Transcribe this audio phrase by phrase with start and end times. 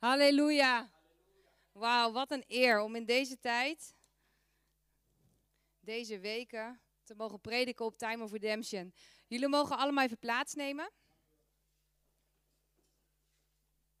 [0.00, 0.90] Halleluja.
[1.72, 3.94] Wauw, wat een eer om in deze tijd,
[5.80, 8.94] deze weken, te mogen prediken op Time of Redemption.
[9.26, 10.90] Jullie mogen allemaal even plaatsnemen.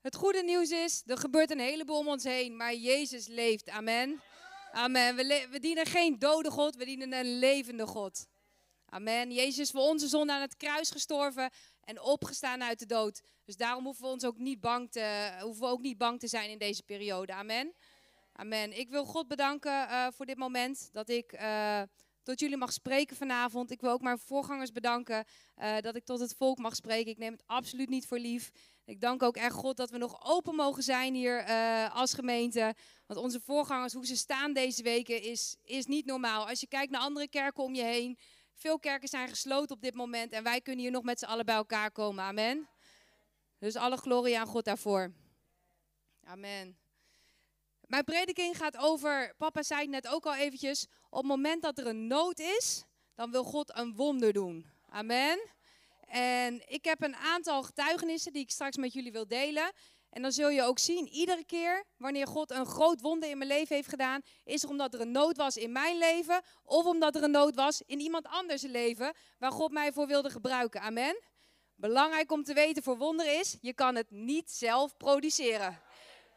[0.00, 3.68] Het goede nieuws is, er gebeurt een heleboel om ons heen, maar Jezus leeft.
[3.68, 4.22] Amen.
[4.72, 5.16] Amen.
[5.16, 8.26] We, we dienen geen dode God, we dienen een levende God.
[8.86, 9.32] Amen.
[9.32, 11.50] Jezus voor onze zonde aan het kruis gestorven
[11.84, 13.22] en opgestaan uit de dood.
[13.44, 16.50] Dus daarom hoeven we ons ook niet bang te, hoeven ook niet bang te zijn
[16.50, 17.32] in deze periode.
[17.32, 17.74] Amen.
[18.32, 18.78] Amen.
[18.78, 21.82] Ik wil God bedanken uh, voor dit moment dat ik uh,
[22.22, 23.70] tot jullie mag spreken vanavond.
[23.70, 25.24] Ik wil ook mijn voorgangers bedanken
[25.58, 27.10] uh, dat ik tot het volk mag spreken.
[27.10, 28.50] Ik neem het absoluut niet voor lief.
[28.84, 31.44] Ik dank ook echt God dat we nog open mogen zijn hier
[31.92, 32.74] als gemeente.
[33.06, 36.48] Want onze voorgangers, hoe ze staan deze weken, is, is niet normaal.
[36.48, 38.18] Als je kijkt naar andere kerken om je heen,
[38.60, 41.44] veel kerken zijn gesloten op dit moment en wij kunnen hier nog met z'n allen
[41.44, 42.24] bij elkaar komen.
[42.24, 42.68] Amen.
[43.58, 45.12] Dus alle glorie aan God daarvoor.
[46.24, 46.78] Amen.
[47.86, 51.78] Mijn prediking gaat over, papa zei het net ook al eventjes, op het moment dat
[51.78, 54.66] er een nood is, dan wil God een wonder doen.
[54.88, 55.40] Amen.
[56.06, 59.72] En ik heb een aantal getuigenissen die ik straks met jullie wil delen.
[60.10, 63.50] En dan zul je ook zien, iedere keer wanneer God een groot wonder in mijn
[63.50, 67.16] leven heeft gedaan, is er omdat er een nood was in mijn leven of omdat
[67.16, 70.80] er een nood was in iemand anders leven waar God mij voor wilde gebruiken.
[70.80, 71.22] Amen.
[71.74, 75.80] Belangrijk om te weten voor wonderen is, je kan het niet zelf produceren.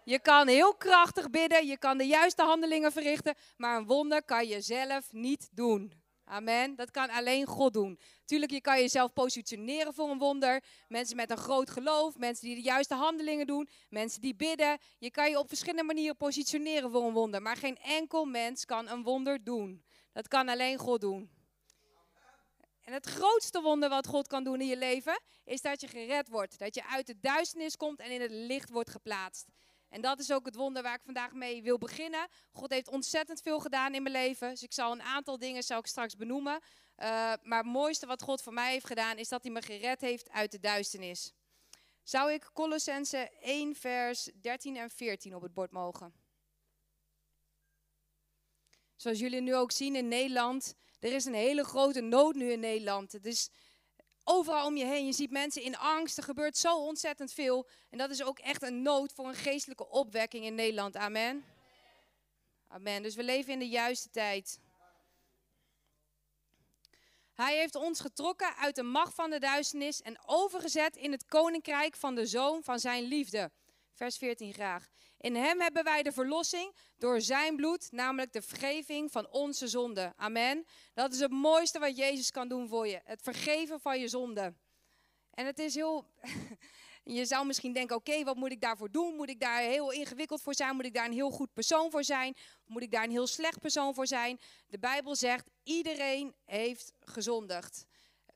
[0.03, 4.47] Je kan heel krachtig bidden, je kan de juiste handelingen verrichten, maar een wonder kan
[4.47, 5.93] je zelf niet doen.
[6.25, 6.75] Amen.
[6.75, 7.99] Dat kan alleen God doen.
[8.33, 10.63] Tuurlijk, je kan jezelf positioneren voor een wonder.
[10.87, 14.77] Mensen met een groot geloof, mensen die de juiste handelingen doen, mensen die bidden.
[14.97, 17.41] Je kan je op verschillende manieren positioneren voor een wonder.
[17.41, 19.83] Maar geen enkel mens kan een wonder doen.
[20.13, 21.29] Dat kan alleen God doen.
[22.81, 26.27] En het grootste wonder wat God kan doen in je leven, is dat je gered
[26.27, 26.59] wordt.
[26.59, 29.47] Dat je uit de duisternis komt en in het licht wordt geplaatst.
[29.93, 32.27] En dat is ook het wonder waar ik vandaag mee wil beginnen.
[32.51, 34.49] God heeft ontzettend veel gedaan in mijn leven.
[34.49, 36.53] Dus ik zal een aantal dingen zal ik straks benoemen.
[36.53, 40.01] Uh, maar het mooiste wat God voor mij heeft gedaan, is dat hij me gered
[40.01, 41.33] heeft uit de duisternis.
[42.03, 46.13] Zou ik Colossense 1, vers 13 en 14 op het bord mogen?
[48.95, 52.59] Zoals jullie nu ook zien in Nederland, er is een hele grote nood nu in
[52.59, 53.11] Nederland.
[53.11, 53.49] Het is
[54.23, 55.05] overal om je heen.
[55.05, 56.17] Je ziet mensen in angst.
[56.17, 57.67] Er gebeurt zo ontzettend veel.
[57.89, 60.95] En dat is ook echt een nood voor een geestelijke opwekking in Nederland.
[60.95, 61.45] Amen.
[62.67, 63.01] Amen.
[63.01, 64.59] Dus we leven in de juiste tijd.
[67.33, 71.95] Hij heeft ons getrokken uit de macht van de duisternis en overgezet in het koninkrijk
[71.95, 73.51] van de zoon van zijn liefde.
[73.93, 74.87] Vers 14 graag.
[75.17, 80.13] In hem hebben wij de verlossing door zijn bloed, namelijk de vergeving van onze zonden.
[80.15, 80.65] Amen.
[80.93, 83.01] Dat is het mooiste wat Jezus kan doen voor je.
[83.03, 84.57] Het vergeven van je zonden.
[85.31, 86.05] En het is heel.
[87.05, 89.15] Je zou misschien denken: oké, wat moet ik daarvoor doen?
[89.15, 90.75] Moet ik daar heel ingewikkeld voor zijn?
[90.75, 92.35] Moet ik daar een heel goed persoon voor zijn?
[92.65, 94.39] Moet ik daar een heel slecht persoon voor zijn?
[94.67, 97.85] De Bijbel zegt: iedereen heeft gezondigd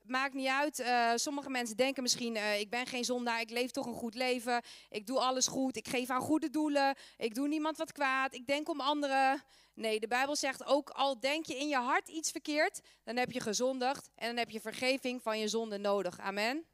[0.08, 0.78] maakt niet uit.
[0.78, 4.14] Uh, sommige mensen denken misschien, uh, ik ben geen zondaar, ik leef toch een goed
[4.14, 4.62] leven.
[4.88, 6.96] Ik doe alles goed, ik geef aan goede doelen.
[7.16, 9.42] Ik doe niemand wat kwaad, ik denk om anderen.
[9.74, 13.30] Nee, de Bijbel zegt ook, al denk je in je hart iets verkeerd, dan heb
[13.30, 14.10] je gezondigd.
[14.14, 16.18] En dan heb je vergeving van je zonde nodig.
[16.18, 16.66] Amen.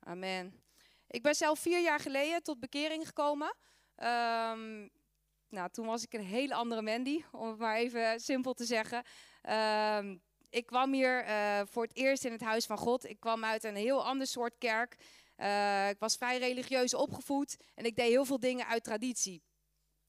[0.00, 0.62] Amen.
[1.08, 3.56] Ik ben zelf vier jaar geleden tot bekering gekomen.
[3.96, 4.90] Um,
[5.48, 9.04] nou, toen was ik een hele andere Mandy, om het maar even simpel te zeggen.
[9.98, 13.08] Um, ik kwam hier uh, voor het eerst in het huis van God.
[13.08, 14.96] Ik kwam uit een heel ander soort kerk.
[15.36, 19.42] Uh, ik was vrij religieus opgevoed en ik deed heel veel dingen uit traditie.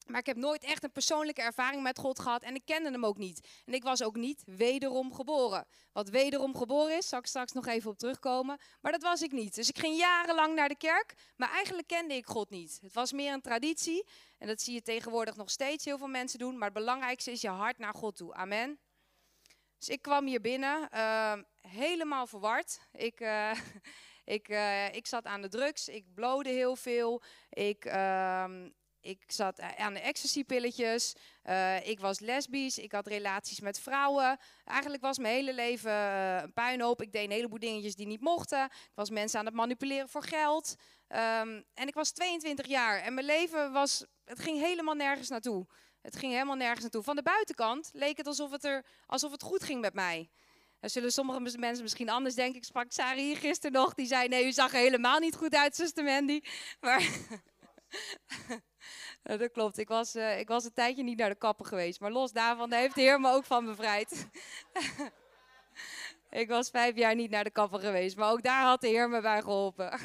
[0.06, 3.06] Maar ik heb nooit echt een persoonlijke ervaring met God gehad en ik kende hem
[3.06, 3.48] ook niet.
[3.64, 5.66] En ik was ook niet wederom geboren.
[5.92, 8.58] Wat wederom geboren is, zal ik straks nog even op terugkomen.
[8.80, 9.54] Maar dat was ik niet.
[9.54, 12.78] Dus ik ging jarenlang naar de kerk, maar eigenlijk kende ik God niet.
[12.82, 14.06] Het was meer een traditie
[14.38, 16.58] en dat zie je tegenwoordig nog steeds heel veel mensen doen.
[16.58, 18.34] Maar het belangrijkste is je hart naar God toe.
[18.34, 18.78] Amen.
[19.80, 22.80] Dus ik kwam hier binnen, uh, helemaal verward.
[22.92, 23.52] Ik, uh,
[24.36, 27.22] ik, uh, ik zat aan de drugs, ik blode heel veel.
[27.50, 28.68] Ik, ehm,
[29.00, 31.14] ik zat aan de ecstasy-pilletjes.
[31.42, 34.38] Eh, ik was lesbisch, ik had relaties met vrouwen.
[34.64, 37.02] Eigenlijk was mijn hele leven een puinhoop.
[37.02, 38.64] Ik deed een heleboel dingetjes die niet mochten.
[38.64, 40.74] Ik was mensen aan het manipuleren voor geld.
[41.08, 45.66] Um, en ik was 22 jaar en mijn leven was, het ging helemaal nergens naartoe.
[46.00, 47.02] Het ging helemaal nergens naartoe.
[47.02, 50.30] Van de buitenkant leek het alsof het, er, alsof het goed ging met mij.
[50.80, 52.56] Er zullen sommige mensen misschien anders denken.
[52.56, 53.94] Ik sprak Sarah hier gisteren nog.
[53.94, 56.40] Die zei, nee, u zag er helemaal niet goed uit, zuster Mandy.
[56.80, 57.08] Maar
[59.38, 59.78] dat klopt.
[59.78, 62.00] Ik was, uh, ik was een tijdje niet naar de kapper geweest.
[62.00, 64.28] Maar los daarvan, daar heeft de Heer me ook van bevrijd.
[66.30, 68.16] ik was vijf jaar niet naar de kapper geweest.
[68.16, 69.98] Maar ook daar had de Heer me bij geholpen.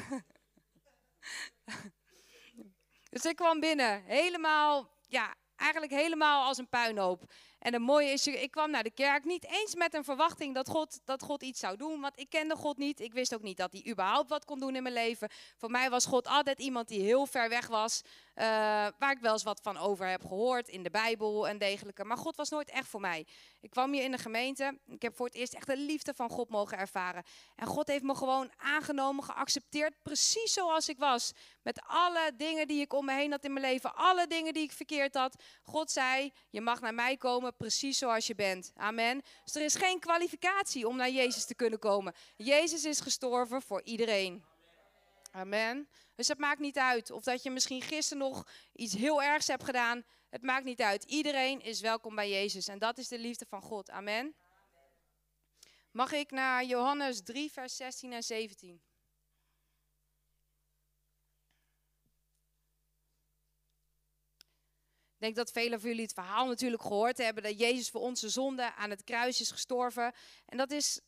[3.10, 7.24] Dus ik kwam binnen, helemaal, ja, eigenlijk helemaal als een puinhoop.
[7.58, 10.68] En het mooie is, ik kwam naar de kerk niet eens met een verwachting dat
[10.68, 12.00] God, dat God iets zou doen.
[12.00, 13.00] Want ik kende God niet.
[13.00, 15.28] Ik wist ook niet dat hij überhaupt wat kon doen in mijn leven.
[15.56, 18.02] Voor mij was God altijd iemand die heel ver weg was.
[18.04, 18.44] Uh,
[18.98, 22.04] waar ik wel eens wat van over heb gehoord in de Bijbel en dergelijke.
[22.04, 23.26] Maar God was nooit echt voor mij.
[23.66, 24.78] Ik kwam hier in de gemeente.
[24.86, 27.22] Ik heb voor het eerst echt de liefde van God mogen ervaren.
[27.56, 31.32] En God heeft me gewoon aangenomen, geaccepteerd, precies zoals ik was.
[31.62, 34.62] Met alle dingen die ik om me heen had in mijn leven, alle dingen die
[34.62, 35.42] ik verkeerd had.
[35.62, 38.72] God zei: Je mag naar mij komen precies zoals je bent.
[38.76, 39.22] Amen.
[39.44, 42.14] Dus er is geen kwalificatie om naar Jezus te kunnen komen.
[42.36, 44.44] Jezus is gestorven voor iedereen.
[45.30, 45.88] Amen.
[46.14, 49.64] Dus het maakt niet uit of dat je misschien gisteren nog iets heel ergs hebt
[49.64, 50.04] gedaan.
[50.36, 51.04] Het maakt niet uit.
[51.04, 52.68] Iedereen is welkom bij Jezus.
[52.68, 53.90] En dat is de liefde van God.
[53.90, 54.34] Amen.
[55.90, 58.82] Mag ik naar Johannes 3, vers 16 en 17?
[65.14, 68.28] Ik denk dat velen van jullie het verhaal natuurlijk gehoord hebben dat Jezus voor onze
[68.28, 70.14] zonde aan het kruis is gestorven.
[70.46, 71.00] En dat is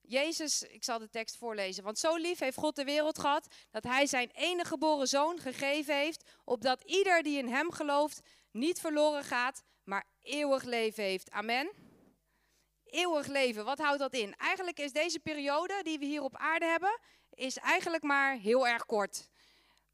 [0.00, 1.84] Jezus, ik zal de tekst voorlezen.
[1.84, 5.96] Want zo lief heeft God de wereld gehad dat hij zijn enige geboren zoon gegeven
[5.96, 8.20] heeft, opdat ieder die in hem gelooft
[8.54, 11.30] niet verloren gaat, maar eeuwig leven heeft.
[11.30, 11.70] Amen.
[12.84, 14.36] Eeuwig leven, wat houdt dat in?
[14.36, 18.86] Eigenlijk is deze periode die we hier op aarde hebben, is eigenlijk maar heel erg
[18.86, 19.28] kort.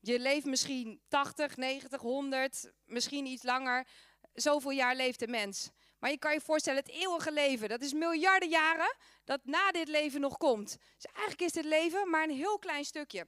[0.01, 3.87] Je leeft misschien 80, 90, 100, misschien iets langer.
[4.33, 5.71] Zoveel jaar leeft de mens.
[5.99, 9.89] Maar je kan je voorstellen, het eeuwige leven, dat is miljarden jaren dat na dit
[9.89, 10.77] leven nog komt.
[10.95, 13.27] Dus eigenlijk is dit leven maar een heel klein stukje.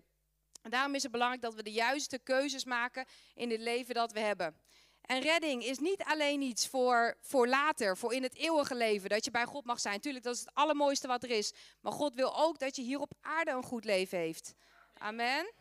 [0.63, 4.13] En daarom is het belangrijk dat we de juiste keuzes maken in dit leven dat
[4.13, 4.61] we hebben.
[5.03, 9.25] En redding is niet alleen iets voor, voor later, voor in het eeuwige leven, dat
[9.25, 10.01] je bij God mag zijn.
[10.01, 11.53] Tuurlijk, dat is het allermooiste wat er is.
[11.81, 14.55] Maar God wil ook dat je hier op aarde een goed leven heeft.
[14.99, 15.53] Amen.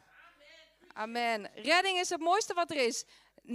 [0.93, 1.49] Amen.
[1.53, 3.05] Redding is het mooiste wat er is.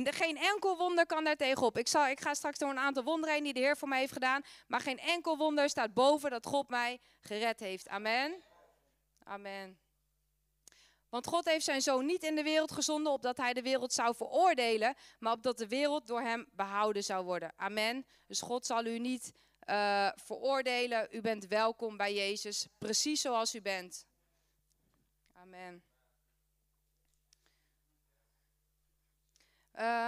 [0.04, 1.78] Geen enkel wonder kan daar tegenop.
[1.78, 4.00] Ik, zal, ik ga straks door een aantal wonderen heen die de Heer voor mij
[4.00, 4.42] heeft gedaan.
[4.66, 7.88] Maar geen enkel wonder staat boven dat God mij gered heeft.
[7.88, 8.42] Amen.
[9.24, 9.85] Amen.
[11.16, 14.14] Want God heeft zijn zoon niet in de wereld gezonden opdat hij de wereld zou
[14.14, 17.52] veroordelen, maar opdat de wereld door hem behouden zou worden.
[17.56, 18.06] Amen.
[18.26, 19.32] Dus God zal u niet
[19.66, 21.08] uh, veroordelen.
[21.10, 24.06] U bent welkom bij Jezus, precies zoals u bent.
[25.32, 25.84] Amen.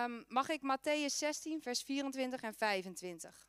[0.05, 3.49] Um, mag ik Matthäus 16, vers 24 en 25?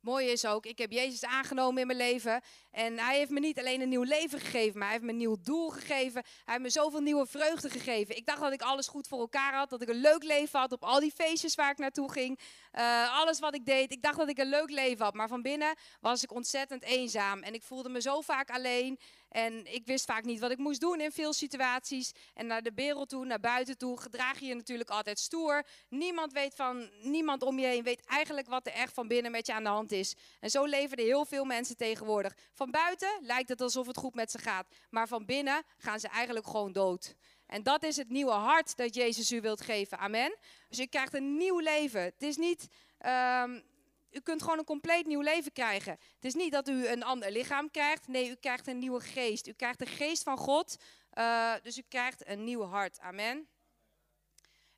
[0.00, 2.42] Mooi is ook, ik heb Jezus aangenomen in mijn leven.
[2.78, 5.16] En hij heeft me niet alleen een nieuw leven gegeven, maar hij heeft me een
[5.16, 6.22] nieuw doel gegeven.
[6.22, 8.16] Hij heeft me zoveel nieuwe vreugde gegeven.
[8.16, 10.72] Ik dacht dat ik alles goed voor elkaar had, dat ik een leuk leven had
[10.72, 12.38] op al die feestjes waar ik naartoe ging.
[12.74, 15.14] Uh, alles wat ik deed, ik dacht dat ik een leuk leven had.
[15.14, 17.42] Maar van binnen was ik ontzettend eenzaam.
[17.42, 18.98] En ik voelde me zo vaak alleen.
[19.28, 22.12] En ik wist vaak niet wat ik moest doen in veel situaties.
[22.34, 25.66] En naar de wereld toe, naar buiten toe, gedraag je je natuurlijk altijd stoer.
[25.88, 29.46] Niemand weet van, niemand om je heen weet eigenlijk wat er echt van binnen met
[29.46, 30.14] je aan de hand is.
[30.40, 32.36] En zo leven er heel veel mensen tegenwoordig.
[32.52, 34.66] Van buiten lijkt het alsof het goed met ze gaat.
[34.90, 37.14] Maar van binnen gaan ze eigenlijk gewoon dood.
[37.46, 39.98] En dat is het nieuwe hart dat Jezus u wilt geven.
[39.98, 40.38] Amen.
[40.68, 42.00] Dus je krijgt een nieuw leven.
[42.00, 42.68] Het is niet
[43.06, 43.62] um,
[44.10, 45.92] u kunt gewoon een compleet nieuw leven krijgen.
[45.92, 48.08] Het is niet dat u een ander lichaam krijgt.
[48.08, 49.46] Nee, u krijgt een nieuwe geest.
[49.46, 50.76] U krijgt de geest van God.
[51.14, 53.00] Uh, dus u krijgt een nieuw hart.
[53.00, 53.48] Amen.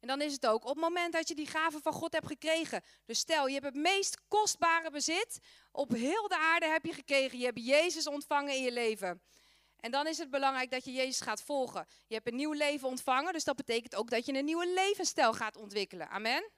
[0.01, 2.27] En dan is het ook op het moment dat je die gave van God hebt
[2.27, 2.83] gekregen.
[3.05, 5.39] Dus stel, je hebt het meest kostbare bezit
[5.73, 7.39] op heel de aarde heb je gekregen.
[7.39, 9.23] Je hebt Jezus ontvangen in je leven.
[9.77, 11.87] En dan is het belangrijk dat je Jezus gaat volgen.
[12.07, 15.33] Je hebt een nieuw leven ontvangen, dus dat betekent ook dat je een nieuwe levensstijl
[15.33, 16.09] gaat ontwikkelen.
[16.09, 16.51] Amen.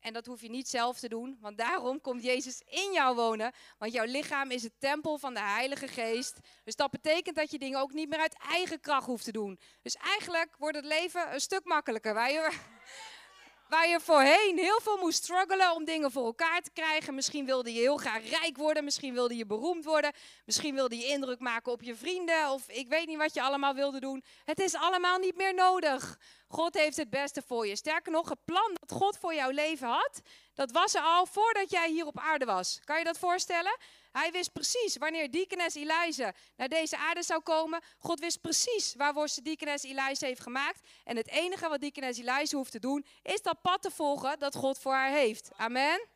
[0.00, 3.52] En dat hoef je niet zelf te doen, want daarom komt Jezus in jou wonen.
[3.78, 6.38] Want jouw lichaam is het tempel van de Heilige Geest.
[6.64, 9.60] Dus dat betekent dat je dingen ook niet meer uit eigen kracht hoeft te doen.
[9.82, 12.30] Dus eigenlijk wordt het leven een stuk makkelijker.
[12.30, 12.58] Je,
[13.70, 17.14] waar je voorheen heel veel moest struggelen om dingen voor elkaar te krijgen.
[17.14, 20.12] Misschien wilde je heel graag rijk worden, misschien wilde je beroemd worden.
[20.44, 23.74] Misschien wilde je indruk maken op je vrienden of ik weet niet wat je allemaal
[23.74, 24.24] wilde doen.
[24.44, 26.18] Het is allemaal niet meer nodig.
[26.48, 27.76] God heeft het beste voor je.
[27.76, 30.20] Sterker nog, het plan dat God voor jouw leven had,
[30.54, 32.80] dat was er al voordat jij hier op aarde was.
[32.84, 33.76] Kan je dat voorstellen?
[34.12, 37.80] Hij wist precies wanneer diekenes Elijah naar deze aarde zou komen.
[37.98, 40.88] God wist precies waarvoor ze diekenes Elijah heeft gemaakt.
[41.04, 44.54] En het enige wat diekenes Elijah hoeft te doen, is dat pad te volgen dat
[44.54, 45.50] God voor haar heeft.
[45.56, 46.08] Amen.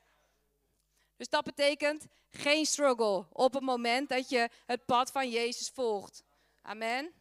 [1.16, 6.22] Dus dat betekent geen struggle op het moment dat je het pad van Jezus volgt.
[6.62, 7.12] Amen.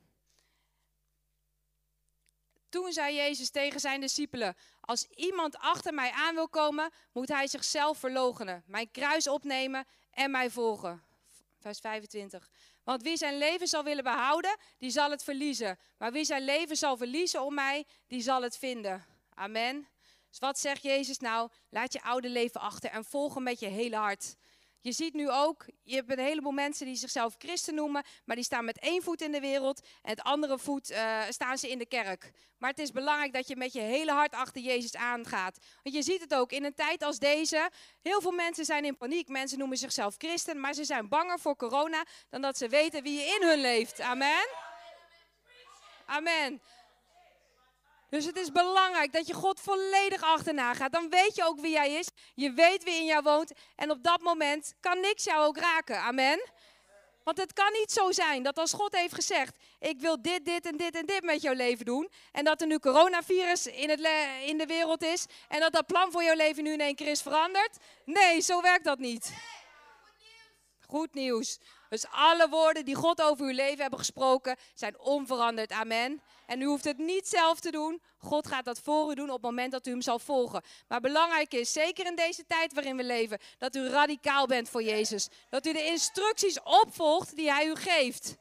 [2.69, 7.47] Toen zei Jezus tegen zijn discipelen: Als iemand achter mij aan wil komen, moet hij
[7.47, 11.03] zichzelf verloochenen, mijn kruis opnemen en mij volgen.
[11.59, 12.49] Vers 25.
[12.83, 15.79] Want wie zijn leven zal willen behouden, die zal het verliezen.
[15.97, 19.05] Maar wie zijn leven zal verliezen om mij, die zal het vinden.
[19.33, 19.87] Amen.
[20.29, 21.49] Dus wat zegt Jezus nou?
[21.69, 24.35] Laat je oude leven achter en volg hem met je hele hart.
[24.83, 28.45] Je ziet nu ook, je hebt een heleboel mensen die zichzelf christen noemen, maar die
[28.45, 31.77] staan met één voet in de wereld en het andere voet uh, staan ze in
[31.77, 32.31] de kerk.
[32.57, 35.57] Maar het is belangrijk dat je met je hele hart achter Jezus aangaat.
[35.83, 37.69] Want je ziet het ook in een tijd als deze.
[38.01, 39.27] Heel veel mensen zijn in paniek.
[39.27, 43.19] Mensen noemen zichzelf christen, maar ze zijn banger voor corona dan dat ze weten wie
[43.19, 44.01] in hun leeft.
[44.01, 44.47] Amen.
[46.05, 46.61] Amen.
[48.13, 50.91] Dus het is belangrijk dat je God volledig achterna gaat.
[50.91, 52.07] Dan weet je ook wie Hij is.
[52.33, 53.51] Je weet wie in jou woont.
[53.75, 55.99] En op dat moment kan niks jou ook raken.
[55.99, 56.49] Amen.
[57.23, 60.65] Want het kan niet zo zijn dat als God heeft gezegd: Ik wil dit, dit
[60.65, 62.09] en dit en dit met jouw leven doen.
[62.31, 63.99] En dat er nu coronavirus in, het
[64.45, 65.25] in de wereld is.
[65.47, 67.77] En dat dat plan voor jouw leven nu in één keer is veranderd.
[68.05, 69.33] Nee, zo werkt dat niet.
[70.87, 71.59] Goed nieuws.
[71.93, 75.71] Dus alle woorden die God over uw leven hebben gesproken zijn onveranderd.
[75.71, 76.21] Amen.
[76.45, 78.01] En u hoeft het niet zelf te doen.
[78.17, 80.61] God gaat dat voor u doen op het moment dat u hem zal volgen.
[80.87, 84.83] Maar belangrijk is, zeker in deze tijd waarin we leven, dat u radicaal bent voor
[84.83, 85.29] Jezus.
[85.49, 88.35] Dat u de instructies opvolgt die hij u geeft.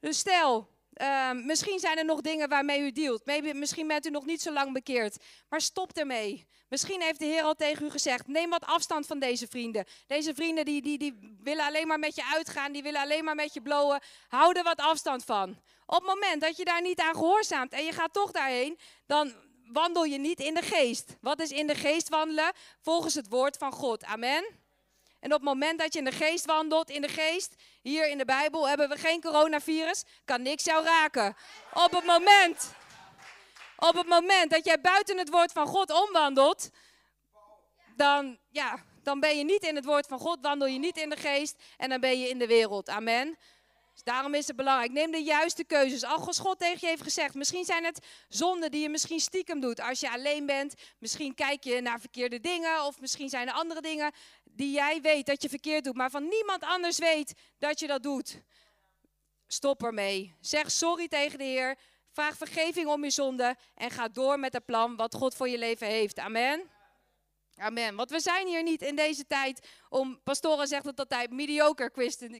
[0.00, 3.26] Dus stel, Ehm, misschien zijn er nog dingen waarmee u dealt.
[3.26, 5.16] Maybe, misschien bent u nog niet zo lang bekeerd.
[5.48, 6.46] Maar stop ermee.
[6.68, 9.84] Misschien heeft de Heer al tegen u gezegd: neem wat afstand van deze vrienden.
[10.06, 13.34] Deze vrienden die, die, die willen alleen maar met je uitgaan, die willen alleen maar
[13.34, 14.00] met je blowen.
[14.28, 15.60] Hou er wat afstand van.
[15.86, 19.32] Op het moment dat je daar niet aan gehoorzaamt en je gaat toch daarheen, dan
[19.72, 21.16] wandel je niet in de geest.
[21.20, 22.52] Wat is in de geest wandelen?
[22.80, 24.04] Volgens het woord van God.
[24.04, 24.61] Amen.
[25.22, 28.18] En op het moment dat je in de geest wandelt, in de geest, hier in
[28.18, 31.36] de Bijbel hebben we geen coronavirus, kan niks jou raken.
[31.72, 32.72] Op het moment,
[33.76, 36.70] op het moment dat jij buiten het woord van God omwandelt,
[37.96, 41.10] dan, ja, dan ben je niet in het woord van God, wandel je niet in
[41.10, 42.88] de geest en dan ben je in de wereld.
[42.88, 43.38] Amen.
[43.92, 44.92] Dus daarom is het belangrijk.
[44.92, 46.04] Neem de juiste keuzes.
[46.04, 49.80] Als God tegen je heeft gezegd, misschien zijn het zonden die je misschien stiekem doet
[49.80, 50.74] als je alleen bent.
[50.98, 54.12] Misschien kijk je naar verkeerde dingen of misschien zijn er andere dingen
[54.44, 58.02] die jij weet dat je verkeerd doet, maar van niemand anders weet dat je dat
[58.02, 58.42] doet.
[59.46, 60.34] Stop ermee.
[60.40, 61.78] Zeg sorry tegen de Heer.
[62.12, 65.58] Vraag vergeving om je zonde en ga door met het plan wat God voor je
[65.58, 66.18] leven heeft.
[66.18, 66.70] Amen.
[67.56, 67.96] Amen.
[67.96, 71.90] Want we zijn hier niet in deze tijd om, pastoren zegt het altijd, mediocre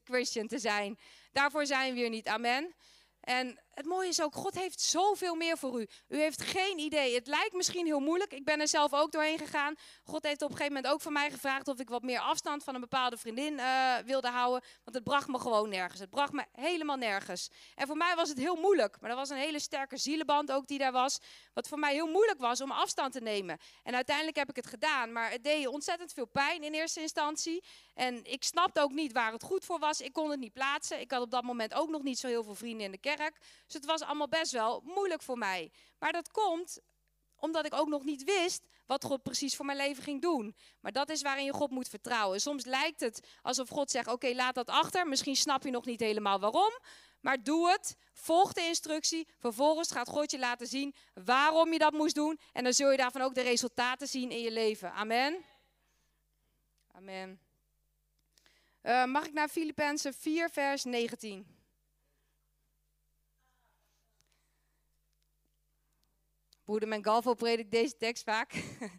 [0.04, 0.99] Christian te zijn.
[1.33, 2.26] Daarvoor zijn we hier niet.
[2.26, 2.75] Amen.
[3.23, 5.87] En het mooie is ook, God heeft zoveel meer voor u.
[6.09, 7.14] U heeft geen idee.
[7.14, 8.33] Het lijkt misschien heel moeilijk.
[8.33, 9.75] Ik ben er zelf ook doorheen gegaan.
[10.05, 12.64] God heeft op een gegeven moment ook van mij gevraagd of ik wat meer afstand
[12.64, 14.62] van een bepaalde vriendin uh, wilde houden.
[14.85, 16.00] Want het bracht me gewoon nergens.
[16.00, 17.49] Het bracht me helemaal nergens.
[17.75, 19.00] En voor mij was het heel moeilijk.
[19.00, 21.19] Maar er was een hele sterke zielenband ook die daar was.
[21.55, 23.59] Wat voor mij heel moeilijk was om afstand te nemen.
[23.83, 25.12] En uiteindelijk heb ik het gedaan.
[25.12, 27.64] Maar het deed ontzettend veel pijn in eerste instantie.
[27.94, 30.00] En ik snapte ook niet waar het goed voor was.
[30.00, 31.00] Ik kon het niet plaatsen.
[31.00, 33.38] Ik had op dat moment ook nog niet zo heel veel vrienden in de kerk.
[33.64, 35.72] Dus het was allemaal best wel moeilijk voor mij.
[35.99, 36.80] Maar dat komt
[37.37, 40.56] omdat ik ook nog niet wist wat God precies voor mijn leven ging doen.
[40.80, 42.40] Maar dat is waarin je God moet vertrouwen.
[42.40, 45.08] Soms lijkt het alsof God zegt: Oké, laat dat achter.
[45.08, 46.78] Misschien snap je nog niet helemaal waarom.
[47.20, 47.96] Maar doe het.
[48.12, 49.28] Volg de instructie.
[49.38, 50.94] Vervolgens gaat God je laten zien
[51.25, 52.38] waarom je dat moest doen.
[52.52, 54.92] En dan zul je daarvan ook de resultaten zien in je leven.
[54.92, 55.44] Amen.
[56.92, 57.51] Amen.
[58.82, 61.46] Uh, mag ik naar Filippenzen 4, vers 19?
[66.64, 68.52] Broeder Mengalvo predikt deze tekst vaak.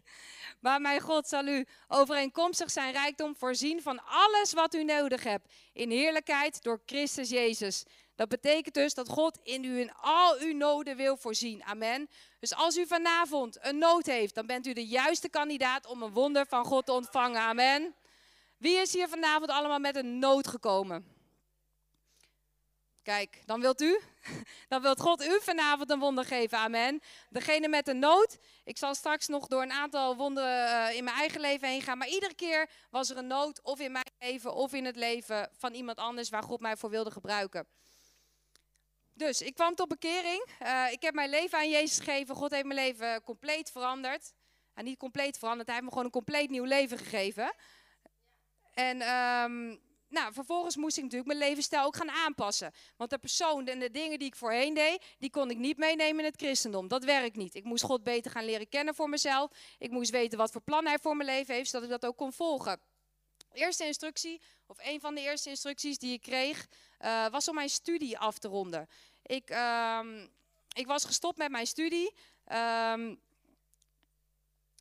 [0.64, 5.52] maar mijn God zal u overeenkomstig zijn rijkdom voorzien van alles wat u nodig hebt.
[5.72, 7.84] In heerlijkheid door Christus Jezus.
[8.14, 11.64] Dat betekent dus dat God in u in al uw noden wil voorzien.
[11.64, 12.08] Amen.
[12.40, 16.12] Dus als u vanavond een nood heeft, dan bent u de juiste kandidaat om een
[16.12, 17.40] wonder van God te ontvangen.
[17.40, 17.94] Amen.
[18.64, 21.06] Wie is hier vanavond allemaal met een nood gekomen?
[23.02, 24.00] Kijk, dan wilt u,
[24.68, 26.58] dan wilt God u vanavond een wonder geven.
[26.58, 27.00] Amen.
[27.28, 28.38] Degene met een nood.
[28.64, 31.98] Ik zal straks nog door een aantal wonderen eh, in mijn eigen leven heen gaan.
[31.98, 35.50] Maar iedere keer was er een nood, of in mijn leven, of in het leven
[35.56, 37.66] van iemand anders waar God mij voor wilde gebruiken.
[39.14, 40.46] Dus ik kwam tot bekering.
[40.62, 42.34] Uh, ik heb mijn leven aan Jezus gegeven.
[42.34, 44.32] God heeft mijn leven compleet veranderd.
[44.74, 47.54] En niet compleet veranderd, hij heeft me gewoon een compleet nieuw leven gegeven.
[48.74, 52.72] En um, nou, vervolgens moest ik natuurlijk mijn levensstijl ook gaan aanpassen.
[52.96, 56.18] Want de persoon en de dingen die ik voorheen deed, die kon ik niet meenemen
[56.18, 56.88] in het christendom.
[56.88, 57.54] Dat werkt niet.
[57.54, 59.50] Ik moest God beter gaan leren kennen voor mezelf.
[59.78, 62.16] Ik moest weten wat voor plan hij voor mijn leven heeft, zodat ik dat ook
[62.16, 62.80] kon volgen.
[63.52, 66.66] Eerste instructie, of een van de eerste instructies die ik kreeg,
[67.00, 68.88] uh, was om mijn studie af te ronden.
[69.22, 70.28] Ik, um,
[70.72, 72.14] ik was gestopt met mijn studie.
[72.52, 73.20] Um,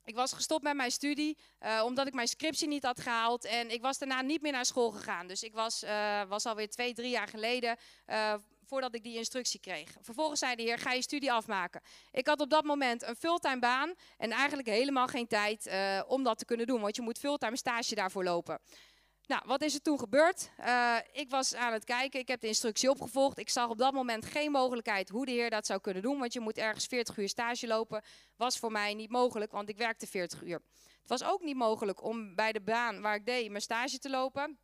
[0.03, 3.45] ik was gestopt met mijn studie uh, omdat ik mijn scriptie niet had gehaald.
[3.45, 5.27] En ik was daarna niet meer naar school gegaan.
[5.27, 8.33] Dus ik was, uh, was alweer twee, drie jaar geleden uh,
[8.65, 9.95] voordat ik die instructie kreeg.
[10.01, 11.81] Vervolgens zei de heer, ga je studie afmaken.
[12.12, 15.69] Ik had op dat moment een fulltime baan en eigenlijk helemaal geen tijd
[16.07, 16.81] om dat te kunnen doen.
[16.81, 18.60] Want je moet fulltime stage daarvoor lopen.
[19.27, 20.50] Nou, wat is er toen gebeurd?
[20.60, 23.38] Uh, ik was aan het kijken, ik heb de instructie opgevolgd.
[23.38, 26.20] Ik zag op dat moment geen mogelijkheid hoe de heer dat zou kunnen doen.
[26.20, 28.03] Want je moet ergens 40 uur stage lopen.
[28.36, 30.62] Was voor mij niet mogelijk, want ik werkte 40 uur.
[31.00, 34.10] Het was ook niet mogelijk om bij de baan waar ik deed mijn stage te
[34.10, 34.58] lopen.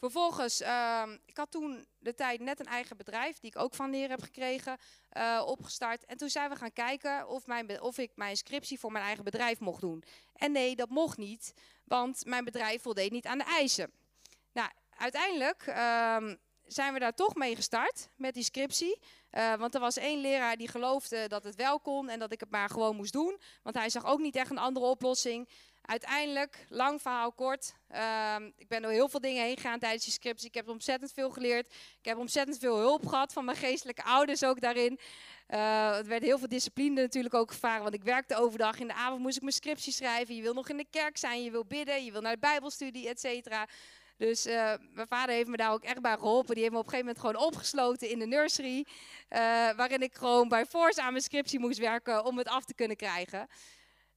[0.00, 3.92] Vervolgens, uh, ik had toen de tijd net een eigen bedrijf, die ik ook van
[3.92, 4.78] heer heb gekregen,
[5.16, 6.04] uh, opgestart.
[6.04, 9.24] En toen zijn we gaan kijken of, mijn, of ik mijn scriptie voor mijn eigen
[9.24, 10.02] bedrijf mocht doen.
[10.34, 11.52] En nee, dat mocht niet,
[11.84, 13.92] want mijn bedrijf voldeed niet aan de eisen.
[14.52, 16.34] Nou, uiteindelijk uh,
[16.66, 18.98] zijn we daar toch mee gestart met die scriptie.
[19.30, 22.40] Uh, want er was één leraar die geloofde dat het wel kon en dat ik
[22.40, 23.40] het maar gewoon moest doen.
[23.62, 25.48] Want hij zag ook niet echt een andere oplossing.
[25.90, 30.12] Uiteindelijk, lang verhaal kort, uh, ik ben door heel veel dingen heen gegaan tijdens die
[30.12, 30.48] scriptie.
[30.48, 31.66] Ik heb ontzettend veel geleerd.
[31.72, 34.98] Ik heb ontzettend veel hulp gehad van mijn geestelijke ouders ook daarin.
[35.46, 38.78] Er werd heel veel discipline natuurlijk ook gevraagd, want ik werkte overdag.
[38.78, 40.34] In de avond moest ik mijn scriptie schrijven.
[40.34, 43.08] Je wil nog in de kerk zijn, je wil bidden, je wil naar de bijbelstudie,
[43.08, 43.68] et cetera.
[44.16, 46.54] Dus uh, mijn vader heeft me daar ook echt bij geholpen.
[46.54, 48.78] Die heeft me op een gegeven moment gewoon opgesloten in de nursery.
[48.78, 49.38] Uh,
[49.76, 52.96] waarin ik gewoon bij force aan mijn scriptie moest werken om het af te kunnen
[52.96, 53.48] krijgen.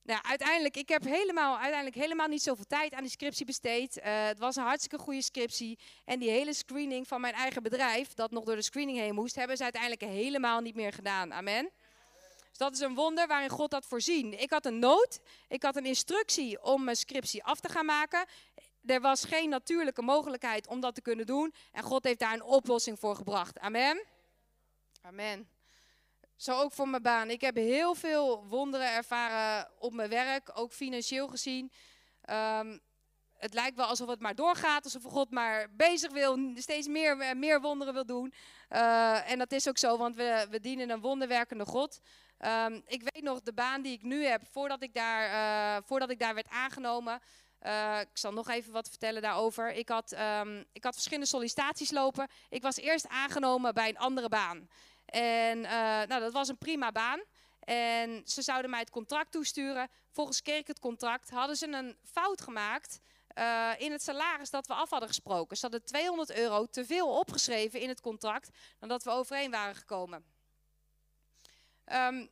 [0.04, 3.98] Nou, uiteindelijk, ik heb helemaal, uiteindelijk helemaal niet zoveel tijd aan die scriptie besteed.
[3.98, 5.80] Uh, het was een hartstikke goede scriptie.
[6.06, 9.36] En die hele screening van mijn eigen bedrijf, dat nog door de screening heen moest,
[9.36, 11.34] hebben ze uiteindelijk helemaal niet meer gedaan.
[11.34, 11.70] Amen.
[12.50, 14.42] Dus dat is een wonder waarin God dat voorzien.
[14.42, 18.26] Ik had een nood, ik had een instructie om mijn scriptie af te gaan maken.
[18.86, 21.54] Er was geen natuurlijke mogelijkheid om dat te kunnen doen.
[21.72, 23.60] En God heeft daar een oplossing voor gebracht.
[23.60, 24.04] Amen.
[25.02, 25.53] Amen.
[26.36, 27.30] Zo ook voor mijn baan.
[27.30, 31.72] Ik heb heel veel wonderen ervaren op mijn werk, ook financieel gezien.
[32.30, 32.80] Um,
[33.38, 37.62] het lijkt wel alsof het maar doorgaat, alsof God maar bezig wil, steeds meer, meer
[37.62, 38.34] wonderen wil doen.
[38.70, 42.00] Uh, en dat is ook zo, want we, we dienen een wonderwerkende God.
[42.40, 46.10] Um, ik weet nog de baan die ik nu heb, voordat ik daar, uh, voordat
[46.10, 47.22] ik daar werd aangenomen.
[48.00, 49.72] Ik zal nog even wat vertellen daarover.
[49.72, 52.28] Ik had, um, ik had verschillende sollicitaties lopen.
[52.50, 54.68] Ik was eerst aangenomen bij een andere baan.
[55.14, 55.72] En uh,
[56.08, 57.24] nou, dat was een prima baan.
[57.60, 59.90] En ze zouden mij het contract toesturen.
[60.12, 61.30] Volgens ik het contract.
[61.30, 63.00] Hadden ze een fout gemaakt
[63.38, 65.58] uh, in het salaris dat we af hadden gesproken.
[65.58, 68.50] Ze hadden 200 euro te veel opgeschreven in het contract
[68.80, 70.26] dan dat we overeen waren gekomen.
[71.86, 72.30] Um,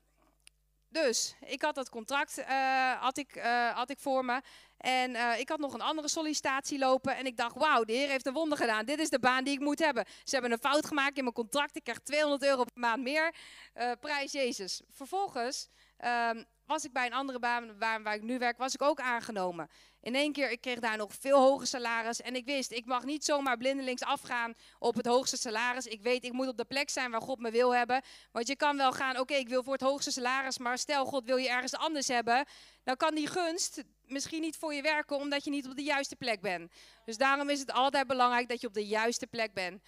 [0.91, 4.41] dus ik had dat contract uh, had ik, uh, had ik voor me.
[4.77, 7.15] En uh, ik had nog een andere sollicitatie lopen.
[7.15, 8.86] En ik dacht, wauw, de Heer heeft een wonder gedaan.
[8.86, 10.06] Dit is de baan die ik moet hebben.
[10.23, 11.75] Ze hebben een fout gemaakt in mijn contract.
[11.75, 13.36] Ik krijg 200 euro per maand meer.
[13.99, 14.82] prijs Jezus.
[14.89, 18.82] Vervolgens um, was ik bij een andere baan waar, waar ik nu werk, was ik
[18.82, 19.69] ook aangenomen.
[20.02, 22.22] In één keer, ik kreeg daar nog veel hoger salaris.
[22.22, 25.86] En ik wist, ik mag niet zomaar blindelings afgaan op het hoogste salaris.
[25.86, 28.02] Ik weet, ik moet op de plek zijn waar God me wil hebben.
[28.32, 30.58] Want je kan wel gaan, oké, ik wil voor het hoogste salaris.
[30.58, 32.46] Maar stel, God wil je ergens anders hebben.
[32.84, 36.16] Dan kan die gunst misschien niet voor je werken, omdat je niet op de juiste
[36.16, 36.72] plek bent.
[37.06, 39.82] Dus daarom is het altijd belangrijk dat je op de juiste plek bent.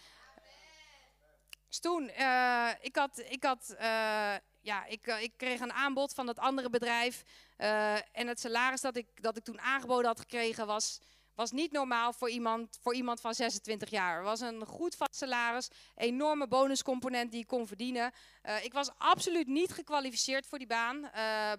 [1.67, 6.13] Dus toen, uh, ik had, ik had uh, ja, ik, uh, ik kreeg een aanbod
[6.13, 7.23] van dat andere bedrijf.
[7.57, 10.99] Uh, en het salaris dat ik, dat ik toen aangeboden had gekregen was,
[11.35, 14.15] was niet normaal voor iemand, voor iemand van 26 jaar.
[14.15, 18.11] Het was een goed vast salaris, enorme bonuscomponent die ik kon verdienen.
[18.43, 21.09] Uh, ik was absoluut niet gekwalificeerd voor die baan,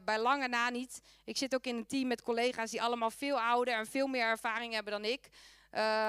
[0.05, 1.01] bij lange na niet.
[1.25, 4.27] Ik zit ook in een team met collega's die allemaal veel ouder en veel meer
[4.27, 5.29] ervaring hebben dan ik.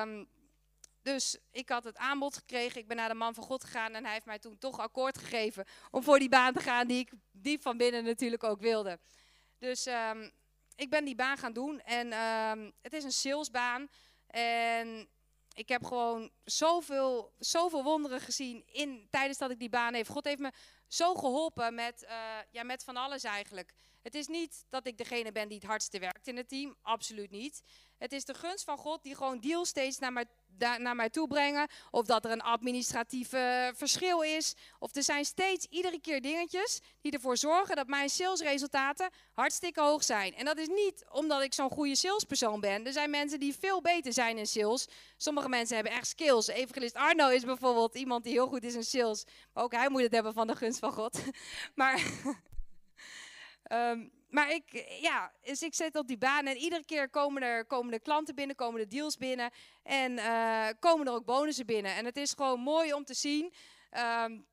[0.01, 0.27] Um,
[1.05, 2.81] dus ik had het aanbod gekregen.
[2.81, 5.17] Ik ben naar de man van God gegaan en hij heeft mij toen toch akkoord
[5.17, 8.99] gegeven om voor die baan te gaan die ik diep van binnen natuurlijk ook wilde.
[9.57, 10.31] Dus um,
[10.75, 13.87] ik ben die baan gaan doen en um, het is een salesbaan.
[14.27, 15.09] En
[15.53, 20.07] ik heb gewoon zoveel, zoveel wonderen gezien in, tijdens dat ik die baan heb.
[20.07, 20.51] God heeft me
[20.87, 23.73] zo geholpen met, uh, ja, met van alles eigenlijk.
[24.01, 27.31] Het is niet dat ik degene ben die het hardste werkt in het team, absoluut
[27.31, 27.61] niet.
[27.97, 30.25] Het is de gunst van God die gewoon deals steeds naar mij,
[30.57, 31.67] naar mij toe brengen.
[31.91, 34.55] Of dat er een administratief uh, verschil is.
[34.79, 40.03] Of er zijn steeds iedere keer dingetjes die ervoor zorgen dat mijn salesresultaten hartstikke hoog
[40.03, 40.35] zijn.
[40.35, 42.85] En dat is niet omdat ik zo'n goede salespersoon ben.
[42.85, 44.87] Er zijn mensen die veel beter zijn in sales.
[45.17, 46.47] Sommige mensen hebben echt skills.
[46.47, 49.25] Evangelist Arno is bijvoorbeeld iemand die heel goed is in sales.
[49.53, 51.23] Maar ook hij moet het hebben van de gunst van God.
[51.75, 52.03] maar...
[53.71, 57.65] um, maar ik, ja, dus ik zit op die baan en iedere keer komen er,
[57.65, 59.51] komen klanten binnen, komen er deals binnen
[59.83, 61.95] en uh, komen er ook bonussen binnen.
[61.95, 63.53] En het is gewoon mooi om te zien.
[64.23, 64.45] Um,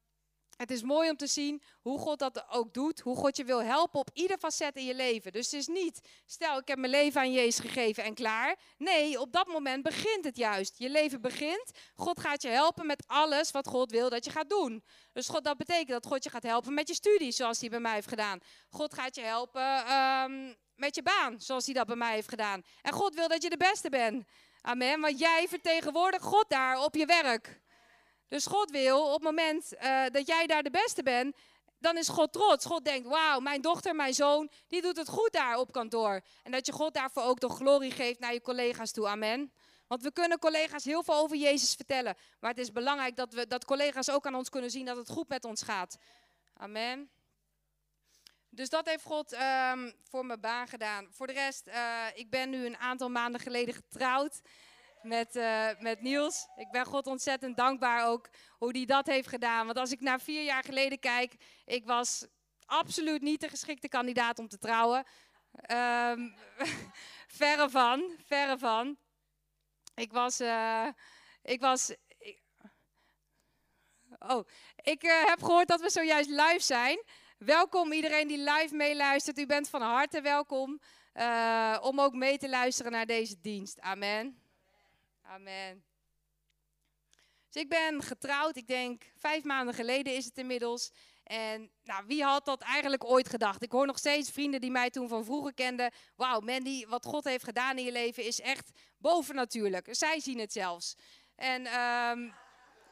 [0.62, 3.00] het is mooi om te zien hoe God dat ook doet.
[3.00, 5.32] Hoe God je wil helpen op ieder facet in je leven.
[5.32, 8.56] Dus het is niet, stel ik heb mijn leven aan Jezus gegeven en klaar.
[8.78, 10.78] Nee, op dat moment begint het juist.
[10.78, 11.70] Je leven begint.
[11.94, 14.84] God gaat je helpen met alles wat God wil dat je gaat doen.
[15.12, 17.80] Dus God, dat betekent dat God je gaat helpen met je studie, zoals hij bij
[17.80, 18.38] mij heeft gedaan.
[18.70, 22.62] God gaat je helpen ehm, met je baan, zoals hij dat bij mij heeft gedaan.
[22.82, 24.24] En God wil dat je de beste bent.
[24.60, 25.00] Amen.
[25.00, 27.60] Want jij vertegenwoordigt God daar op je werk.
[28.32, 31.36] Dus God wil op het moment uh, dat jij daar de beste bent,
[31.78, 32.64] dan is God trots.
[32.64, 36.20] God denkt, wauw, mijn dochter, mijn zoon, die doet het goed daar op kantoor.
[36.42, 39.08] En dat je God daarvoor ook de glorie geeft naar je collega's toe.
[39.08, 39.52] Amen.
[39.86, 42.16] Want we kunnen collega's heel veel over Jezus vertellen.
[42.40, 45.10] Maar het is belangrijk dat, we, dat collega's ook aan ons kunnen zien dat het
[45.10, 45.96] goed met ons gaat.
[46.54, 47.10] Amen.
[48.48, 51.08] Dus dat heeft God um, voor mijn baan gedaan.
[51.10, 54.40] Voor de rest, uh, ik ben nu een aantal maanden geleden getrouwd
[55.04, 56.48] met, uh, met Niels.
[56.56, 59.66] Ik ben God ontzettend dankbaar ook hoe hij dat heeft gedaan.
[59.66, 62.26] Want als ik naar vier jaar geleden kijk, ik was
[62.66, 65.06] absoluut niet de geschikte kandidaat om te trouwen.
[65.72, 66.34] Um,
[67.38, 68.96] verre van, verre van.
[69.94, 70.88] Ik was, uh,
[71.42, 71.94] ik was,
[74.18, 77.02] oh, ik uh, heb gehoord dat we zojuist live zijn.
[77.38, 79.38] Welkom iedereen die live meeluistert.
[79.38, 80.80] U bent van harte welkom
[81.80, 83.80] om ook mee te luisteren naar deze dienst.
[83.80, 84.41] Amen.
[85.32, 85.84] Amen.
[87.50, 90.90] Dus ik ben getrouwd, ik denk vijf maanden geleden is het inmiddels.
[91.22, 93.62] En nou, wie had dat eigenlijk ooit gedacht?
[93.62, 95.92] Ik hoor nog steeds vrienden die mij toen van vroeger kenden.
[96.16, 99.88] Wauw, Mandy, wat God heeft gedaan in je leven is echt bovennatuurlijk.
[99.90, 100.94] Zij zien het zelfs.
[101.36, 102.34] En um,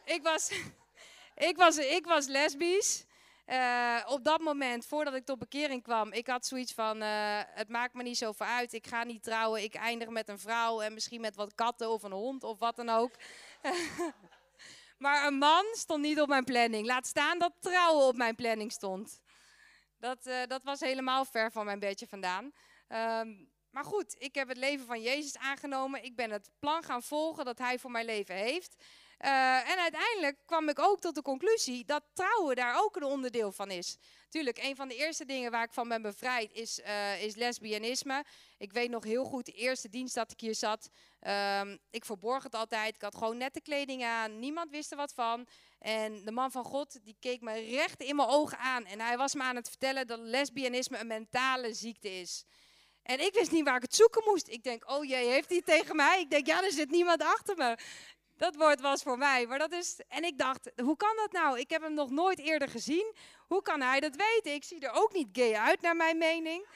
[0.05, 0.51] ik, was,
[1.51, 3.05] ik, was, ik was lesbisch.
[3.51, 7.69] Uh, op dat moment, voordat ik tot bekering kwam, ik had zoiets van: uh, het
[7.69, 8.73] maakt me niet zoveel uit.
[8.73, 9.63] Ik ga niet trouwen.
[9.63, 12.77] Ik eindig met een vrouw en misschien met wat katten of een hond of wat
[12.77, 13.13] dan ook.
[14.99, 16.87] maar een man stond niet op mijn planning.
[16.87, 19.21] Laat staan dat trouwen op mijn planning stond.
[19.99, 22.53] Dat, uh, dat was helemaal ver van mijn bedje vandaan.
[22.89, 26.05] Um, maar goed, ik heb het leven van Jezus aangenomen.
[26.05, 28.77] Ik ben het plan gaan volgen dat Hij voor mijn leven heeft.
[29.25, 33.53] Uh, en uiteindelijk kwam ik ook tot de conclusie dat trouwen daar ook een onderdeel
[33.53, 33.97] van is.
[34.29, 38.25] Tuurlijk, een van de eerste dingen waar ik van ben bevrijd is, uh, is lesbianisme.
[38.59, 40.91] Ik weet nog heel goed de eerste dienst dat ik hier zat.
[41.61, 42.95] Um, ik verborg het altijd.
[42.95, 44.39] Ik had gewoon nette kleding aan.
[44.39, 45.47] Niemand wist er wat van.
[45.79, 48.85] En de man van God die keek me recht in mijn ogen aan.
[48.85, 52.45] En hij was me aan het vertellen dat lesbianisme een mentale ziekte is.
[53.03, 54.49] En ik wist niet waar ik het zoeken moest.
[54.49, 56.21] Ik denk, oh jee, heeft hij tegen mij?
[56.21, 57.77] Ik denk, ja, er zit niemand achter me.
[58.41, 59.47] Dat woord was voor mij.
[59.47, 61.59] Maar dat is, en ik dacht, hoe kan dat nou?
[61.59, 63.15] Ik heb hem nog nooit eerder gezien.
[63.47, 64.53] Hoe kan hij dat weten?
[64.55, 66.67] Ik zie er ook niet gay uit, naar mijn mening.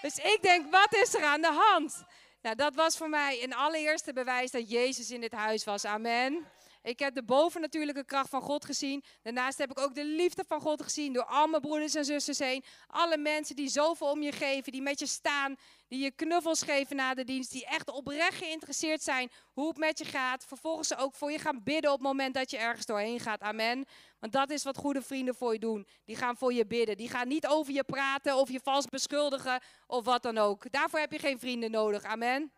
[0.00, 2.04] Dus ik denk, wat is er aan de hand?
[2.40, 5.84] Nou, dat was voor mij een allereerste bewijs dat Jezus in dit huis was.
[5.84, 6.46] Amen.
[6.82, 9.04] Ik heb de bovennatuurlijke kracht van God gezien.
[9.22, 12.38] Daarnaast heb ik ook de liefde van God gezien door al mijn broeders en zusters
[12.38, 12.64] heen.
[12.86, 15.56] Alle mensen die zoveel om je geven, die met je staan,
[15.88, 19.98] die je knuffels geven na de dienst, die echt oprecht geïnteresseerd zijn hoe het met
[19.98, 20.44] je gaat.
[20.44, 23.40] Vervolgens ook voor je gaan bidden op het moment dat je ergens doorheen gaat.
[23.40, 23.84] Amen.
[24.18, 25.86] Want dat is wat goede vrienden voor je doen.
[26.04, 26.96] Die gaan voor je bidden.
[26.96, 30.72] Die gaan niet over je praten of je vals beschuldigen of wat dan ook.
[30.72, 32.02] Daarvoor heb je geen vrienden nodig.
[32.02, 32.52] Amen.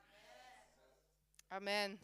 [1.49, 2.01] Amen.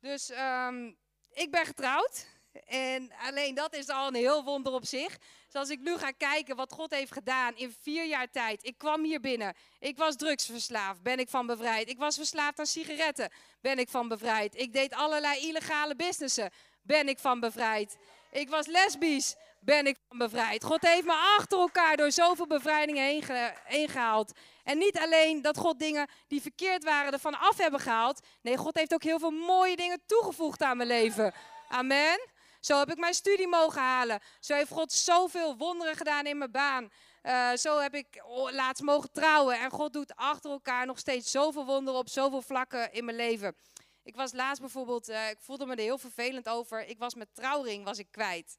[0.00, 0.96] Dus um,
[1.34, 2.26] ik ben getrouwd.
[2.66, 5.18] En alleen dat is al een heel wonder op zich.
[5.44, 8.64] Dus als ik nu ga kijken wat God heeft gedaan in vier jaar tijd.
[8.64, 9.54] Ik kwam hier binnen.
[9.78, 11.02] Ik was drugsverslaafd.
[11.02, 11.88] Ben ik van bevrijd.
[11.88, 13.30] Ik was verslaafd aan sigaretten.
[13.60, 14.54] Ben ik van bevrijd.
[14.56, 16.50] Ik deed allerlei illegale businessen.
[16.82, 17.96] Ben ik van bevrijd.
[18.30, 19.34] Ik was lesbisch.
[19.64, 20.64] Ben ik van bevrijd.
[20.64, 23.24] God heeft me achter elkaar door zoveel bevrijdingen heen,
[23.64, 24.32] heen gehaald.
[24.62, 28.26] En niet alleen dat God dingen die verkeerd waren ervan af hebben gehaald.
[28.42, 31.34] Nee, God heeft ook heel veel mooie dingen toegevoegd aan mijn leven.
[31.68, 32.28] Amen.
[32.60, 34.20] Zo heb ik mijn studie mogen halen.
[34.40, 36.90] Zo heeft God zoveel wonderen gedaan in mijn baan.
[37.22, 39.58] Uh, zo heb ik laatst mogen trouwen.
[39.58, 43.56] En God doet achter elkaar nog steeds zoveel wonderen op zoveel vlakken in mijn leven.
[44.02, 46.86] Ik was laatst bijvoorbeeld, uh, ik voelde me er heel vervelend over.
[46.86, 48.56] Ik was mijn trouwring was ik kwijt.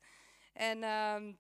[0.55, 0.77] En...
[0.77, 1.33] Uh,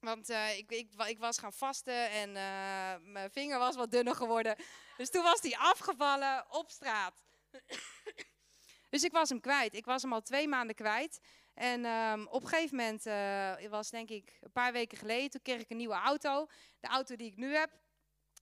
[0.00, 4.14] want uh, ik, ik, ik, was gaan vasten en uh, mijn vinger was wat dunner
[4.14, 4.56] geworden.
[4.96, 7.22] Dus toen was die afgevallen op straat.
[8.90, 9.74] dus ik was hem kwijt.
[9.74, 11.20] Ik was hem al twee maanden kwijt.
[11.54, 13.14] En um, op een gegeven moment, uh,
[13.56, 16.46] het was denk ik een paar weken geleden, toen kreeg ik een nieuwe auto.
[16.80, 17.70] De auto die ik nu heb.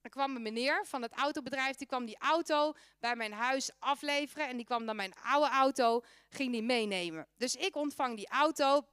[0.02, 4.48] Er kwam een meneer van het autobedrijf, die kwam die auto bij mijn huis afleveren.
[4.48, 7.28] En die kwam dan mijn oude auto, ging die meenemen.
[7.36, 8.86] Dus ik ontvang die auto.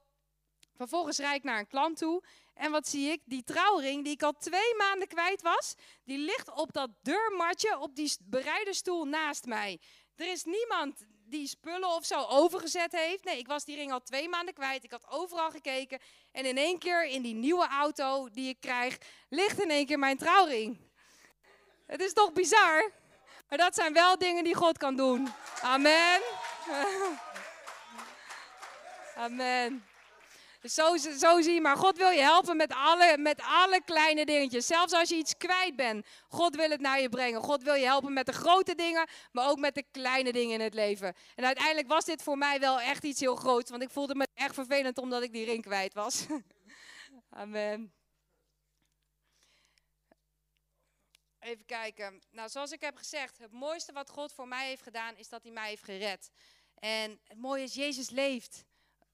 [0.76, 2.22] Vervolgens rijd ik naar een klant toe.
[2.54, 3.20] En wat zie ik?
[3.24, 7.94] Die trouwring die ik al twee maanden kwijt was, die ligt op dat deurmatje op
[7.94, 9.80] die bereiderstoel naast mij.
[10.16, 13.24] Er is niemand die spullen of zo overgezet heeft.
[13.24, 14.84] Nee, ik was die ring al twee maanden kwijt.
[14.84, 15.98] Ik had overal gekeken.
[16.32, 19.98] En in één keer in die nieuwe auto die ik krijg, ligt in één keer
[19.98, 20.78] mijn trouwring.
[21.86, 22.90] Het is toch bizar?
[23.48, 25.32] Maar dat zijn wel dingen die God kan doen.
[25.62, 26.20] Amen.
[29.16, 29.86] Amen.
[30.68, 31.76] Zo, zo zie je maar.
[31.76, 34.66] God wil je helpen met alle, met alle kleine dingetjes.
[34.66, 36.06] Zelfs als je iets kwijt bent.
[36.28, 37.40] God wil het naar je brengen.
[37.40, 40.60] God wil je helpen met de grote dingen, maar ook met de kleine dingen in
[40.60, 41.14] het leven.
[41.34, 43.70] En uiteindelijk was dit voor mij wel echt iets heel groots.
[43.70, 46.26] Want ik voelde me echt vervelend omdat ik die ring kwijt was.
[47.30, 47.92] Amen.
[51.38, 52.22] Even kijken.
[52.30, 55.42] Nou, zoals ik heb gezegd, het mooiste wat God voor mij heeft gedaan, is dat
[55.42, 56.30] hij mij heeft gered.
[56.74, 58.64] En het mooie is, Jezus leeft.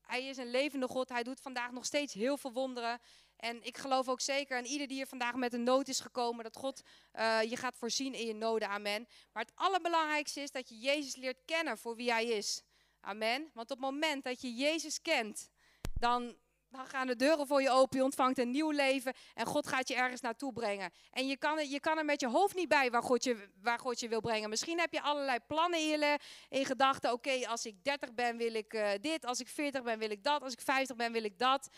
[0.02, 1.08] Hij is een levende God.
[1.08, 3.00] Hij doet vandaag nog steeds heel veel wonderen.
[3.36, 6.44] En ik geloof ook zeker aan ieder die er vandaag met een nood is gekomen,
[6.44, 6.82] dat God
[7.14, 8.68] uh, je gaat voorzien in je noden.
[8.68, 9.08] Amen.
[9.32, 12.62] Maar het allerbelangrijkste is dat je Jezus leert kennen voor wie hij is.
[13.00, 13.50] Amen.
[13.54, 15.50] Want op het moment dat je Jezus kent,
[15.98, 16.36] dan
[16.72, 19.88] dan gaan de deuren voor je open, je ontvangt een nieuw leven en God gaat
[19.88, 20.90] je ergens naartoe brengen.
[21.10, 23.78] En je kan, je kan er met je hoofd niet bij waar God je, waar
[23.78, 24.48] God je wil brengen.
[24.48, 27.12] Misschien heb je allerlei plannen in, in gedachten.
[27.12, 30.24] Oké, als ik 30 ben wil ik uh, dit, als ik 40 ben wil ik
[30.24, 31.68] dat, als ik 50 ben wil ik dat.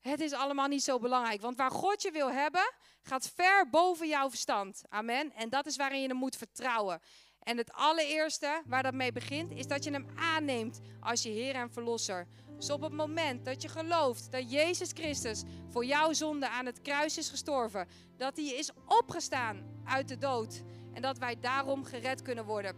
[0.00, 2.72] Het is allemaal niet zo belangrijk, want waar God je wil hebben,
[3.02, 4.82] gaat ver boven jouw verstand.
[4.88, 5.32] Amen.
[5.34, 7.00] En dat is waarin je hem moet vertrouwen.
[7.40, 11.54] En het allereerste waar dat mee begint, is dat je hem aanneemt als je Heer
[11.54, 12.26] en Verlosser.
[12.60, 16.82] Dus op het moment dat je gelooft dat Jezus Christus voor jouw zonde aan het
[16.82, 22.22] kruis is gestorven, dat hij is opgestaan uit de dood en dat wij daarom gered
[22.22, 22.76] kunnen worden,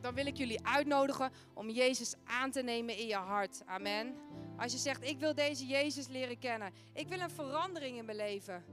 [0.00, 3.62] dan wil ik jullie uitnodigen om Jezus aan te nemen in je hart.
[3.66, 4.14] Amen.
[4.56, 8.16] Als je zegt, ik wil deze Jezus leren kennen, ik wil een verandering in mijn
[8.16, 8.64] leven,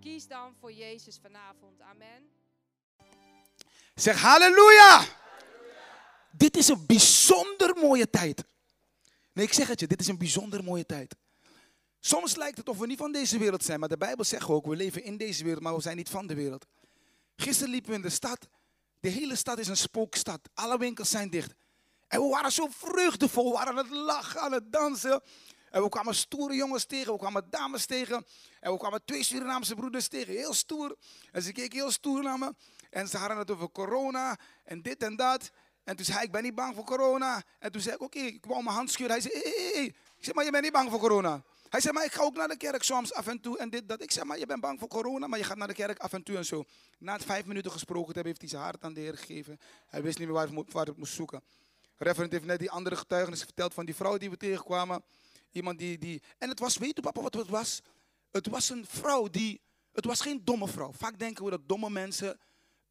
[0.00, 1.80] kies dan voor Jezus vanavond.
[1.80, 2.30] Amen.
[3.94, 5.04] Zeg halleluja!
[6.30, 8.44] Dit is een bijzonder mooie tijd.
[9.34, 11.16] Nee, ik zeg het je, dit is een bijzonder mooie tijd.
[12.00, 14.66] Soms lijkt het of we niet van deze wereld zijn, maar de Bijbel zegt ook,
[14.66, 16.66] we leven in deze wereld, maar we zijn niet van de wereld.
[17.36, 18.48] Gisteren liepen we in de stad,
[19.00, 21.54] de hele stad is een spookstad, alle winkels zijn dicht.
[22.08, 25.22] En we waren zo vreugdevol, we waren aan het lachen, aan het dansen.
[25.70, 28.26] En we kwamen stoere jongens tegen, we kwamen dames tegen.
[28.60, 30.96] En we kwamen twee Surinaamse broeders tegen, heel stoer.
[31.32, 32.54] En ze keken heel stoer naar me.
[32.90, 35.50] En ze hadden het over corona en dit en dat.
[35.84, 37.42] En toen zei hij, ik ben niet bang voor corona.
[37.58, 39.20] En toen zei ik, oké, ik wou mijn hand schudden.
[39.20, 39.86] Hij zei, hey, hey, hey.
[39.86, 41.42] Ik zei, maar je bent niet bang voor corona.
[41.68, 43.88] Hij zei, maar ik ga ook naar de kerk soms af en toe en dit,
[43.88, 44.02] dat.
[44.02, 46.12] Ik zei, maar je bent bang voor corona, maar je gaat naar de kerk af
[46.12, 46.64] en toe en zo.
[46.98, 49.58] Na het vijf minuten gesproken te hebben, heeft hij zijn hart aan de Heer gegeven.
[49.86, 51.42] Hij wist niet meer waar, het moest zoeken.
[51.96, 55.02] Reverend heeft net die andere getuigenis verteld van die vrouw die we tegenkwamen.
[55.52, 56.22] Iemand die, die...
[56.38, 57.80] En het was, weet je papa wat het was?
[58.30, 59.60] Het was een vrouw die...
[59.92, 60.92] Het was geen domme vrouw.
[60.92, 62.38] Vaak denken we dat domme mensen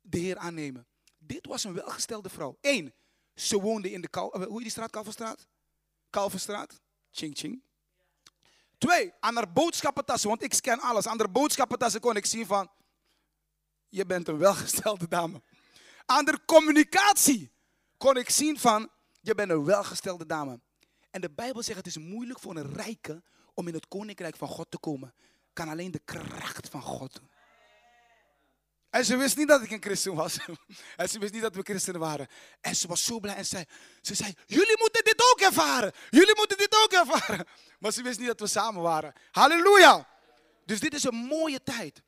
[0.01, 0.85] de Heer aannemen.
[1.25, 2.57] Dit was een welgestelde vrouw.
[2.61, 2.93] Eén,
[3.35, 5.47] ze woonde in de Kal, eh, hoe die straat, Kalverstraat?
[6.09, 6.81] Kalverstraat.
[7.11, 7.63] Ching ching.
[8.77, 11.07] Twee, aan haar boodschappentassen, want ik scan alles.
[11.07, 12.71] Aan haar boodschappentassen kon ik zien van,
[13.89, 15.41] je bent een welgestelde dame.
[16.05, 17.51] Aan haar communicatie
[17.97, 18.89] kon ik zien van,
[19.21, 20.59] je bent een welgestelde dame.
[21.09, 24.47] En de Bijbel zegt, het is moeilijk voor een rijke om in het koninkrijk van
[24.47, 25.13] God te komen.
[25.53, 27.29] Kan alleen de kracht van God doen.
[28.93, 30.37] En ze wist niet dat ik een christen was.
[31.01, 32.27] En ze wist niet dat we christenen waren.
[32.61, 33.63] En ze was zo blij en zei,
[34.01, 35.91] ze zei, jullie moeten dit ook ervaren.
[36.09, 37.45] Jullie moeten dit ook ervaren.
[37.79, 39.13] Maar ze wist niet dat we samen waren.
[39.31, 40.09] Halleluja.
[40.65, 42.01] Dus dit is een mooie tijd.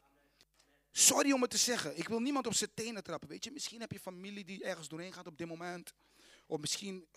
[0.92, 1.98] Sorry om het te zeggen.
[1.98, 3.30] Ik wil niemand op zijn tenen trappen.
[3.30, 5.94] Weet je, misschien heb je familie die ergens doorheen gaat op dit moment.
[6.46, 7.08] Of misschien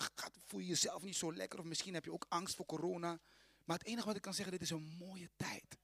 [0.46, 1.58] voel je jezelf niet zo lekker.
[1.58, 3.20] Of misschien heb je ook angst voor corona.
[3.64, 5.78] Maar het enige wat ik kan zeggen, dit is een mooie tijd.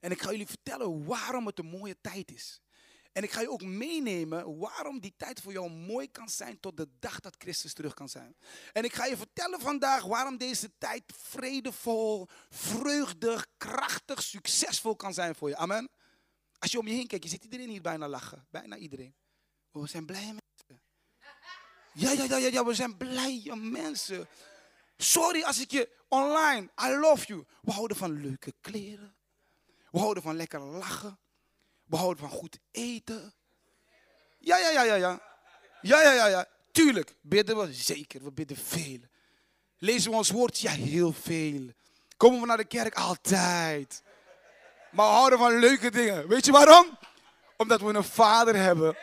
[0.00, 2.60] En ik ga jullie vertellen waarom het een mooie tijd is.
[3.12, 6.76] En ik ga je ook meenemen waarom die tijd voor jou mooi kan zijn tot
[6.76, 8.36] de dag dat Christus terug kan zijn.
[8.72, 15.34] En ik ga je vertellen vandaag waarom deze tijd vredevol, vreugdig, krachtig, succesvol kan zijn
[15.34, 15.56] voor je.
[15.56, 15.90] Amen.
[16.58, 18.46] Als je om je heen kijkt, je ziet iedereen hier bijna lachen.
[18.50, 19.14] Bijna iedereen.
[19.72, 20.82] Oh, we zijn blije mensen.
[21.92, 24.28] Ja, ja, ja, ja, ja, we zijn blije mensen.
[24.96, 27.44] Sorry als ik je online, I love you.
[27.60, 29.16] We houden van leuke kleren.
[29.90, 31.18] We houden van lekker lachen.
[31.92, 33.34] We houden van goed eten.
[34.38, 35.20] Ja, ja, ja, ja, ja.
[35.80, 36.46] Ja, ja, ja, ja.
[36.70, 38.24] Tuurlijk, bidden we zeker.
[38.24, 38.98] We bidden veel.
[39.78, 40.60] Lezen we ons woord?
[40.60, 41.70] Ja, heel veel.
[42.16, 42.94] Komen we naar de kerk?
[42.94, 44.02] Altijd.
[44.90, 46.28] Maar we houden van leuke dingen.
[46.28, 46.98] Weet je waarom?
[47.56, 48.96] Omdat we een vader hebben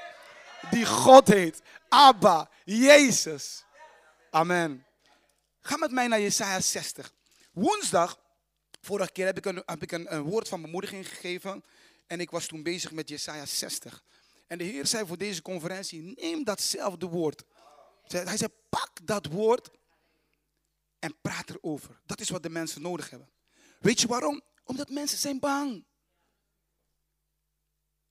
[0.70, 1.62] die God heet.
[1.90, 3.64] Abba, Jezus.
[4.30, 4.86] Amen.
[5.62, 7.12] Ga met mij naar Jesaja 60.
[7.52, 8.20] Woensdag,
[8.82, 11.64] vorige keer heb ik een, heb ik een woord van bemoediging gegeven.
[12.10, 14.04] En ik was toen bezig met Jesaja 60.
[14.48, 17.44] En de Heer zei voor deze conferentie, neem datzelfde woord.
[18.08, 19.70] Hij zei, pak dat woord
[21.00, 22.02] en praat erover.
[22.06, 23.30] Dat is wat de mensen nodig hebben.
[23.80, 24.42] Weet je waarom?
[24.64, 25.86] Omdat mensen zijn bang.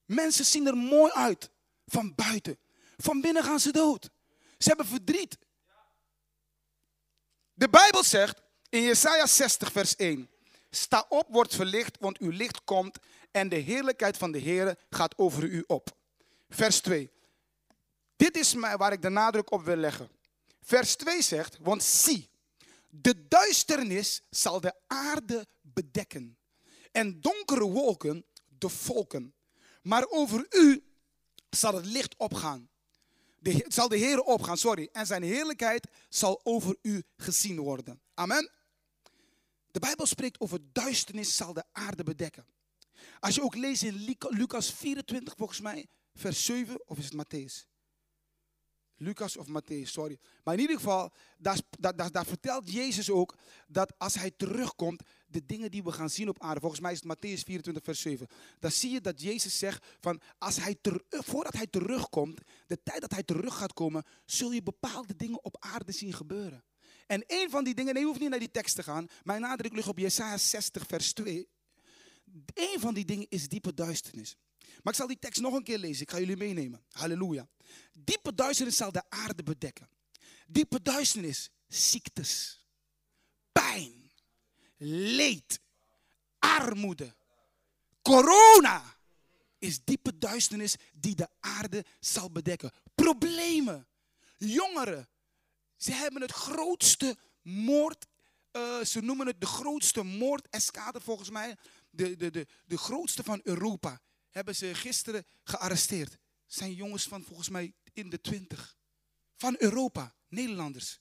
[0.05, 1.49] Mensen zien er mooi uit
[1.85, 2.57] van buiten.
[2.97, 4.09] Van binnen gaan ze dood.
[4.57, 5.37] Ze hebben verdriet.
[7.53, 10.29] De Bijbel zegt in Jesaja 60 vers 1.
[10.69, 12.99] Sta op, wordt verlicht, want uw licht komt
[13.31, 15.97] en de heerlijkheid van de Heer gaat over u op.
[16.49, 17.11] Vers 2.
[18.15, 20.09] Dit is waar ik de nadruk op wil leggen.
[20.61, 22.29] Vers 2 zegt, want zie,
[22.89, 26.37] de duisternis zal de aarde bedekken
[26.91, 28.25] en donkere wolken
[28.57, 29.33] de volken.
[29.81, 30.83] Maar over u
[31.49, 32.69] zal het licht opgaan.
[33.39, 34.89] De, zal de Heer opgaan, sorry.
[34.91, 38.01] En zijn heerlijkheid zal over u gezien worden.
[38.13, 38.51] Amen.
[39.71, 42.45] De Bijbel spreekt over duisternis zal de aarde bedekken.
[43.19, 47.67] Als je ook leest in Lucas 24, volgens mij, vers 7, of is het Matthäus?
[48.99, 50.17] Lucas of Matthäus, sorry.
[50.43, 55.83] Maar in ieder geval, daar, vertelt Jezus ook dat als hij terugkomt, de dingen die
[55.83, 58.27] we gaan zien op aarde, volgens mij is het Matthäus 24, vers 7.
[58.59, 60.77] Dan zie je dat Jezus zegt van, als hij
[61.09, 65.55] voordat hij terugkomt, de tijd dat hij terug gaat komen, zul je bepaalde dingen op
[65.59, 66.63] aarde zien gebeuren.
[67.07, 69.07] En een van die dingen, nee, je hoeft niet naar die tekst te gaan.
[69.23, 71.49] Mijn nadruk ligt op Jesaja 60, vers 2.
[72.53, 74.35] Een van die dingen is diepe duisternis.
[74.83, 76.01] Maar ik zal die tekst nog een keer lezen.
[76.01, 76.83] Ik ga jullie meenemen.
[76.89, 77.47] Halleluja.
[77.93, 79.89] Diepe duisternis zal de aarde bedekken.
[80.47, 82.65] Diepe duisternis, ziektes,
[83.51, 84.11] pijn,
[84.77, 85.59] leed,
[86.39, 87.15] armoede,
[88.01, 88.97] corona
[89.59, 92.71] is diepe duisternis die de aarde zal bedekken.
[92.95, 93.87] Problemen,
[94.37, 95.09] jongeren,
[95.77, 98.05] ze hebben het grootste moord,
[98.51, 101.57] uh, ze noemen het de grootste moordeskade volgens mij,
[101.89, 106.17] de, de, de, de grootste van Europa hebben ze gisteren gearresteerd.
[106.45, 108.77] Zijn jongens van volgens mij in de twintig.
[109.35, 110.99] Van Europa, Nederlanders.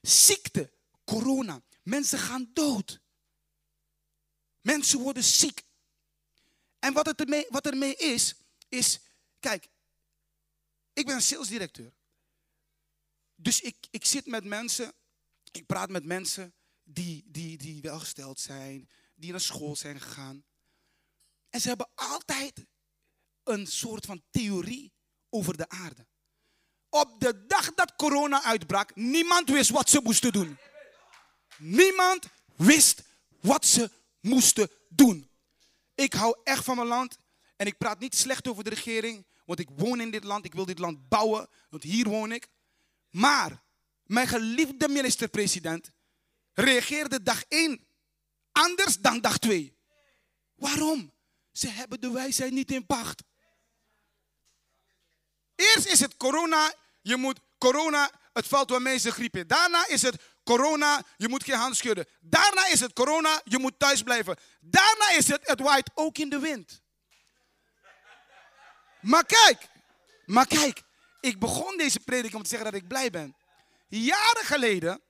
[0.00, 0.72] Ziekte,
[1.04, 1.62] corona.
[1.82, 3.00] Mensen gaan dood.
[4.60, 5.62] Mensen worden ziek.
[6.78, 8.34] En wat, het ermee, wat ermee is,
[8.68, 9.00] is,
[9.40, 9.68] kijk,
[10.92, 11.94] ik ben salesdirecteur.
[13.34, 14.92] Dus ik, ik zit met mensen,
[15.50, 18.88] ik praat met mensen die, die, die welgesteld zijn,
[19.24, 20.44] die naar school zijn gegaan.
[21.50, 22.66] En ze hebben altijd
[23.42, 24.92] een soort van theorie
[25.28, 26.06] over de aarde.
[26.88, 30.58] Op de dag dat corona uitbrak, niemand wist wat ze moesten doen.
[31.58, 33.02] Niemand wist
[33.40, 35.30] wat ze moesten doen.
[35.94, 37.18] Ik hou echt van mijn land
[37.56, 40.54] en ik praat niet slecht over de regering, want ik woon in dit land, ik
[40.54, 42.48] wil dit land bouwen, want hier woon ik.
[43.10, 43.62] Maar
[44.02, 45.90] mijn geliefde minister-president
[46.52, 47.86] reageerde dag 1
[48.54, 49.76] anders dan dag 2.
[50.54, 51.12] Waarom?
[51.52, 53.22] Ze hebben de wijsheid niet in pacht.
[55.54, 59.46] Eerst is het corona, je moet corona, het valt wel mee, ze griepen.
[59.46, 62.06] Daarna is het corona, je moet geen hand schudden.
[62.20, 64.36] Daarna is het corona, je moet thuis blijven.
[64.60, 66.82] Daarna is het, het waait ook in de wind.
[69.00, 69.68] Maar kijk,
[70.24, 70.82] maar kijk,
[71.20, 73.36] ik begon deze prediking om te zeggen dat ik blij ben.
[73.88, 75.02] Jaren geleden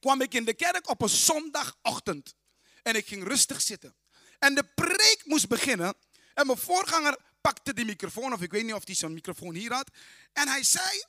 [0.00, 2.34] kwam ik in de kerk op een zondagochtend.
[2.88, 3.94] En ik ging rustig zitten.
[4.38, 5.94] En de preek moest beginnen.
[6.34, 9.72] En mijn voorganger pakte die microfoon, of ik weet niet of hij zo'n microfoon hier
[9.72, 9.90] had.
[10.32, 11.04] En hij zei,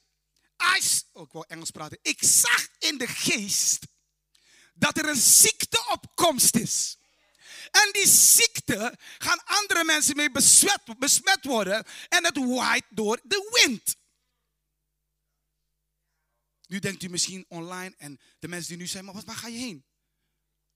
[1.13, 1.99] oh, ik wil Engels praten.
[2.01, 3.85] Ik zag in de geest
[4.73, 6.97] dat er een ziekte op komst is.
[7.71, 11.85] En die ziekte gaan andere mensen mee besmet, besmet worden.
[12.09, 13.95] En het waait door de wind.
[16.65, 19.57] Nu denkt u misschien online en de mensen die nu zijn, maar waar ga je
[19.57, 19.88] heen?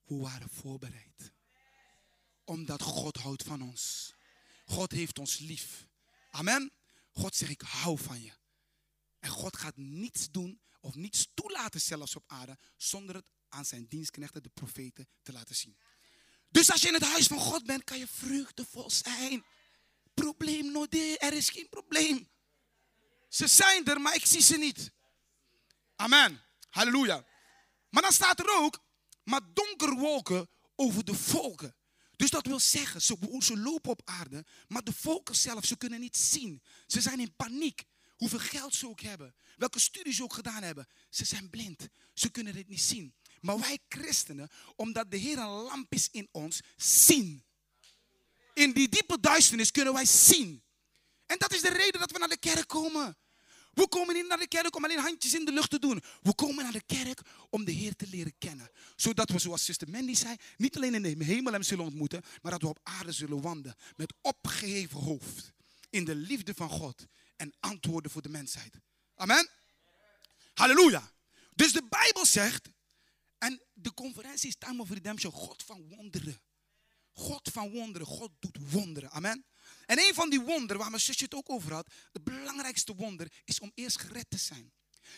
[0.04, 1.32] We waren voorbereid.
[2.44, 4.14] Omdat God houdt van ons.
[4.64, 5.86] God heeft ons lief.
[6.30, 6.72] Amen.
[7.12, 8.32] God zegt, ik hou van je.
[9.18, 13.86] En God gaat niets doen of niets toelaten zelfs op aarde zonder het aan zijn
[13.88, 15.78] dienstknechten, de profeten, te laten zien.
[16.48, 19.44] Dus als je in het huis van God bent, kan je vreugdevol zijn.
[20.14, 22.28] Probleem nodig, er is geen probleem.
[23.28, 24.92] Ze zijn er, maar ik zie ze niet.
[25.96, 26.42] Amen.
[26.68, 27.26] Halleluja.
[27.88, 28.83] Maar dan staat er ook,
[29.24, 31.74] maar donker wolken over de volken.
[32.16, 36.16] Dus dat wil zeggen, ze, lopen op aarde, maar de volken zelf, ze kunnen niet
[36.16, 36.62] zien.
[36.86, 37.84] Ze zijn in paniek.
[38.16, 40.86] Hoeveel geld ze ook hebben, welke studies ze ook gedaan hebben.
[41.10, 41.88] Ze zijn blind.
[42.12, 43.14] Ze kunnen dit niet zien.
[43.40, 47.44] Maar wij christenen, omdat de Heer een lamp is in ons, zien.
[48.54, 50.62] In die diepe duisternis kunnen wij zien.
[51.26, 53.16] En dat is de reden dat we naar de kerk komen.
[53.74, 56.02] We komen niet naar de kerk om alleen handjes in de lucht te doen.
[56.22, 57.20] We komen naar de kerk
[57.50, 58.70] om de Heer te leren kennen.
[58.96, 62.52] Zodat we, zoals Sister Mandy zei, niet alleen in de hemel hem zullen ontmoeten, maar
[62.52, 63.76] dat we op aarde zullen wandelen.
[63.96, 65.52] Met opgeheven hoofd.
[65.90, 67.06] In de liefde van God.
[67.36, 68.74] En antwoorden voor de mensheid.
[69.14, 69.48] Amen.
[70.54, 71.12] Halleluja.
[71.54, 72.68] Dus de Bijbel zegt,
[73.38, 76.40] en de conferentie is Time of Redemption, God van wonderen.
[77.12, 79.10] God van wonderen, God doet wonderen.
[79.10, 79.44] Amen.
[79.86, 83.32] En een van die wonderen, waar mijn zusje het ook over had, het belangrijkste wonder
[83.44, 84.72] is om eerst gered te zijn.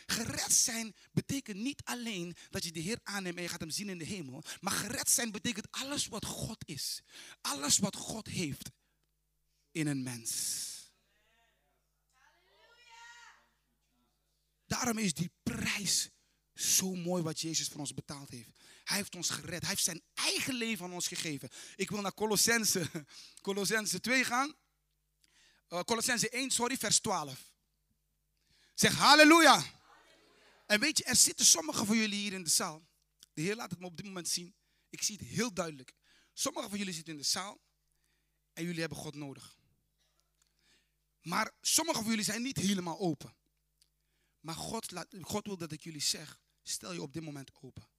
[0.06, 3.88] Gered zijn betekent niet alleen dat je de Heer aanneemt en je gaat hem zien
[3.88, 4.42] in de hemel.
[4.60, 7.02] Maar gered zijn betekent alles wat God is.
[7.40, 8.70] Alles wat God heeft
[9.70, 10.64] in een mens.
[14.66, 16.10] Daarom is die prijs
[16.54, 18.50] zo mooi wat Jezus voor ons betaald heeft.
[18.86, 19.60] Hij heeft ons gered.
[19.60, 21.48] Hij heeft zijn eigen leven aan ons gegeven.
[21.76, 22.90] Ik wil naar Colossense,
[23.42, 24.54] Colossense 2 gaan.
[25.68, 27.52] Uh, Colossense 1, sorry, vers 12.
[28.74, 29.64] Zeg halleluja.
[30.66, 32.86] En weet je, er zitten sommigen van jullie hier in de zaal.
[33.32, 34.54] De Heer laat het me op dit moment zien.
[34.88, 35.92] Ik zie het heel duidelijk.
[36.32, 37.60] Sommigen van jullie zitten in de zaal
[38.52, 39.58] en jullie hebben God nodig.
[41.20, 43.36] Maar sommigen van jullie zijn niet helemaal open.
[44.40, 47.94] Maar God, laat, God wil dat ik jullie zeg, stel je op dit moment open.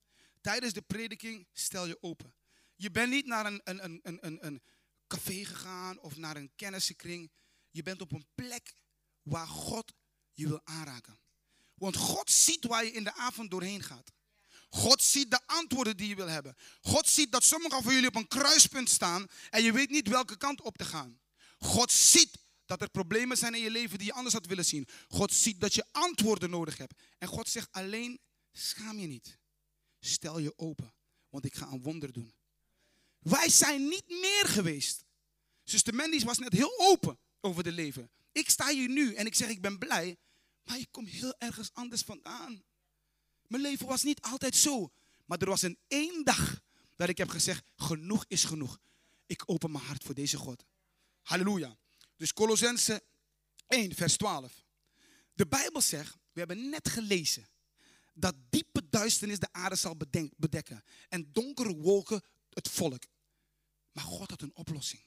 [0.47, 2.33] Tijdens de prediking stel je open.
[2.75, 4.61] Je bent niet naar een, een, een, een, een
[5.07, 7.31] café gegaan of naar een kennissenkring.
[7.69, 8.73] Je bent op een plek
[9.21, 9.93] waar God
[10.31, 11.19] je wil aanraken.
[11.73, 14.11] Want God ziet waar je in de avond doorheen gaat.
[14.69, 16.55] God ziet de antwoorden die je wil hebben.
[16.81, 20.37] God ziet dat sommigen van jullie op een kruispunt staan en je weet niet welke
[20.37, 21.19] kant op te gaan.
[21.57, 24.87] God ziet dat er problemen zijn in je leven die je anders had willen zien.
[25.07, 26.99] God ziet dat je antwoorden nodig hebt.
[27.17, 28.19] En God zegt alleen,
[28.51, 29.37] schaam je niet.
[29.99, 30.93] Stel je open,
[31.29, 32.33] want ik ga een wonder doen.
[33.19, 35.05] Wij zijn niet meer geweest.
[35.63, 38.09] Zuster Mandy was net heel open over de leven.
[38.31, 40.17] Ik sta hier nu en ik zeg ik ben blij,
[40.63, 42.63] maar ik kom heel ergens anders vandaan.
[43.47, 44.91] Mijn leven was niet altijd zo.
[45.25, 46.61] Maar er was een één dag
[46.95, 48.79] dat ik heb gezegd, genoeg is genoeg.
[49.25, 50.65] Ik open mijn hart voor deze God.
[51.21, 51.77] Halleluja.
[52.15, 53.03] Dus Colossense
[53.67, 54.63] 1, vers 12.
[55.33, 57.47] De Bijbel zegt, we hebben net gelezen,
[58.13, 59.97] dat diepe duisternis de aarde zal
[60.37, 63.03] bedekken en donkere wolken het volk.
[63.91, 65.01] Maar God had een oplossing.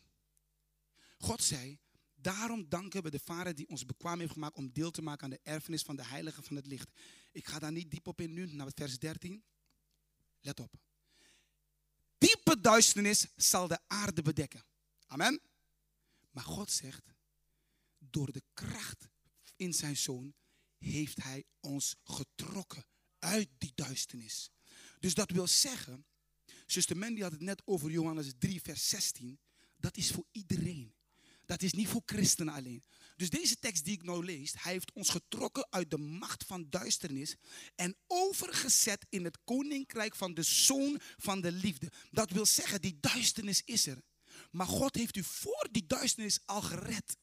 [1.19, 1.79] God zei,
[2.15, 5.31] daarom danken we de Vader die ons bekwaam heeft gemaakt om deel te maken aan
[5.31, 6.91] de erfenis van de heiligen van het licht.
[7.33, 9.45] Ik ga daar niet diep op in nu, naar vers 13.
[10.41, 10.75] Let op.
[12.19, 14.65] Diepe duisternis zal de aarde bedekken.
[15.07, 15.41] Amen.
[16.31, 17.15] Maar God zegt,
[17.99, 19.09] door de kracht
[19.57, 20.35] in zijn zoon
[20.79, 22.85] heeft hij ons getrokken
[23.21, 24.51] uit die duisternis.
[24.99, 26.05] Dus dat wil zeggen,
[26.67, 29.39] zuster Mandy had het net over Johannes 3, vers 16.
[29.77, 30.95] Dat is voor iedereen.
[31.47, 32.85] Dat is niet voor christenen alleen.
[33.17, 36.67] Dus deze tekst die ik nou lees, hij heeft ons getrokken uit de macht van
[36.71, 37.37] duisternis
[37.75, 41.93] en overgezet in het koninkrijk van de zoon van de liefde.
[42.11, 44.03] Dat wil zeggen, die duisternis is er.
[44.51, 47.17] Maar God heeft u voor die duisternis al gered.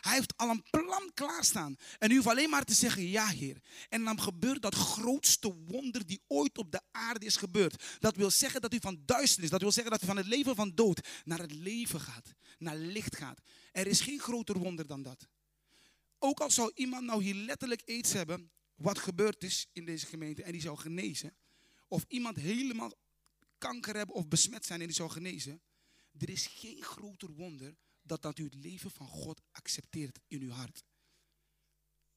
[0.00, 1.76] Hij heeft al een plan klaarstaan.
[1.98, 3.62] En u hoeft alleen maar te zeggen, ja Heer.
[3.88, 7.82] En dan gebeurt dat grootste wonder die ooit op de aarde is gebeurd.
[7.98, 10.54] Dat wil zeggen dat u van duisternis, dat wil zeggen dat u van het leven
[10.54, 12.32] van dood naar het leven gaat.
[12.58, 13.40] Naar licht gaat.
[13.72, 15.28] Er is geen groter wonder dan dat.
[16.18, 20.42] Ook al zou iemand nou hier letterlijk iets hebben, wat gebeurd is in deze gemeente
[20.42, 21.36] en die zou genezen.
[21.88, 22.92] Of iemand helemaal
[23.58, 25.62] kanker hebben of besmet zijn en die zou genezen.
[26.18, 27.76] Er is geen groter wonder
[28.08, 30.84] dat, dat u het leven van God accepteert in uw hart.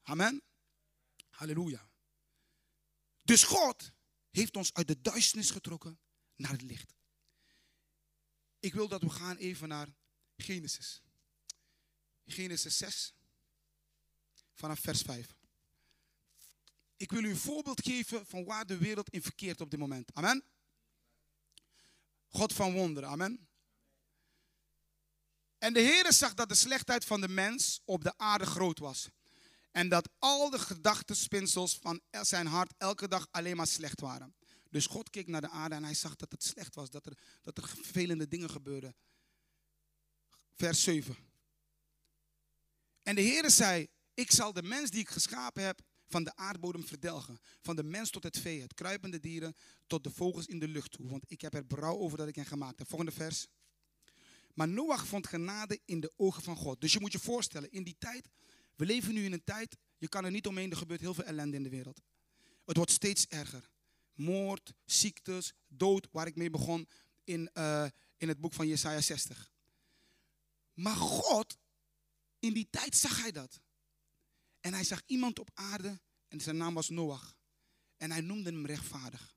[0.02, 0.42] Amen.
[1.30, 1.90] Halleluja.
[3.22, 3.92] Dus God
[4.30, 6.00] heeft ons uit de duisternis getrokken
[6.36, 6.94] naar het licht.
[8.60, 9.94] Ik wil dat we gaan even naar
[10.38, 11.02] Genesis.
[12.26, 13.14] Genesis 6,
[14.54, 15.36] vanaf vers 5.
[16.98, 20.14] Ik wil u een voorbeeld geven van waar de wereld in verkeert op dit moment.
[20.14, 20.44] Amen.
[22.28, 23.10] God van wonderen.
[23.10, 23.48] Amen.
[25.62, 29.10] En de Heere zag dat de slechtheid van de mens op de aarde groot was.
[29.72, 34.36] En dat al de gedachtenspinsels van zijn hart elke dag alleen maar slecht waren.
[34.70, 37.18] Dus God keek naar de aarde en hij zag dat het slecht was, dat er,
[37.42, 38.96] dat er vervelende dingen gebeurden.
[40.56, 41.16] Vers 7.
[43.04, 46.86] En de Heere zei, ik zal de mens die ik geschapen heb van de aardbodem
[46.86, 47.40] verdelgen.
[47.62, 49.56] Van de mens tot het vee, het kruipende dieren,
[49.88, 51.10] tot de vogels in de lucht toe.
[51.10, 52.88] Want ik heb er brouw over dat ik hen gemaakt heb.
[52.88, 53.48] Volgende vers.
[54.54, 56.82] Maar Noach vond genade in de ogen van God.
[56.82, 58.30] Dus je moet je voorstellen, in die tijd,
[58.76, 61.24] we leven nu in een tijd, je kan er niet omheen, er gebeurt heel veel
[61.24, 62.02] ellende in de wereld.
[62.66, 63.70] Het wordt steeds erger.
[64.14, 66.88] Moord, ziektes, dood, waar ik mee begon
[67.24, 67.86] in, uh,
[68.18, 69.52] in het boek van Jesaja 60.
[70.74, 71.58] Maar God,
[72.40, 73.62] in die tijd zag hij dat.
[74.60, 77.36] En hij zag iemand op aarde en zijn naam was Noach.
[77.98, 79.36] En hij noemde hem rechtvaardig.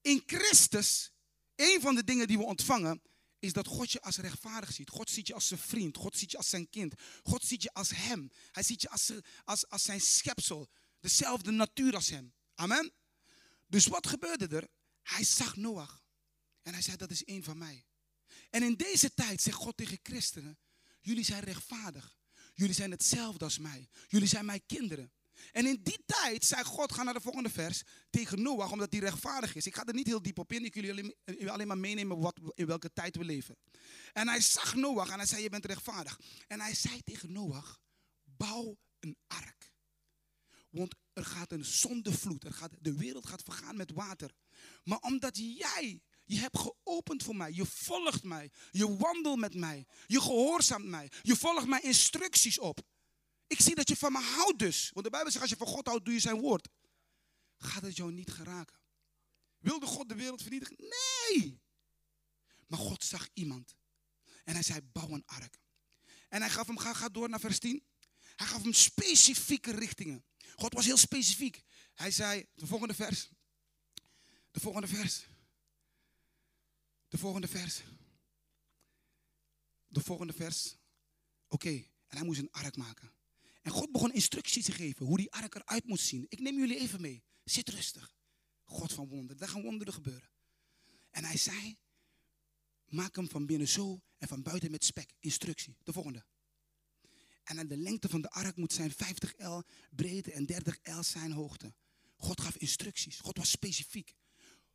[0.00, 1.12] In Christus,
[1.54, 3.02] een van de dingen die we ontvangen,
[3.38, 4.90] is dat God je als rechtvaardig ziet.
[4.90, 5.96] God ziet je als zijn vriend.
[5.96, 6.94] God ziet je als zijn kind.
[7.22, 8.30] God ziet je als hem.
[8.52, 9.12] Hij ziet je als,
[9.44, 10.68] als, als zijn schepsel.
[11.00, 12.34] Dezelfde natuur als hem.
[12.54, 12.92] Amen.
[13.66, 14.68] Dus wat gebeurde er?
[15.02, 16.02] Hij zag Noach.
[16.62, 17.86] En hij zei, dat is één van mij.
[18.50, 20.58] En in deze tijd zegt God tegen christenen,
[21.00, 22.16] jullie zijn rechtvaardig.
[22.54, 23.88] Jullie zijn hetzelfde als mij.
[24.08, 25.12] Jullie zijn mijn kinderen.
[25.52, 29.00] En in die tijd zei God, ga naar de volgende vers, tegen Noach, omdat hij
[29.00, 29.66] rechtvaardig is.
[29.66, 32.18] Ik ga er niet heel diep op in, ik wil jullie alleen, alleen maar meenemen
[32.18, 33.56] wat, in welke tijd we leven.
[34.12, 36.20] En hij zag Noach en hij zei, je bent rechtvaardig.
[36.46, 37.80] En hij zei tegen Noach,
[38.24, 39.72] bouw een ark.
[40.70, 44.30] Want er gaat een zondevloed, er gaat, de wereld gaat vergaan met water.
[44.84, 47.52] Maar omdat jij je hebt geopend voor mij.
[47.52, 48.50] Je volgt mij.
[48.70, 49.86] Je wandelt met mij.
[50.06, 51.10] Je gehoorzaamt mij.
[51.22, 52.80] Je volgt mijn instructies op.
[53.48, 54.90] Ik zie dat je van me houdt dus.
[54.92, 56.68] Want de Bijbel zegt, als je van God houdt, doe je zijn woord.
[57.56, 58.76] Gaat het jou niet geraken?
[59.58, 60.76] Wilde God de wereld vernietigen?
[60.78, 61.60] Nee.
[62.66, 63.76] Maar God zag iemand.
[64.44, 65.58] En hij zei, bouw een ark.
[66.28, 67.84] En hij gaf hem, ga, ga door naar vers 10.
[68.36, 70.24] Hij gaf hem specifieke richtingen.
[70.56, 71.62] God was heel specifiek.
[71.94, 73.28] Hij zei, de volgende vers.
[74.50, 75.26] De volgende vers.
[77.08, 77.82] De volgende vers.
[79.86, 80.76] De volgende vers.
[81.48, 81.70] Oké,
[82.06, 83.12] en hij moest een ark maken.
[83.68, 86.26] En God begon instructies te geven hoe die ark eruit moest zien.
[86.28, 87.22] Ik neem jullie even mee.
[87.44, 88.14] Zit rustig.
[88.64, 89.36] God van wonderen.
[89.36, 90.30] Daar gaan wonderen gebeuren.
[91.10, 91.78] En hij zei,
[92.86, 95.14] maak hem van binnen zo en van buiten met spek.
[95.20, 95.76] Instructie.
[95.82, 96.24] De volgende.
[97.44, 99.60] En de lengte van de ark moet zijn 50 L
[99.90, 101.74] breedte en 30 L zijn hoogte.
[102.16, 103.18] God gaf instructies.
[103.18, 104.14] God was specifiek.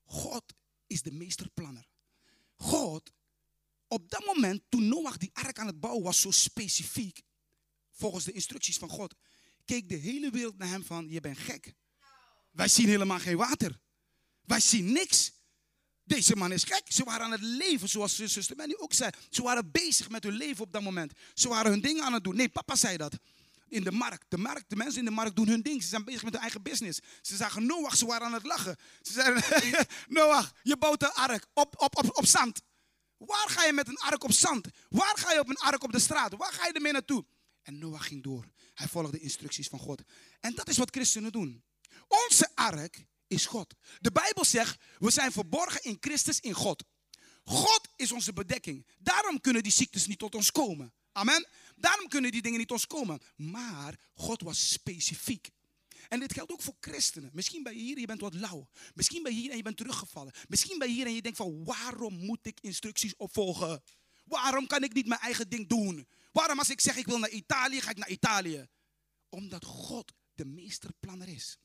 [0.03, 0.53] God
[0.87, 1.87] is de meesterplanner.
[2.55, 3.11] God,
[3.87, 7.21] op dat moment, toen Noach die ark aan het bouwen was, zo specifiek,
[7.93, 9.15] volgens de instructies van God,
[9.65, 11.73] keek de hele wereld naar hem van, je bent gek.
[12.51, 13.79] Wij zien helemaal geen water.
[14.41, 15.31] Wij zien niks.
[16.03, 16.83] Deze man is gek.
[16.87, 19.11] Ze waren aan het leven, zoals zuster Manny ook zei.
[19.29, 21.13] Ze waren bezig met hun leven op dat moment.
[21.33, 22.35] Ze waren hun dingen aan het doen.
[22.35, 23.17] Nee, papa zei dat.
[23.67, 24.25] In de markt.
[24.29, 25.81] De markt, de mensen in de markt doen hun ding.
[25.81, 26.99] Ze zijn bezig met hun eigen business.
[27.21, 28.77] Ze zagen Noach, ze waren aan het lachen.
[29.01, 29.43] Ze zeiden,
[30.07, 32.61] Noach, je bouwt een ark op, op, op, op zand.
[33.17, 34.67] Waar ga je met een ark op zand?
[34.89, 36.33] Waar ga je op een ark op de straat?
[36.37, 37.25] Waar ga je ermee naartoe?
[37.63, 38.45] En Noach ging door.
[38.73, 40.01] Hij volgde de instructies van God.
[40.39, 41.63] En dat is wat christenen doen.
[42.07, 43.73] Onze ark is God.
[43.99, 46.83] De Bijbel zegt, we zijn verborgen in Christus in God.
[47.43, 48.87] God is onze bedekking.
[48.97, 50.93] Daarom kunnen die ziektes niet tot ons komen.
[51.11, 51.47] Amen.
[51.75, 53.19] Daarom kunnen die dingen niet tot ons komen.
[53.35, 55.49] Maar God was specifiek.
[56.07, 57.29] En dit geldt ook voor christenen.
[57.33, 58.69] Misschien ben je hier en je bent wat lauw.
[58.93, 60.33] Misschien ben je hier en je bent teruggevallen.
[60.47, 63.83] Misschien ben je hier en je denkt van waarom moet ik instructies opvolgen?
[64.25, 66.07] Waarom kan ik niet mijn eigen ding doen?
[66.33, 68.67] Waarom als ik zeg ik wil naar Italië, ga ik naar Italië?
[69.29, 71.57] Omdat God de meesterplanner is.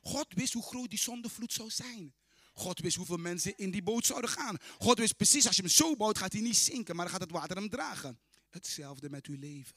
[0.00, 2.14] God wist hoe groot die zondevloed zou zijn.
[2.52, 4.56] God wist hoeveel mensen in die boot zouden gaan.
[4.78, 7.22] God wist precies, als je hem zo bouwt, gaat hij niet zinken, maar dan gaat
[7.22, 8.20] het water hem dragen.
[8.48, 9.76] Hetzelfde met uw leven.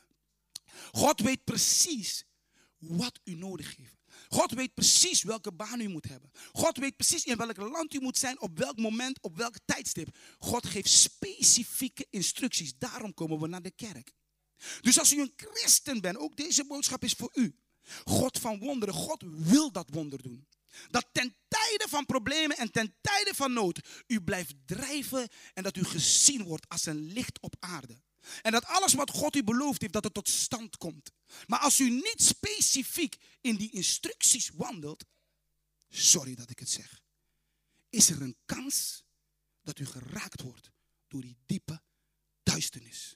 [0.92, 2.26] God weet precies
[2.78, 4.00] wat u nodig heeft.
[4.30, 6.32] God weet precies welke baan u moet hebben.
[6.52, 10.18] God weet precies in welk land u moet zijn, op welk moment, op welk tijdstip.
[10.40, 12.78] God geeft specifieke instructies.
[12.78, 14.12] Daarom komen we naar de kerk.
[14.82, 17.56] Dus als u een christen bent, ook deze boodschap is voor u.
[18.04, 20.48] God van wonderen, God wil dat wonder doen.
[20.90, 25.78] Dat ten tijde van problemen en ten tijde van nood u blijft drijven en dat
[25.78, 28.02] u gezien wordt als een licht op aarde.
[28.42, 31.12] En dat alles wat God u beloofd heeft, dat het tot stand komt.
[31.48, 35.06] Maar als u niet specifiek in die instructies wandelt,
[35.90, 37.02] sorry dat ik het zeg,
[37.90, 39.04] is er een kans
[39.62, 40.72] dat u geraakt wordt
[41.08, 41.82] door die diepe
[42.44, 43.16] duisternis.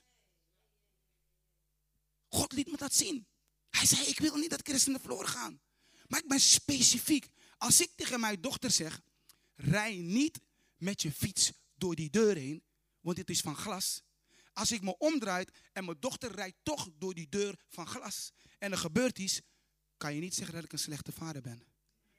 [2.36, 3.26] God liet me dat zien.
[3.70, 5.60] Hij zei, ik wil niet dat christenen verloren gaan.
[6.06, 7.28] Maar ik ben specifiek.
[7.58, 9.00] Als ik tegen mijn dochter zeg,
[9.54, 10.40] rij niet
[10.76, 12.62] met je fiets door die deur heen,
[13.00, 14.02] want dit is van glas.
[14.52, 18.72] Als ik me omdraai en mijn dochter rijdt toch door die deur van glas en
[18.72, 19.40] er gebeurt iets,
[19.96, 21.66] kan je niet zeggen dat ik een slechte vader ben.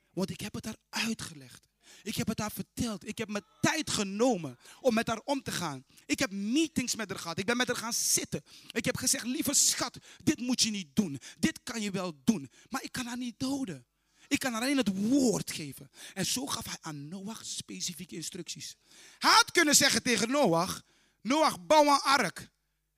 [0.10, 1.68] Want ik heb het haar uitgelegd.
[2.04, 3.08] Ik heb het haar verteld.
[3.08, 5.86] Ik heb mijn tijd genomen om met haar om te gaan.
[6.06, 7.40] Ik heb meetings met haar gehad.
[7.40, 8.44] Ik ben met haar gaan zitten.
[8.72, 11.20] Ik heb gezegd, lieve schat, dit moet je niet doen.
[11.40, 12.50] Dit kan je wel doen.
[12.70, 13.86] Maar ik kan haar niet doden.
[14.28, 15.90] Ik kan alleen het woord geven.
[16.14, 18.76] En zo gaf hij aan Noach specifieke instructies.
[19.18, 20.84] Hij had kunnen zeggen tegen Noach,
[21.22, 22.50] Noach, bouw een ark.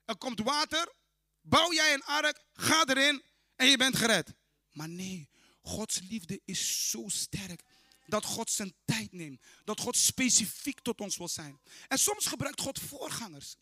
[0.04, 0.92] Er komt water,
[1.42, 3.22] bouw jij een ark, ga erin
[3.56, 4.34] en je bent gered.
[4.72, 5.28] Maar nee,
[5.62, 7.62] Gods liefde is zo sterk
[8.10, 9.42] dat God zijn tijd neemt.
[9.64, 11.60] Dat God specifiek tot ons wil zijn.
[11.88, 13.56] En soms gebruikt God voorgangers.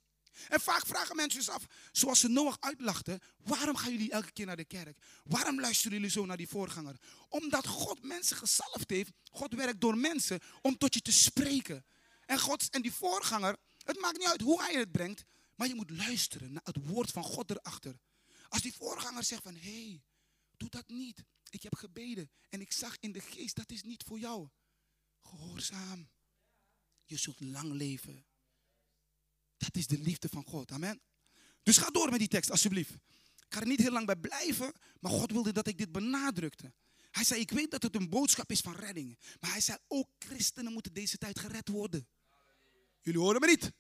[0.49, 4.47] En vaak vragen mensen zich af, zoals ze Noach uitlachten, waarom gaan jullie elke keer
[4.47, 4.99] naar de kerk?
[5.25, 6.97] Waarom luisteren jullie zo naar die voorganger?
[7.29, 9.11] Omdat God mensen gezalfd heeft.
[9.31, 11.85] God werkt door mensen om tot je te spreken.
[12.27, 15.25] En, God, en die voorganger, het maakt niet uit hoe hij het brengt,
[15.55, 17.99] maar je moet luisteren naar het woord van God erachter.
[18.49, 20.03] Als die voorganger zegt van, hé, hey,
[20.59, 21.25] Doe dat niet.
[21.51, 24.49] Ik heb gebeden en ik zag in de geest, dat is niet voor jou.
[25.21, 26.09] Gehoorzaam.
[27.05, 28.27] Je zult lang leven.
[29.57, 30.71] Dat is de liefde van God.
[30.71, 31.01] Amen.
[31.63, 32.93] Dus ga door met die tekst, alsjeblieft.
[33.49, 36.73] Ik ga er niet heel lang bij blijven, maar God wilde dat ik dit benadrukte.
[37.11, 39.19] Hij zei, ik weet dat het een boodschap is van redding.
[39.41, 42.09] Maar hij zei, ook christenen moeten deze tijd gered worden.
[43.01, 43.73] Jullie horen me niet?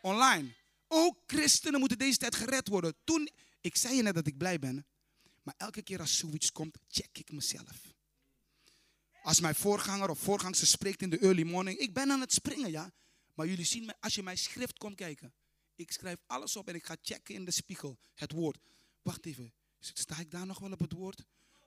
[0.00, 0.54] Online.
[0.88, 2.94] Ook christenen moeten deze tijd gered worden.
[3.04, 3.28] Toen,
[3.60, 4.86] ik zei je net dat ik blij ben.
[5.46, 7.94] Maar elke keer als zoiets komt, check ik mezelf.
[9.22, 11.78] Als mijn voorganger of voorgangster spreekt in de early morning.
[11.78, 12.92] Ik ben aan het springen, ja.
[13.34, 15.34] Maar jullie zien als je mijn schrift komt kijken.
[15.74, 17.98] Ik schrijf alles op en ik ga checken in de spiegel.
[18.14, 18.58] Het woord.
[19.02, 19.54] Wacht even.
[19.78, 21.24] Sta ik daar nog wel op het woord?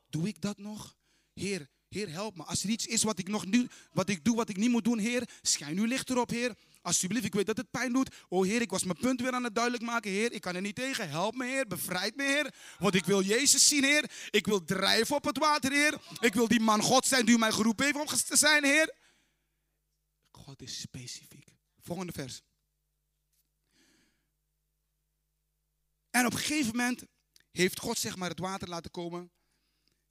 [0.10, 0.98] Doe ik dat nog?
[1.34, 2.44] Heer, Heer, help me.
[2.44, 4.84] Als er iets is wat ik nog nu, wat ik doe, wat ik niet moet
[4.84, 6.56] doen, Heer, schijn uw licht erop, Heer.
[6.82, 8.16] Alsjeblieft, ik weet dat het pijn doet.
[8.28, 10.32] Oh Heer, ik was mijn punt weer aan het duidelijk maken, Heer.
[10.32, 11.10] Ik kan er niet tegen.
[11.10, 11.68] Help me, Heer.
[11.68, 12.54] Bevrijd me, Heer.
[12.80, 14.12] Want ik wil Jezus zien, Heer.
[14.30, 16.02] Ik wil drijven op het water, Heer.
[16.20, 18.96] Ik wil die man God zijn die mij geroepen heeft om te zijn, Heer.
[20.32, 21.56] God is specifiek.
[21.82, 22.42] Volgende vers.
[26.10, 27.04] En op een gegeven moment
[27.52, 29.32] heeft God zeg maar het water laten komen.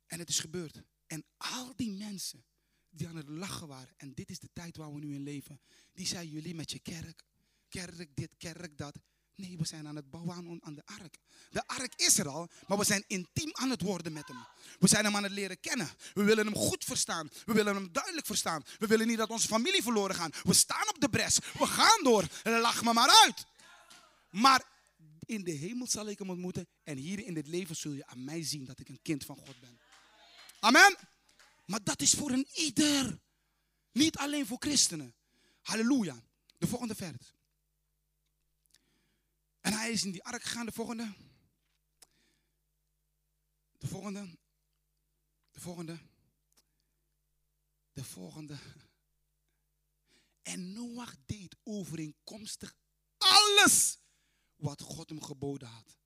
[0.07, 0.83] En het is gebeurd.
[1.09, 2.44] En al die mensen
[2.90, 3.94] die aan het lachen waren.
[3.96, 5.61] En dit is de tijd waar we nu in leven.
[5.92, 7.24] Die zeiden jullie met je kerk.
[7.68, 8.98] Kerk dit, kerk dat.
[9.34, 11.18] Nee, we zijn aan het bouwen aan, de ark.
[11.50, 14.46] De ark is er al, maar we zijn intiem aan het worden met hem.
[14.78, 15.90] We zijn hem aan het leren kennen.
[16.14, 17.30] We willen hem goed verstaan.
[17.44, 18.62] We willen hem duidelijk verstaan.
[18.78, 20.42] We willen niet dat onze familie verloren gaat.
[20.42, 21.38] We staan op de bres.
[21.38, 22.26] We gaan door.
[22.44, 23.46] Lach me maar uit.
[24.30, 24.62] Maar
[25.24, 26.68] in de hemel zal ik hem ontmoeten.
[26.82, 29.36] En hier in dit leven zul je aan mij zien dat ik een kind van
[29.36, 29.78] God ben.
[30.59, 30.96] Amen.
[31.64, 33.20] Maar dat is voor een ieder.
[33.92, 35.14] Niet alleen voor christenen.
[35.62, 36.22] Halleluja.
[36.59, 37.34] De volgende vers.
[39.61, 40.66] En hij is in die ark gegaan.
[40.66, 41.14] De volgende.
[43.78, 44.38] De volgende.
[45.50, 45.98] De volgende.
[47.92, 48.59] De volgende.
[50.42, 52.74] En Noach deed overeenkomstig
[53.18, 53.98] alles
[54.56, 55.98] wat God hem geboden had.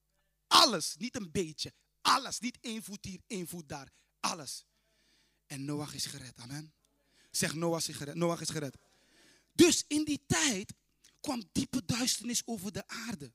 [0.46, 1.74] Alles, niet een beetje.
[2.00, 3.92] Alles, niet één voet hier, één voet daar.
[4.22, 4.64] Alles.
[5.46, 6.32] En Noach is gered.
[6.36, 6.72] Amen.
[7.30, 8.14] Zeg Noach is gered.
[8.14, 8.76] Noach is gered.
[9.52, 10.72] Dus in die tijd
[11.20, 13.32] kwam diepe duisternis over de aarde.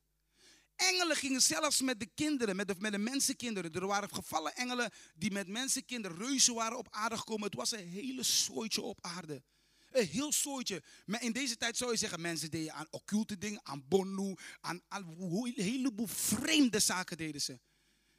[0.76, 3.72] Engelen gingen zelfs met de kinderen, met de, met de mensenkinderen.
[3.72, 7.44] Er waren gevallen engelen die met mensenkinderen, reuzen waren op aarde gekomen.
[7.44, 9.42] Het was een hele soortje op aarde.
[9.90, 10.82] Een heel soortje.
[11.06, 14.82] Maar in deze tijd zou je zeggen, mensen deden aan occulte dingen, aan bonnu, aan,
[14.88, 17.60] aan een heleboel vreemde zaken deden ze.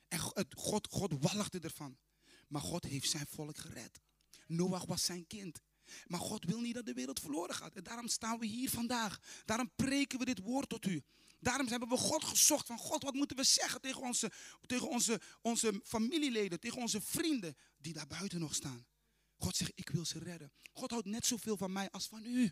[0.08, 1.98] En God, God walgde ervan.
[2.50, 4.02] Maar God heeft zijn volk gered.
[4.48, 5.62] Noach was zijn kind.
[6.08, 7.76] Maar God wil niet dat de wereld verloren gaat.
[7.76, 9.20] En daarom staan we hier vandaag.
[9.46, 11.04] Daarom preken we dit woord tot u.
[11.40, 14.32] Daarom hebben we God gezocht van God, wat moeten we zeggen tegen onze,
[14.66, 18.86] tegen onze, onze familieleden, tegen onze vrienden die daar buiten nog staan.
[19.38, 20.52] God zegt, ik wil ze redden.
[20.74, 22.52] God houdt net zoveel van mij als van u.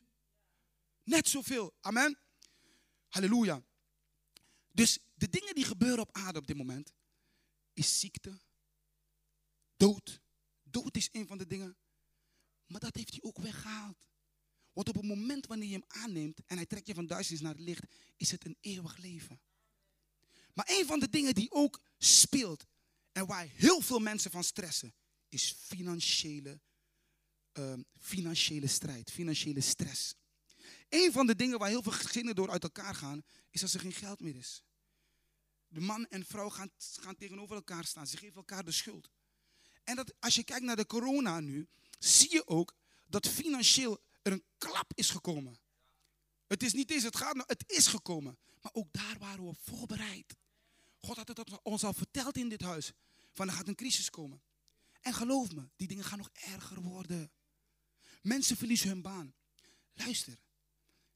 [1.04, 1.74] Net zoveel.
[1.82, 2.20] Amen.
[3.08, 3.64] Halleluja.
[4.72, 6.94] Dus de dingen die gebeuren op aarde op dit moment,
[7.74, 8.40] is ziekte,
[9.78, 10.22] dood.
[10.64, 11.78] Dood is een van de dingen.
[12.66, 14.08] Maar dat heeft hij ook weggehaald.
[14.74, 17.54] Want op het moment wanneer je hem aanneemt en hij trekt je van duisternis naar
[17.54, 17.84] het licht,
[18.16, 19.42] is het een eeuwig leven.
[20.54, 22.66] Maar een van de dingen die ook speelt
[23.12, 24.94] en waar heel veel mensen van stressen,
[25.30, 26.60] is financiële,
[27.54, 30.14] uh, financiële strijd, financiële stress.
[30.90, 33.80] Een van de dingen waar heel veel gezinnen door uit elkaar gaan, is als er
[33.80, 34.64] geen geld meer is.
[35.68, 38.08] De man en vrouw gaan, gaan tegenover elkaar staan.
[38.08, 39.10] Ze geven elkaar de schuld.
[39.88, 41.68] En dat, als je kijkt naar de corona nu,
[42.00, 42.76] zie je ook
[43.06, 45.60] dat financieel er een klap is gekomen.
[46.48, 48.38] Het is niet eens, het gaat, het is gekomen.
[48.62, 50.36] Maar ook daar waren we voorbereid.
[51.00, 52.92] God had het ons al verteld in dit huis.
[53.34, 54.42] Van er gaat een crisis komen.
[55.02, 57.32] En geloof me, die dingen gaan nog erger worden.
[58.22, 59.34] Mensen verliezen hun baan.
[59.94, 60.38] Luister,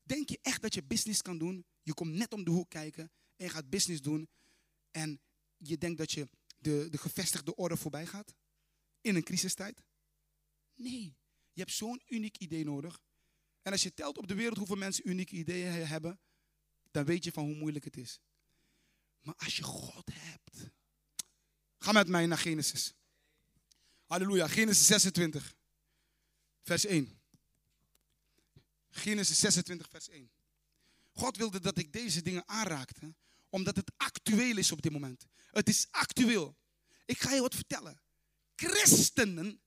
[0.03, 1.65] denk je echt dat je business kan doen?
[1.82, 4.30] Je komt net om de hoek kijken en je gaat business doen.
[4.91, 5.22] En
[5.57, 8.34] je denkt dat je de, de gevestigde orde voorbij gaat?
[9.02, 9.84] In een crisistijd?
[10.76, 11.16] Nee.
[11.54, 12.99] Je hebt zo'n uniek idee nodig.
[13.62, 16.20] En als je telt op de wereld hoeveel mensen unieke ideeën hebben,
[16.91, 18.20] dan weet je van hoe moeilijk het is.
[19.22, 20.70] Maar als je God hebt.
[21.78, 22.93] Ga met mij naar Genesis.
[24.06, 24.47] Halleluja.
[24.47, 25.56] Genesis 26,
[26.62, 27.22] vers 1.
[28.89, 30.32] Genesis 26, vers 1.
[31.12, 33.16] God wilde dat ik deze dingen aanraakte,
[33.49, 35.26] omdat het actueel is op dit moment.
[35.52, 36.58] Het is actueel.
[37.06, 38.02] Ik ga je wat vertellen.
[38.68, 39.62] Christenen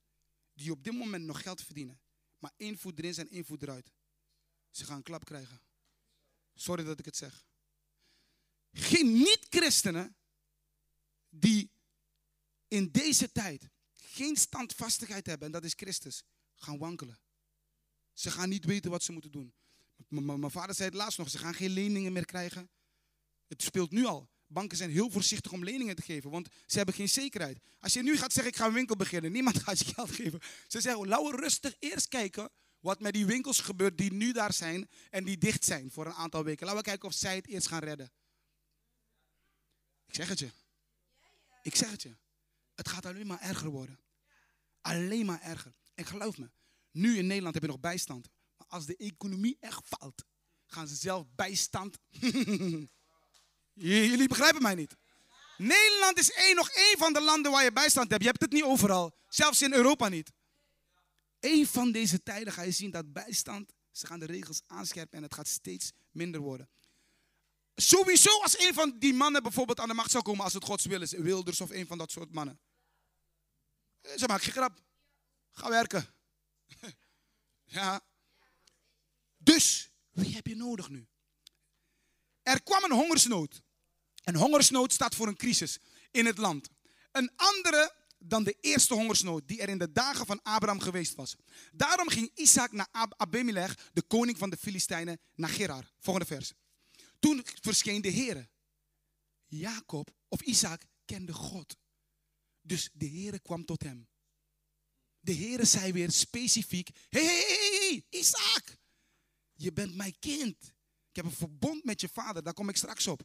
[0.53, 2.01] die op dit moment nog geld verdienen,
[2.39, 3.93] maar één voet erin en één voet eruit.
[4.71, 5.63] Ze gaan een klap krijgen.
[6.55, 7.47] Sorry dat ik het zeg.
[8.73, 10.17] Geen niet-christenen
[11.29, 11.71] die
[12.69, 16.23] in deze tijd geen standvastigheid hebben, en dat is Christus,
[16.55, 17.21] gaan wankelen.
[18.13, 19.55] Ze gaan niet weten wat ze moeten doen.
[20.09, 22.71] Mijn vader zei het laatst nog, ze gaan geen leningen meer krijgen.
[23.47, 24.31] Het speelt nu al.
[24.55, 27.59] Banken zijn heel voorzichtig om leningen te geven, want ze hebben geen zekerheid.
[27.81, 30.41] Als je nu gaat zeggen, ik ga een winkel beginnen, niemand gaat je geld geven.
[30.69, 32.51] Ze zeggen, laten we rustig eerst kijken
[32.81, 36.13] wat met die winkels gebeurt die nu daar zijn en die dicht zijn voor een
[36.13, 36.67] aantal weken.
[36.67, 38.13] Laten we kijken of zij het eerst gaan redden.
[40.07, 40.51] Ik zeg het je.
[41.63, 42.17] Ik zeg het je.
[42.75, 44.01] Het gaat alleen maar erger worden.
[44.81, 45.75] Alleen maar erger.
[45.95, 46.51] En geloof me,
[46.91, 48.29] nu in Nederland heb je nog bijstand.
[48.57, 50.25] Maar als de economie echt valt,
[50.67, 51.99] gaan ze zelf bijstand.
[53.75, 54.97] Jullie begrijpen mij niet.
[55.57, 58.23] Nederland is één, nog één van de landen waar je bijstand hebt.
[58.23, 59.17] Je hebt het niet overal.
[59.29, 60.33] Zelfs in Europa niet.
[61.41, 65.23] Eén van deze tijden ga je zien dat bijstand, ze gaan de regels aanscherpen en
[65.23, 66.69] het gaat steeds minder worden.
[67.75, 70.85] Sowieso als een van die mannen bijvoorbeeld aan de macht zou komen als het Gods
[70.85, 71.13] wil is.
[71.13, 72.61] Wilders of een van dat soort mannen.
[74.03, 74.81] Ze maken geen grap.
[75.51, 76.15] Ga werken.
[77.65, 78.01] ja.
[79.37, 81.09] Dus, wie heb je nodig nu?
[82.45, 83.63] Er kwam een hongersnood.
[84.25, 85.79] Een hongersnood staat voor een crisis
[86.11, 86.69] in het land.
[87.13, 91.37] Een andere dan de eerste hongersnood die er in de dagen van Abraham geweest was.
[91.73, 95.91] Daarom ging Isaac naar Abimelech, de koning van de Filistijnen, naar Gerar.
[95.99, 96.53] Volgende vers.
[97.19, 98.49] Toen verscheen de Heer.
[99.47, 101.77] Jacob of Isaac kende God.
[102.63, 104.09] Dus de Heer kwam tot hem.
[105.21, 108.79] De Heer zei weer specifiek: Hé, hé, hé, Isaac,
[109.55, 110.74] je bent mijn kind.
[111.15, 113.23] Ik heb een verbond met je vader, daar kom ik straks op.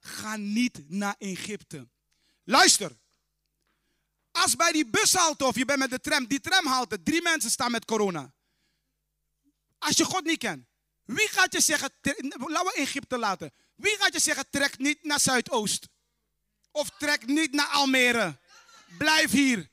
[0.00, 1.88] Ga niet naar Egypte.
[2.44, 2.96] Luister.
[4.30, 7.70] Als bij die bushalte of je bent met de tram, die tramhalte, drie mensen staan
[7.70, 8.32] met corona.
[9.78, 10.66] Als je God niet kent,
[11.04, 11.90] wie gaat je zeggen,
[12.38, 13.52] laten we Egypte laten.
[13.74, 15.88] Wie gaat je zeggen, trek niet naar Zuidoost?
[16.70, 18.38] Of trek niet naar Almere.
[18.98, 19.70] Blijf hier.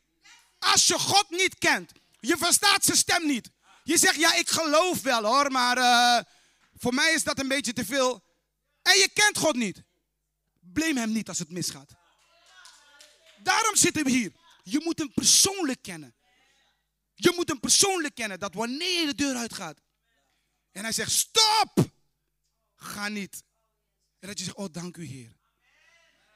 [0.60, 3.50] Als je God niet kent, je verstaat zijn stem niet.
[3.84, 6.24] Je zegt, ja, ik geloof wel hoor, maar uh,
[6.80, 8.24] voor mij is dat een beetje te veel.
[8.82, 9.84] En je kent God niet.
[10.60, 11.92] Blame hem niet als het misgaat.
[13.44, 14.32] Daarom zitten we hier.
[14.64, 16.16] Je moet hem persoonlijk kennen.
[17.14, 19.82] Je moet hem persoonlijk kennen dat wanneer je de deur uitgaat.
[20.72, 21.92] En hij zegt, stop!
[22.76, 23.44] Ga niet.
[24.20, 25.38] En dat je zegt, oh dank u Heer.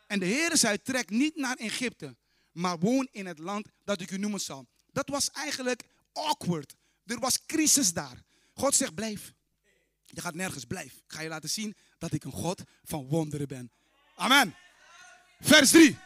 [0.08, 2.18] En de Heer zei, trek niet naar Egypte,
[2.52, 4.68] maar woon in het land dat ik u noemen zal.
[4.92, 6.76] Dat was eigenlijk awkward.
[7.06, 8.24] Er was crisis daar.
[8.54, 9.34] God zegt, blijf.
[10.14, 10.94] Je gaat nergens, blijf.
[10.94, 13.72] Ik ga je laten zien dat ik een God van wonderen ben.
[14.16, 14.56] Amen.
[15.40, 15.98] Vers 3.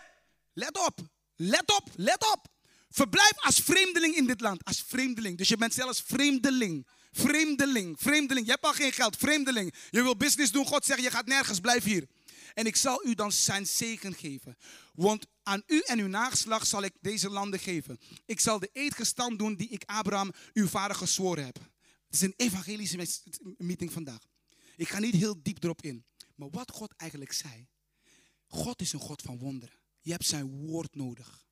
[0.53, 0.99] Let op.
[1.35, 1.89] Let op.
[1.95, 2.47] Let op.
[2.89, 4.63] Verblijf als vreemdeling in dit land.
[4.65, 5.37] Als vreemdeling.
[5.37, 6.87] Dus je bent zelfs vreemdeling.
[7.11, 7.95] Vreemdeling.
[7.99, 8.45] Vreemdeling.
[8.45, 9.17] Je hebt al geen geld.
[9.17, 9.73] Vreemdeling.
[9.89, 10.65] Je wil business doen.
[10.65, 11.59] God zegt je gaat nergens.
[11.59, 12.07] Blijf hier.
[12.53, 14.57] En ik zal u dan zijn zegen geven.
[14.93, 17.99] Want aan u en uw nageslacht zal ik deze landen geven.
[18.25, 21.57] Ik zal de eed gestand doen die ik Abraham, uw vader, gezworen heb.
[22.07, 23.07] Het is een evangelische
[23.57, 24.27] meeting vandaag.
[24.75, 26.05] Ik ga niet heel diep erop in.
[26.35, 27.67] Maar wat God eigenlijk zei.
[28.47, 29.79] God is een God van wonderen.
[30.01, 31.45] Je hebt zijn woord nodig.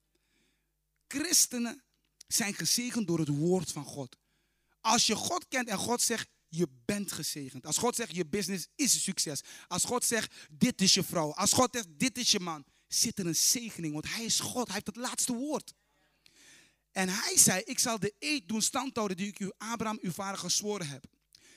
[1.08, 1.84] Christenen
[2.28, 4.18] zijn gezegend door het woord van God.
[4.82, 7.66] Als je God kent en God zegt, je bent gezegend.
[7.66, 9.42] Als God zegt, je business is een succes.
[9.68, 11.34] Als God zegt, dit is je vrouw.
[11.34, 12.66] Als God zegt, dit is je man.
[12.88, 14.66] Zit er een zegening, want hij is God.
[14.66, 15.74] Hij heeft het laatste woord.
[16.96, 20.40] En hij zei, ik zal de eed doen standhouden die ik u, Abraham, uw vader,
[20.40, 21.06] gezworen heb.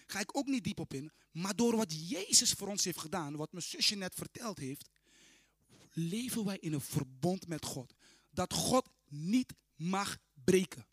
[0.06, 1.12] Ga ik ook niet diep op in.
[1.30, 4.88] Maar door wat Jezus voor ons heeft gedaan, wat mijn zusje net verteld heeft,
[5.92, 7.94] leven wij in een verbond met God.
[8.30, 10.86] Dat God niet mag breken.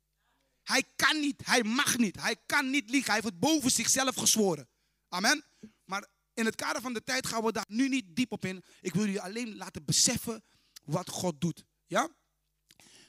[0.63, 3.11] Hij kan niet, hij mag niet, hij kan niet liegen.
[3.11, 4.69] Hij heeft het boven zichzelf gezworen.
[5.09, 5.45] Amen.
[5.85, 8.63] Maar in het kader van de tijd gaan we daar nu niet diep op in.
[8.81, 10.43] Ik wil jullie alleen laten beseffen
[10.83, 11.65] wat God doet.
[11.85, 12.09] Ja?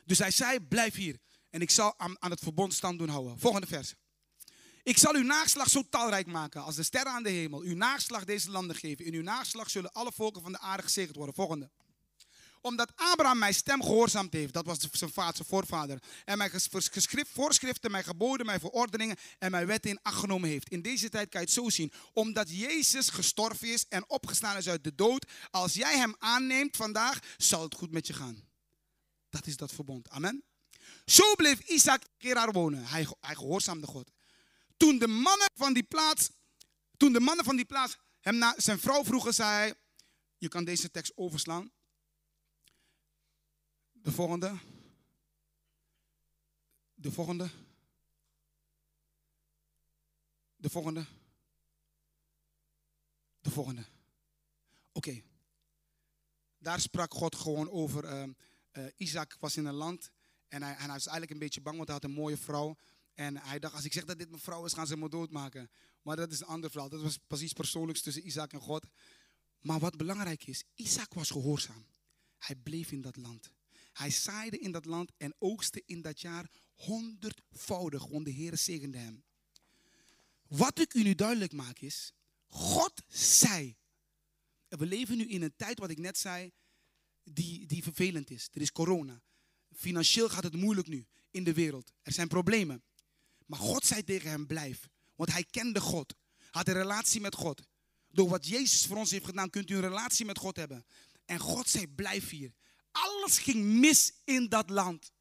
[0.05, 1.24] Dus hij zei, blijf hier.
[1.57, 3.38] En ik zal aan, het verbond stand doen houden.
[3.38, 3.94] Volgende vers.
[4.82, 7.61] Ik zal uw nageslag zo talrijk maken als de sterren aan de hemel.
[7.61, 9.04] Uw nageslag deze landen geven.
[9.04, 11.34] In uw nageslag zullen alle volken van de aarde gezegend worden.
[11.34, 11.70] Volgende
[12.61, 14.52] omdat Abraham mijn stem gehoorzaamd heeft.
[14.52, 16.02] Dat was zijn vader, zijn voorvader.
[16.24, 20.68] En mijn geschrift, voorschriften, mijn geboden, mijn verordeningen en mijn wetten in acht genomen heeft.
[20.68, 21.92] In deze tijd kan je het zo zien.
[22.12, 25.30] Omdat Jezus gestorven is en opgestaan is uit de dood.
[25.50, 28.48] Als jij hem aanneemt vandaag, zal het goed met je gaan.
[29.28, 30.09] Dat is dat verbond.
[30.09, 30.44] Amen.
[31.07, 32.84] Zo bleef Isaac Gerar wonen.
[32.84, 34.11] Hij, hij gehoorzaamde God.
[34.76, 36.30] Toen de mannen van die plaats,
[36.96, 39.74] toen de mannen van die plaats hem naar zijn vrouw vroegen, zei hij,
[40.36, 41.72] je kan deze tekst overslaan.
[43.92, 44.59] De volgende.
[46.94, 47.50] De volgende.
[50.57, 51.07] De volgende.
[53.40, 53.84] De volgende.
[54.92, 55.22] Oké.
[56.59, 58.28] Daar sprak God gewoon over uh,
[58.72, 60.11] uh, Isaac was in een land
[60.49, 62.76] en hij, en hij was eigenlijk een beetje bang, want hij had een mooie vrouw.
[63.14, 65.70] En hij dacht, als ik zeg dat dit mijn vrouw is, gaan ze me doodmaken.
[66.03, 66.88] Maar dat is een ander verhaal.
[66.88, 68.86] Dat was precies persoonlijks tussen Isaac en God.
[69.61, 71.86] Maar wat belangrijk is, Isaac was gehoorzaam.
[72.38, 73.51] Hij bleef in dat land.
[73.92, 78.99] Hij zaaide in dat land en oogste in dat jaar honderdvoudig, want de Heer zegende
[78.99, 79.24] hem.
[80.49, 82.12] Wat ik u nu duidelijk maak is,
[82.47, 83.76] God zei.
[84.68, 86.53] We leven nu in een tijd, wat ik net zei,
[87.22, 88.49] die, die vervelend is.
[88.53, 89.22] Er is corona.
[89.77, 91.93] Financieel gaat het moeilijk nu in de wereld.
[92.03, 92.83] Er zijn problemen.
[93.47, 94.89] Maar God zei tegen hem, blijf.
[95.14, 96.14] Want hij kende God.
[96.51, 97.62] Had een relatie met God.
[98.09, 100.87] Door wat Jezus voor ons heeft gedaan, kunt u een relatie met God hebben.
[101.24, 102.53] En God zei, blijf hier.
[102.91, 105.12] Alles ging mis in dat land.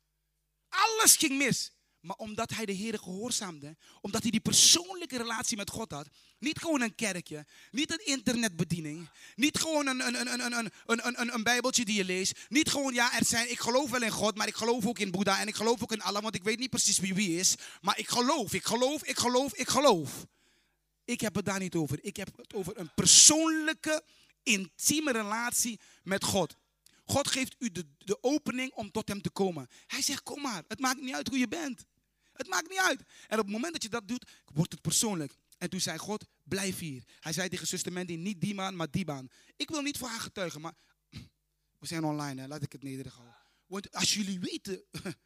[0.69, 1.71] Alles ging mis.
[2.05, 6.07] Maar omdat hij de Heer gehoorzaamde, omdat hij die persoonlijke relatie met God had,
[6.39, 11.21] niet gewoon een kerkje, niet een internetbediening, niet gewoon een, een, een, een, een, een,
[11.21, 14.11] een, een bijbeltje die je leest, niet gewoon, ja, er zijn, ik geloof wel in
[14.11, 16.43] God, maar ik geloof ook in Boeddha en ik geloof ook in Allah, want ik
[16.43, 20.25] weet niet precies wie wie is, maar ik geloof, ik geloof, ik geloof, ik geloof.
[21.05, 21.99] Ik heb het daar niet over.
[22.01, 24.03] Ik heb het over een persoonlijke,
[24.43, 26.55] intieme relatie met God.
[27.05, 29.69] God geeft u de, de opening om tot hem te komen.
[29.87, 31.85] Hij zegt, kom maar, het maakt niet uit hoe je bent.
[32.35, 32.99] Het maakt niet uit.
[33.27, 35.35] En op het moment dat je dat doet, wordt het persoonlijk.
[35.57, 37.03] En toen zei God, blijf hier.
[37.19, 39.27] Hij zei tegen zuster Mandy, niet die baan, maar die baan.
[39.55, 40.73] Ik wil niet voor haar getuigen, maar
[41.79, 43.37] we zijn online, laat ik het nederig houden.
[43.65, 44.83] Want als jullie weten...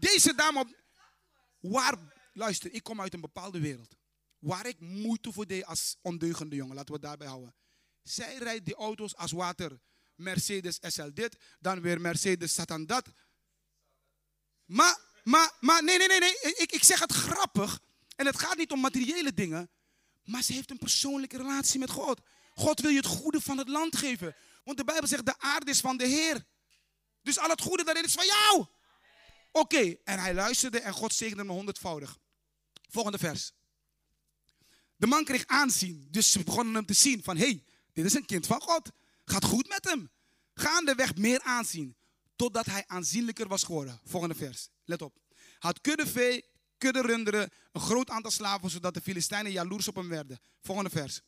[0.00, 0.76] Deze dame,
[1.60, 1.98] waar,
[2.32, 3.96] luister, ik kom uit een bepaalde wereld.
[4.38, 7.54] Waar ik moeite voor deed als ondeugende jongen, laten we het daarbij houden.
[8.02, 9.80] Zij rijdt die auto's als water.
[10.14, 13.12] Mercedes SL dit, dan weer Mercedes Satan dat.
[14.66, 16.38] Maar, maar, maar, nee, nee, nee, nee.
[16.40, 17.80] Ik, ik zeg het grappig.
[18.16, 19.70] En het gaat niet om materiële dingen.
[20.24, 22.20] Maar ze heeft een persoonlijke relatie met God.
[22.54, 24.36] God wil je het goede van het land geven.
[24.64, 26.46] Want de Bijbel zegt, de aarde is van de Heer.
[27.22, 28.66] Dus al het goede daarin is van jou.
[29.52, 32.18] Oké, en hij luisterde en God zegende hem honderdvoudig.
[32.88, 33.52] Volgende vers.
[34.96, 38.14] De man kreeg aanzien, dus ze begonnen hem te zien van, hé, hey, dit is
[38.14, 38.90] een kind van God.
[39.24, 40.10] Gaat goed met hem.
[40.54, 41.96] Gaandeweg meer aanzien.
[42.36, 44.00] Totdat hij aanzienlijker was geworden.
[44.04, 44.68] Volgende vers.
[44.84, 45.18] Let op.
[45.58, 46.44] Had kudde vee,
[46.78, 50.38] kudde runderen, een groot aantal slaven, zodat de Filistijnen jaloers op hem werden.
[50.60, 51.20] Volgende vers.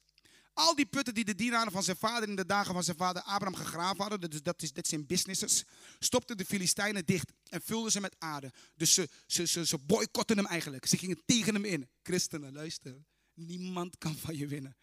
[0.58, 3.22] Al die putten die de dienaren van zijn vader in de dagen van zijn vader
[3.22, 5.64] Abraham gegraven hadden, dus dat, is, dat zijn businesses,
[5.98, 8.52] stopten de Filistijnen dicht en vulden ze met aarde.
[8.74, 10.86] Dus ze, ze, ze, ze boycotten hem eigenlijk.
[10.86, 11.88] Ze gingen tegen hem in.
[12.02, 13.04] Christenen, luister.
[13.34, 14.76] Niemand kan van je winnen.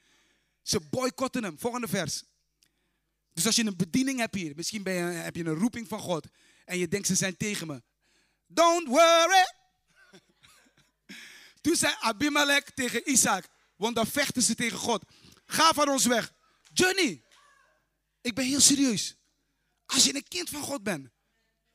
[0.61, 1.59] Ze boycotten hem.
[1.59, 2.23] Volgende vers.
[3.35, 5.99] Dus als je een bediening hebt hier, misschien ben je, heb je een roeping van
[5.99, 6.27] God
[6.65, 7.83] en je denkt ze zijn tegen me.
[8.47, 9.45] Don't worry.
[11.61, 15.03] Toen zei Abimelech tegen Isaac, want dan vechten ze tegen God.
[15.45, 16.33] Ga van ons weg.
[16.73, 17.23] Johnny,
[18.21, 19.15] ik ben heel serieus.
[19.85, 21.09] Als je een kind van God bent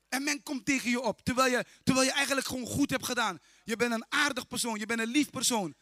[0.09, 3.39] en men komt tegen je op, terwijl je, terwijl je eigenlijk gewoon goed hebt gedaan.
[3.65, 5.75] Je bent een aardig persoon, je bent een lief persoon.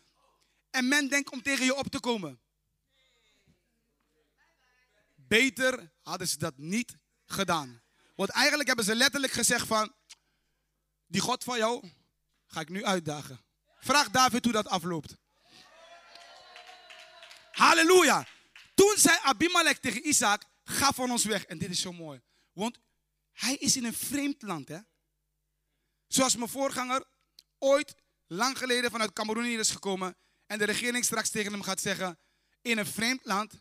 [0.70, 2.40] En men denkt om tegen je op te komen.
[5.28, 7.82] Beter hadden ze dat niet gedaan.
[8.14, 9.94] Want eigenlijk hebben ze letterlijk gezegd van,
[11.06, 11.90] die God van jou
[12.46, 13.40] ga ik nu uitdagen.
[13.80, 15.16] Vraag David hoe dat afloopt.
[17.52, 18.26] Halleluja.
[18.74, 21.44] Toen zei Abimelech tegen Isaac, ga van ons weg.
[21.44, 22.22] En dit is zo mooi.
[22.52, 22.78] Want
[23.32, 24.68] hij is in een vreemd land.
[24.68, 24.78] Hè?
[26.06, 27.04] Zoals mijn voorganger
[27.58, 27.94] ooit
[28.26, 30.16] lang geleden vanuit Cameroen hier is gekomen.
[30.46, 32.18] En de regering straks tegen hem gaat zeggen,
[32.62, 33.52] in een vreemd land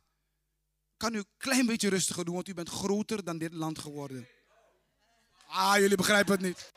[0.98, 4.28] kan u een klein beetje rustiger doen, want u bent groter dan dit land geworden.
[5.48, 6.72] Ah, jullie begrijpen het niet.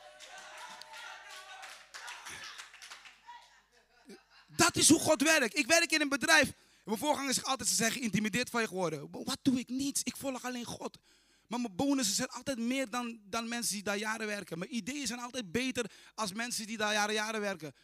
[4.56, 5.58] Dat is hoe God werkt.
[5.58, 6.52] Ik werk in een bedrijf.
[6.84, 9.08] Mijn voorgangers zeggen altijd, ze geïntimideerd van je geworden.
[9.10, 9.68] Wat doe ik?
[9.68, 10.02] Niets.
[10.02, 10.98] Ik volg alleen God.
[11.46, 14.58] Maar mijn bonussen zijn altijd meer dan, dan mensen die daar jaren werken.
[14.58, 17.74] Mijn ideeën zijn altijd beter als mensen die daar jaren, jaren werken.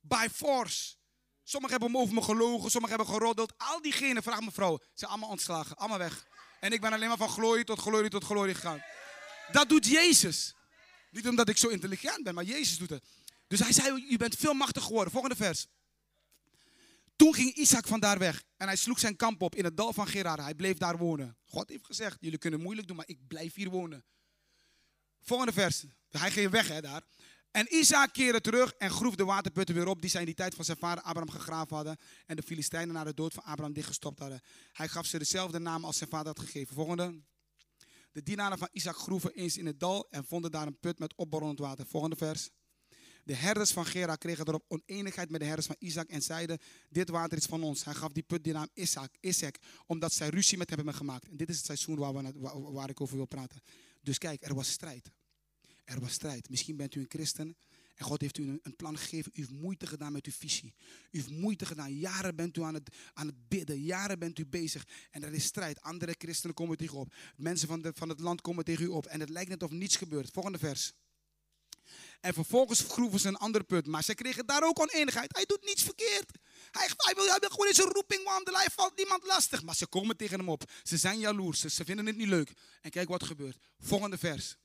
[0.00, 0.94] By force.
[1.44, 3.52] Sommigen hebben over me gelogen, sommigen hebben geroddeld.
[3.56, 6.26] Al diegenen, vraag mevrouw, zijn allemaal ontslagen, allemaal weg.
[6.60, 8.82] En ik ben alleen maar van glorie tot glorie tot glorie gegaan.
[9.52, 10.54] Dat doet Jezus.
[11.10, 13.04] Niet omdat ik zo intelligent ben, maar Jezus doet het.
[13.46, 15.12] Dus hij zei, je bent veel machtiger geworden.
[15.12, 15.66] Volgende vers.
[17.16, 20.06] Toen ging Isaac vandaar weg en hij sloeg zijn kamp op in het dal van
[20.06, 20.42] Gerar.
[20.42, 21.36] Hij bleef daar wonen.
[21.44, 24.04] God heeft gezegd, jullie kunnen moeilijk doen, maar ik blijf hier wonen.
[25.20, 25.84] Volgende vers.
[26.08, 27.02] Hij ging weg hè, daar.
[27.50, 30.54] En Isaac keerde terug en groef de waterputten weer op die zij in die tijd
[30.54, 31.96] van zijn vader Abraham gegraven hadden.
[32.26, 34.40] En de Filistijnen na de dood van Abraham dichtgestopt hadden.
[34.72, 36.74] Hij gaf ze dezelfde naam als zijn vader had gegeven.
[36.74, 37.22] Volgende.
[38.12, 41.14] De dienaren van Isaac groeven eens in het dal en vonden daar een put met
[41.16, 41.86] opborrelend water.
[41.86, 42.50] Volgende vers.
[43.24, 47.08] De herders van Gera kregen erop oneenigheid met de herders van Isaac en zeiden, dit
[47.08, 47.84] water is van ons.
[47.84, 51.28] Hij gaf die put die naam Isaac, Isaac omdat zij ruzie met hem hebben gemaakt.
[51.28, 52.32] En dit is het seizoen waar, we,
[52.72, 53.62] waar ik over wil praten.
[54.00, 55.10] Dus kijk, er was strijd.
[55.90, 56.48] Er was strijd.
[56.48, 57.56] Misschien bent u een christen
[57.94, 59.32] en God heeft u een plan gegeven.
[59.34, 60.74] U heeft moeite gedaan met uw visie.
[61.10, 61.98] U heeft moeite gedaan.
[61.98, 63.82] Jaren bent u aan het, aan het bidden.
[63.82, 64.86] Jaren bent u bezig.
[65.10, 65.80] En er is strijd.
[65.80, 67.14] Andere christenen komen tegen u op.
[67.36, 69.06] Mensen van, de, van het land komen tegen u op.
[69.06, 70.30] En het lijkt net of niets gebeurt.
[70.30, 70.92] Volgende vers.
[72.20, 73.86] En vervolgens groeven ze een ander punt.
[73.86, 75.36] Maar ze kregen daar ook oneenigheid.
[75.36, 76.30] Hij doet niets verkeerd.
[76.70, 78.60] Hij, wil, hij wil gewoon in zijn roeping wandelen.
[78.60, 79.62] Hij valt niemand lastig.
[79.62, 80.70] Maar ze komen tegen hem op.
[80.82, 81.60] Ze zijn jaloers.
[81.60, 82.52] Ze vinden het niet leuk.
[82.80, 83.56] En kijk wat gebeurt.
[83.78, 84.56] Volgende vers.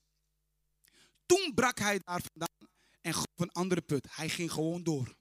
[1.26, 2.70] Toen brak hij daar vandaan
[3.02, 4.08] en gaf een andere put.
[4.10, 5.16] Hij ging gewoon door.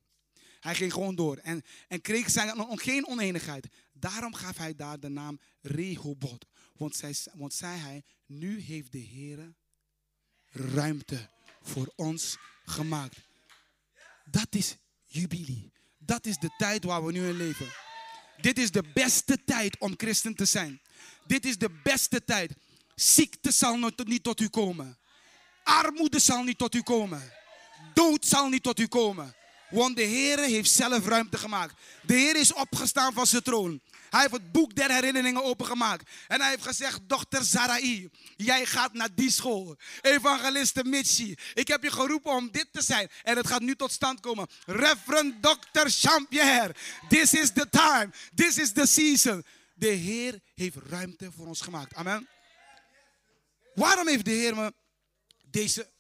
[0.61, 3.69] Hij ging gewoon door en, en kreeg zijn, geen oneenigheid.
[3.93, 6.47] Daarom gaf hij daar de naam Rehoboth.
[6.73, 9.55] Want, zij, want zei hij, nu heeft de Heer
[10.51, 11.31] ruimte
[11.63, 13.17] voor ons gemaakt.
[14.25, 15.73] Dat is jubilee.
[15.99, 17.73] Dat is de tijd waar we nu in leven.
[18.41, 20.81] Dit is de beste tijd om christen te zijn.
[21.27, 22.53] Dit is de beste tijd.
[22.95, 24.99] Ziekte zal niet tot u komen.
[25.65, 27.33] Armoede zal niet tot u komen.
[27.95, 29.35] Dood zal niet tot u komen.
[29.71, 31.75] Want de Heer heeft zelf ruimte gemaakt.
[32.03, 33.81] De Heer is opgestaan van zijn troon.
[34.11, 36.11] Hij heeft het boek der herinneringen opengemaakt.
[36.29, 39.77] En hij heeft gezegd, dochter Sarai, jij gaat naar die school.
[40.01, 43.11] Evangeliste Mitsi, ik heb je geroepen om dit te zijn.
[43.23, 44.47] En het gaat nu tot stand komen.
[44.67, 45.87] Reverend Dr.
[45.87, 46.75] Champierre,
[47.09, 48.11] this is the time.
[48.35, 49.45] This is the season.
[49.75, 51.95] De Heer heeft ruimte voor ons gemaakt.
[51.95, 52.29] Amen.
[53.75, 54.73] Waarom heeft de Heer me
[55.55, 55.93] deze,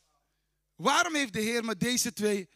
[0.74, 2.48] waarom heeft de Heer me deze twee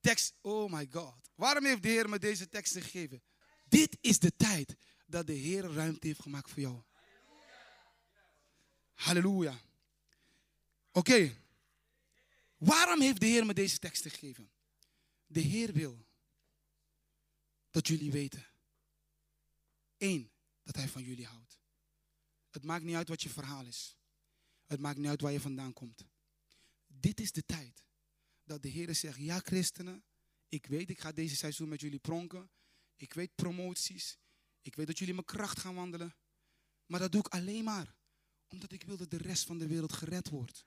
[0.00, 1.30] teksten, oh my God.
[1.34, 3.22] Waarom heeft de Heer me deze teksten gegeven?
[3.68, 4.76] Dit is de tijd
[5.06, 6.82] dat de Heer ruimte heeft gemaakt voor jou.
[8.94, 9.60] Halleluja.
[10.92, 11.36] Oké.
[12.56, 14.50] Waarom heeft de Heer me deze teksten gegeven?
[15.26, 16.06] De Heer wil
[17.70, 18.46] dat jullie weten.
[19.98, 20.30] Eén,
[20.62, 21.60] dat Hij van jullie houdt.
[22.50, 23.96] Het maakt niet uit wat je verhaal is.
[24.66, 26.12] Het maakt niet uit waar je vandaan komt.
[27.04, 27.84] Dit is de tijd
[28.44, 30.04] dat de Heer zegt, ja christenen,
[30.48, 32.50] ik weet, ik ga deze seizoen met jullie pronken.
[32.96, 34.18] Ik weet promoties.
[34.62, 36.14] Ik weet dat jullie mijn kracht gaan wandelen.
[36.86, 37.96] Maar dat doe ik alleen maar
[38.48, 40.66] omdat ik wil dat de rest van de wereld gered wordt.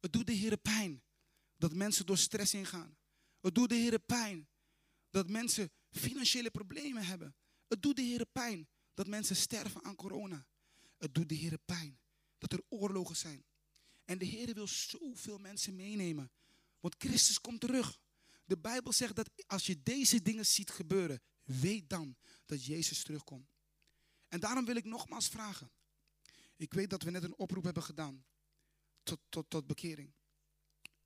[0.00, 1.02] Het doet de Heer pijn
[1.56, 2.98] dat mensen door stress ingaan.
[3.40, 4.48] Het doet de Heer pijn
[5.10, 7.34] dat mensen financiële problemen hebben.
[7.68, 10.46] Het doet de Heer pijn dat mensen sterven aan corona.
[10.98, 11.98] Het doet de Heer pijn
[12.38, 13.44] dat er oorlogen zijn.
[14.08, 16.30] En de Heer wil zoveel mensen meenemen.
[16.80, 18.00] Want Christus komt terug.
[18.44, 23.50] De Bijbel zegt dat als je deze dingen ziet gebeuren, weet dan dat Jezus terugkomt.
[24.28, 25.70] En daarom wil ik nogmaals vragen.
[26.56, 28.24] Ik weet dat we net een oproep hebben gedaan
[29.02, 30.12] tot, tot, tot bekering.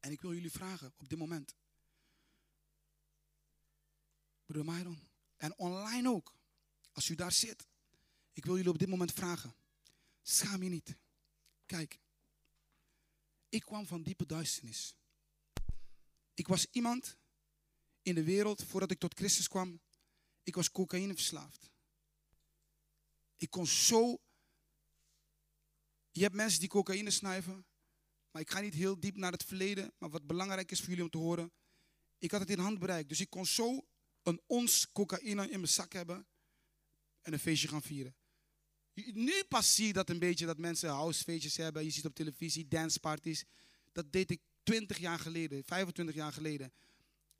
[0.01, 1.55] En ik wil jullie vragen op dit moment.
[4.45, 5.09] Broeder Myron.
[5.37, 6.35] En online ook.
[6.93, 7.67] Als u daar zit.
[8.33, 9.55] Ik wil jullie op dit moment vragen.
[10.23, 10.97] Schaam je niet.
[11.67, 12.02] Kijk.
[13.53, 14.95] Ik kwam van diepe duisternis.
[16.35, 17.17] Ik was iemand
[18.03, 19.81] in de wereld, voordat ik tot Christus kwam,
[20.43, 21.71] ik was cocaïne verslaafd.
[23.37, 24.19] Ik kon zo.
[26.11, 27.67] Je hebt mensen die cocaïne snuiven,
[28.31, 29.95] maar ik ga niet heel diep naar het verleden.
[29.99, 31.53] Maar wat belangrijk is voor jullie om te horen,
[32.19, 33.09] ik had het in handbereik.
[33.09, 33.87] Dus ik kon zo
[34.23, 36.27] een ons cocaïne in mijn zak hebben
[37.23, 38.17] en een feestje gaan vieren.
[38.95, 41.85] Nu pas zie je dat een beetje dat mensen housefeestjes hebben.
[41.85, 43.45] Je ziet op televisie danceparties.
[43.93, 46.73] Dat deed ik 20 jaar geleden, 25 jaar geleden.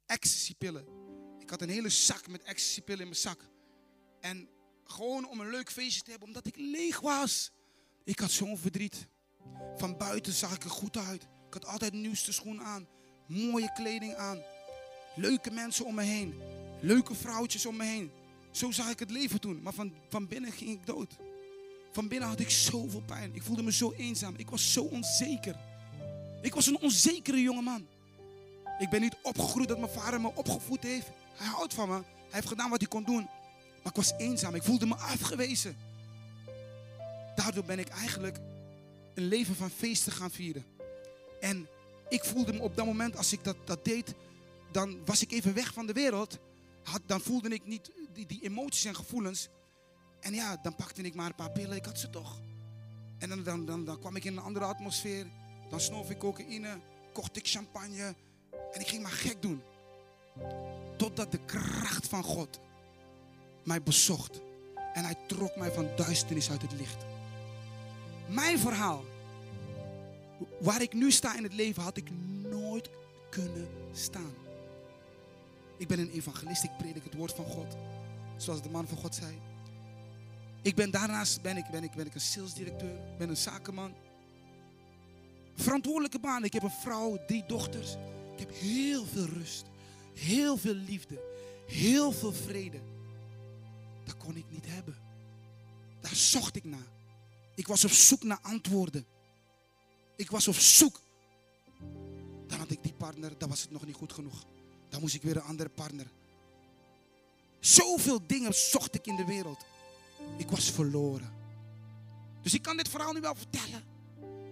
[0.07, 0.87] Ecstasy-pillen.
[1.39, 3.49] Ik had een hele zak met ecstasy-pillen in mijn zak.
[4.21, 4.49] En
[4.85, 7.51] gewoon om een leuk feestje te hebben, omdat ik leeg was.
[8.05, 9.07] Ik had zo'n verdriet.
[9.77, 11.23] Van buiten zag ik er goed uit.
[11.23, 12.89] Ik had altijd nieuwste schoen aan.
[13.27, 14.43] Mooie kleding aan.
[15.17, 16.35] Leuke mensen om me heen.
[16.81, 18.11] Leuke vrouwtjes om me heen.
[18.51, 19.63] Zo zag ik het leven toen.
[19.63, 21.17] Maar van, van binnen ging ik dood.
[21.93, 23.35] Van binnen had ik zoveel pijn.
[23.35, 24.35] Ik voelde me zo eenzaam.
[24.37, 25.57] Ik was zo onzeker.
[26.43, 27.87] Ik was een onzekere jongeman.
[28.79, 31.07] Ik ben niet opgegroeid dat mijn vader me opgevoed heeft.
[31.35, 31.95] Hij houdt van me.
[31.95, 33.29] Hij heeft gedaan wat hij kon doen.
[33.83, 34.55] Maar ik was eenzaam.
[34.55, 35.77] Ik voelde me afgewezen.
[37.35, 38.39] Daardoor ben ik eigenlijk
[39.15, 40.65] een leven van feesten gaan vieren.
[41.41, 41.69] En
[42.09, 44.15] ik voelde me op dat moment, als ik dat, dat deed,
[44.71, 46.39] dan was ik even weg van de wereld.
[46.83, 49.49] Had, dan voelde ik niet die, die emoties en gevoelens.
[50.23, 51.77] En ja, dan pakte ik maar een paar pillen.
[51.77, 52.41] Ik had ze toch.
[53.19, 55.27] En dan, dan, dan, dan kwam ik in een andere atmosfeer.
[55.71, 56.81] Dan snoof ik cocaïne,
[57.13, 58.15] kocht ik champagne.
[58.73, 59.63] En ik ging maar gek doen.
[60.97, 62.61] Totdat de kracht van God
[63.65, 64.41] mij bezocht.
[64.95, 67.05] En hij trok mij van duisternis uit het licht.
[68.29, 69.05] Mijn verhaal,
[70.61, 72.11] waar ik nu sta in het leven, had ik
[72.43, 72.91] nooit
[73.31, 74.35] kunnen staan.
[75.77, 77.77] Ik ben een evangelist, ik predik het woord van God.
[78.37, 79.39] Zoals de man van God zei.
[80.63, 83.95] Ik ben daarnaast ben ik, ben ik, ben ik een salesdirecteur, ben een zakenman.
[85.57, 86.45] Verantwoordelijke baan.
[86.45, 87.93] Ik heb een vrouw, drie dochters.
[88.33, 89.65] Ik heb heel veel rust,
[90.15, 91.21] heel veel liefde,
[91.67, 92.81] heel veel vrede.
[94.05, 94.97] Dat kon ik niet hebben.
[96.01, 96.91] Daar zocht ik naar.
[97.55, 99.07] Ik was op zoek naar antwoorden.
[100.17, 101.01] Ik was op zoek.
[102.47, 104.45] Dan had ik die partner, dan was het nog niet goed genoeg.
[104.89, 106.07] Dan moest ik weer een andere partner.
[107.61, 109.65] Zoveel dingen zocht ik in de wereld.
[110.37, 111.33] Ik was verloren.
[112.43, 113.83] Dus ik kan dit verhaal nu wel vertellen.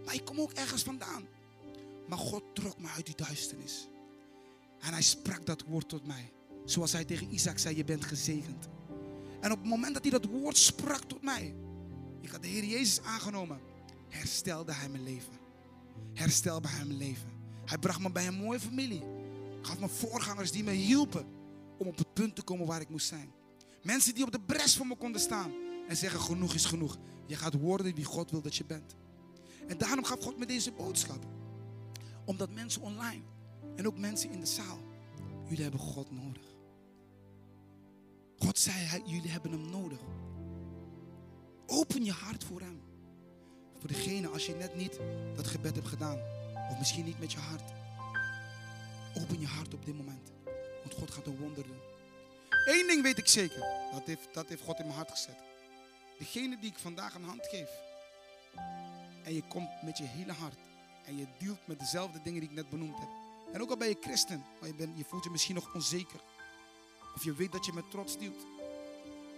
[0.04, 1.26] Maar ik kom ook ergens vandaan.
[2.08, 3.88] Maar God trok me uit die duisternis.
[4.80, 6.32] En hij sprak dat woord tot mij.
[6.64, 8.68] Zoals hij tegen Isaac zei, je bent gezegend.
[9.40, 11.54] En op het moment dat hij dat woord sprak tot mij.
[12.20, 13.60] Ik had de Heer Jezus aangenomen.
[14.08, 15.32] Herstelde hij mijn leven.
[16.14, 17.28] Herstelde hij mijn leven.
[17.64, 19.02] Hij bracht me bij een mooie familie.
[19.62, 21.26] Gaf me voorgangers die me hielpen
[21.78, 23.32] om op het punt te komen waar ik moest zijn.
[23.82, 25.52] Mensen die op de bres voor me konden staan
[25.88, 26.98] en zeggen genoeg is genoeg.
[27.26, 28.96] Je gaat worden wie God wil dat je bent.
[29.66, 31.26] En daarom gaf God me deze boodschap.
[32.24, 33.22] Omdat mensen online
[33.76, 34.78] en ook mensen in de zaal,
[35.44, 36.42] jullie hebben God nodig.
[38.36, 39.98] God zei, jullie hebben hem nodig.
[41.66, 42.80] Open je hart voor hem.
[43.78, 45.00] Voor degene als je net niet
[45.36, 46.18] dat gebed hebt gedaan.
[46.70, 47.72] Of misschien niet met je hart.
[49.14, 50.32] Open je hart op dit moment.
[50.82, 51.89] Want God gaat een wonder doen.
[52.64, 53.58] Eén ding weet ik zeker.
[53.92, 55.38] Dat heeft, dat heeft God in mijn hart gezet.
[56.18, 57.70] Degene die ik vandaag een hand geef.
[59.24, 60.58] En je komt met je hele hart.
[61.04, 63.08] En je dealt met dezelfde dingen die ik net benoemd heb.
[63.52, 64.44] En ook al ben je christen.
[64.60, 66.20] Maar je, bent, je voelt je misschien nog onzeker.
[67.14, 68.46] Of je weet dat je met trots dealt.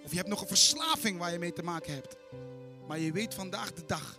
[0.05, 2.17] Of je hebt nog een verslaving waar je mee te maken hebt.
[2.87, 4.19] Maar je weet vandaag de dag.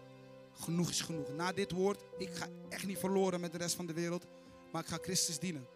[0.60, 1.28] Genoeg is genoeg.
[1.30, 2.04] Na dit woord.
[2.18, 4.26] Ik ga echt niet verloren met de rest van de wereld.
[4.72, 5.68] Maar ik ga Christus dienen.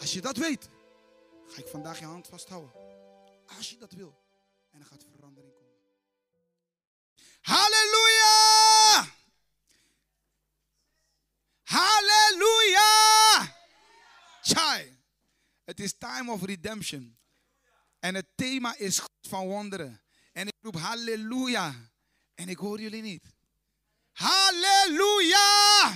[0.00, 0.68] Als je dat weet.
[1.48, 2.72] Ga ik vandaag je hand vasthouden.
[3.56, 4.22] Als je dat wil.
[4.70, 5.64] En dan gaat verandering komen.
[7.40, 9.06] Halleluja!
[11.62, 12.92] Halleluja!
[14.42, 14.98] Chai.
[15.64, 17.18] Het is time of redemption.
[17.98, 20.02] En het thema is God van wonderen.
[20.32, 21.74] En ik roep halleluja.
[22.34, 23.24] En ik hoor jullie niet.
[24.12, 25.92] Halleluja!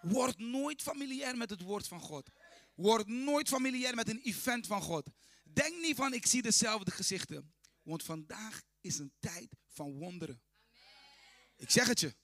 [0.00, 2.30] Word nooit familiair met het woord van God.
[2.74, 5.06] Word nooit familiair met een event van God.
[5.44, 7.54] Denk niet van ik zie dezelfde gezichten.
[7.82, 10.42] Want vandaag is een tijd van wonderen.
[11.56, 12.14] Ik zeg het je.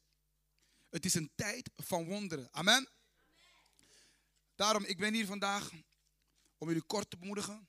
[0.89, 2.49] Het is een tijd van wonderen.
[2.51, 2.89] Amen.
[4.55, 5.71] Daarom, ik ben hier vandaag
[6.59, 7.69] om jullie kort te bemoedigen.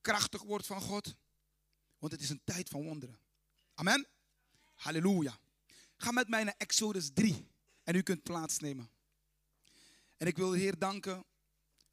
[0.00, 1.14] Krachtig woord van God.
[1.98, 3.20] Want het is een tijd van wonderen.
[3.74, 4.06] Amen.
[4.74, 5.38] Halleluja.
[5.96, 7.46] Ga met mij naar Exodus 3.
[7.82, 8.90] En u kunt plaatsnemen.
[10.16, 11.24] En ik wil de Heer danken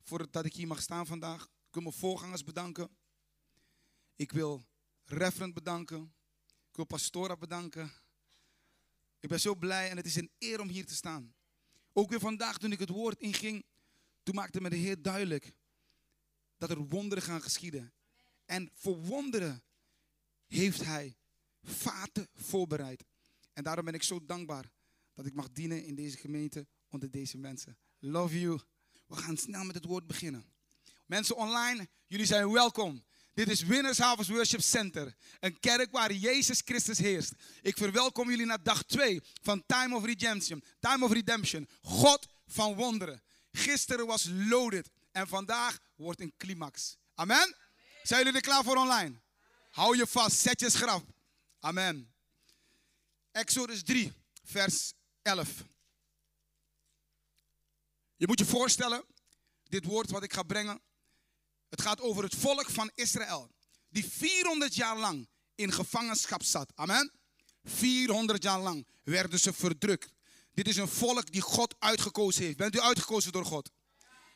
[0.01, 1.43] voor dat ik hier mag staan vandaag.
[1.43, 2.97] Ik wil mijn voorgangers bedanken.
[4.15, 4.65] Ik wil
[5.03, 6.13] referent bedanken.
[6.69, 7.91] Ik wil pastora bedanken.
[9.19, 11.33] Ik ben zo blij en het is een eer om hier te staan.
[11.93, 13.63] Ook weer vandaag toen ik het woord inging,
[14.23, 15.53] toen maakte me de Heer duidelijk
[16.57, 17.93] dat er wonderen gaan geschieden.
[18.45, 19.63] En voor wonderen
[20.47, 21.15] heeft Hij
[21.61, 23.05] vaten voorbereid.
[23.53, 24.71] En daarom ben ik zo dankbaar
[25.13, 27.77] dat ik mag dienen in deze gemeente onder deze mensen.
[28.05, 28.59] Love you.
[29.07, 30.45] We gaan snel met het woord beginnen.
[31.05, 33.03] Mensen online, jullie zijn welkom.
[33.33, 35.15] Dit is Winners Harvest Worship Center.
[35.39, 37.33] Een kerk waar Jezus Christus heerst.
[37.61, 40.63] Ik verwelkom jullie naar dag 2 van Time of Redemption.
[40.79, 41.69] Time of Redemption.
[41.81, 43.23] God van wonderen.
[43.51, 44.89] Gisteren was loaded.
[45.11, 46.97] En vandaag wordt een climax.
[47.15, 47.55] Amen?
[48.03, 49.21] Zijn jullie er klaar voor online?
[49.69, 50.37] Hou je vast.
[50.37, 51.03] Zet je schrap.
[51.59, 52.13] Amen.
[53.31, 54.13] Exodus 3,
[54.43, 55.71] vers 11.
[58.23, 59.05] Je moet je voorstellen,
[59.63, 60.81] dit woord wat ik ga brengen,
[61.69, 63.51] het gaat over het volk van Israël,
[63.89, 66.71] die 400 jaar lang in gevangenschap zat.
[66.75, 67.11] Amen.
[67.63, 70.11] 400 jaar lang werden ze verdrukt.
[70.53, 72.57] Dit is een volk die God uitgekozen heeft.
[72.57, 73.69] Bent u uitgekozen door God?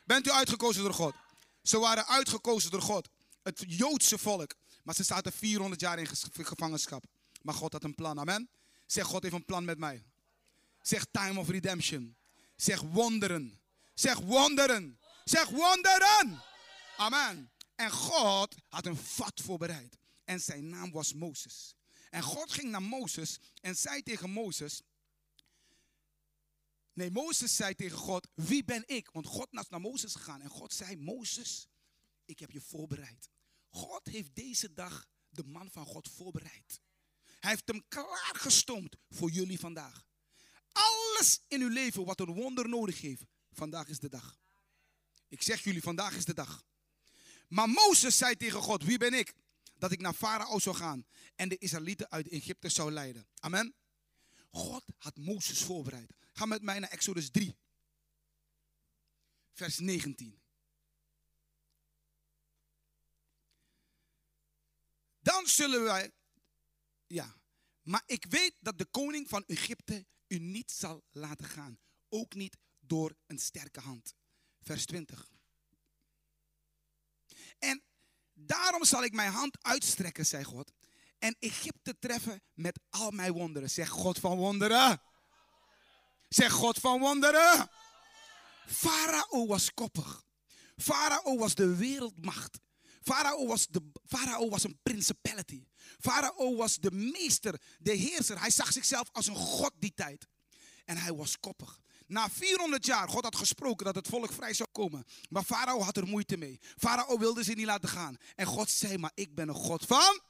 [0.04, 1.14] Bent u uitgekozen door God?
[1.62, 3.08] Ze waren uitgekozen door God.
[3.42, 4.54] Het Joodse volk.
[4.82, 7.04] Maar ze zaten 400 jaar in gevangenschap.
[7.42, 8.18] Maar God had een plan.
[8.18, 8.50] Amen.
[8.86, 10.04] Zeg, God heeft een plan met mij.
[10.82, 12.16] Zeg, time of redemption.
[12.56, 13.66] Zeg, wonderen.
[13.98, 14.98] Zeg, wonderen.
[15.24, 16.42] Zeg, wonderen.
[16.96, 17.50] Amen.
[17.74, 19.98] En God had een vat voorbereid.
[20.24, 21.74] En zijn naam was Mozes.
[22.10, 24.82] En God ging naar Mozes en zei tegen Mozes.
[26.92, 29.10] Nee, Mozes zei tegen God: Wie ben ik?
[29.12, 30.40] Want God was naar Mozes gegaan.
[30.40, 31.66] En God zei: Mozes,
[32.24, 33.28] ik heb je voorbereid.
[33.68, 36.80] God heeft deze dag de man van God voorbereid.
[37.40, 40.06] Hij heeft hem klaargestoomd voor jullie vandaag.
[40.72, 43.24] alles in uw leven wat een wonder nodig heeft,
[43.58, 44.38] vandaag is de dag.
[45.28, 46.64] Ik zeg jullie, vandaag is de dag.
[47.48, 49.34] Maar Mozes zei tegen God, wie ben ik?
[49.74, 53.28] Dat ik naar Farao zou gaan en de Israëlieten uit Egypte zou leiden.
[53.38, 53.74] Amen.
[54.50, 56.12] God had Mozes voorbereid.
[56.32, 57.56] Ga met mij naar Exodus 3.
[59.52, 60.40] Vers 19.
[65.20, 66.12] Dan zullen wij,
[67.06, 67.36] ja,
[67.82, 71.78] maar ik weet dat de koning van Egypte u niet zal laten gaan.
[72.08, 72.56] Ook niet
[72.88, 74.14] door een sterke hand.
[74.62, 75.28] Vers 20.
[77.58, 77.82] En
[78.34, 80.72] daarom zal ik mijn hand uitstrekken, zei God.
[81.18, 83.70] En Egypte treffen met al mijn wonderen.
[83.70, 85.02] Zeg God van wonderen.
[86.28, 87.70] Zeg God van wonderen.
[88.66, 90.24] Farao was koppig.
[90.76, 92.58] Farao was de wereldmacht.
[93.02, 95.66] Farao was, de, Farao was een principality.
[95.98, 98.40] Farao was de meester, de heerser.
[98.40, 100.26] Hij zag zichzelf als een god die tijd.
[100.84, 101.80] En hij was koppig.
[102.08, 105.04] Na 400 jaar, God had gesproken dat het volk vrij zou komen.
[105.28, 106.58] Maar Farao had er moeite mee.
[106.76, 108.16] Farao wilde ze niet laten gaan.
[108.34, 110.20] En God zei, maar ik ben een God van...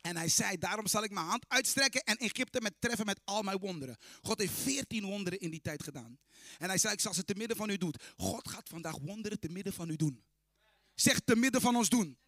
[0.00, 3.42] En hij zei, daarom zal ik mijn hand uitstrekken en Egypte met treffen met al
[3.42, 3.96] mijn wonderen.
[4.22, 6.18] God heeft 14 wonderen in die tijd gedaan.
[6.58, 7.94] En hij zei, ik zal ze te midden van u doen.
[8.16, 10.24] God gaat vandaag wonderen te midden van u doen.
[10.94, 12.18] Zeg te midden van ons doen.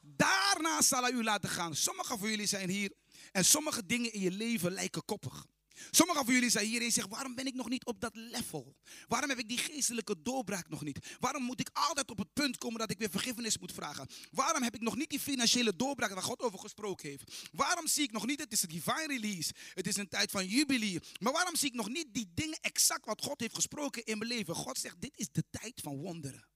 [0.00, 1.74] Daarna zal hij u laten gaan.
[1.74, 2.92] Sommigen van jullie zijn hier
[3.32, 5.46] en sommige dingen in je leven lijken koppig.
[5.90, 8.76] Sommigen van jullie zijn hier en zeggen, waarom ben ik nog niet op dat level?
[9.08, 11.16] Waarom heb ik die geestelijke doorbraak nog niet?
[11.18, 14.08] Waarom moet ik altijd op het punt komen dat ik weer vergiffenis moet vragen?
[14.30, 17.48] Waarom heb ik nog niet die financiële doorbraak waar God over gesproken heeft?
[17.52, 20.46] Waarom zie ik nog niet, het is een divine release, het is een tijd van
[20.46, 20.98] jubilee.
[21.20, 24.30] Maar waarom zie ik nog niet die dingen exact wat God heeft gesproken in mijn
[24.30, 24.54] leven?
[24.54, 26.50] God zegt, dit is de tijd van wonderen.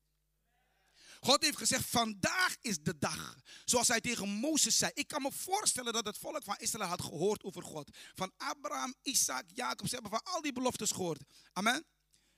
[1.27, 3.39] God heeft gezegd, vandaag is de dag.
[3.65, 4.91] Zoals hij tegen Mozes zei.
[4.95, 7.91] Ik kan me voorstellen dat het volk van Israël had gehoord over God.
[8.15, 9.89] Van Abraham, Isaac, Jacob.
[9.89, 11.23] Ze hebben van al die beloftes gehoord.
[11.53, 11.85] Amen.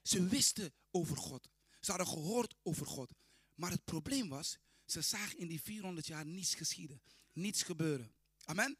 [0.02, 1.48] Ze wisten over God.
[1.80, 3.10] Ze hadden gehoord over God.
[3.54, 7.02] Maar het probleem was, ze zagen in die 400 jaar niets geschieden.
[7.32, 8.14] Niets gebeuren.
[8.44, 8.78] Amen.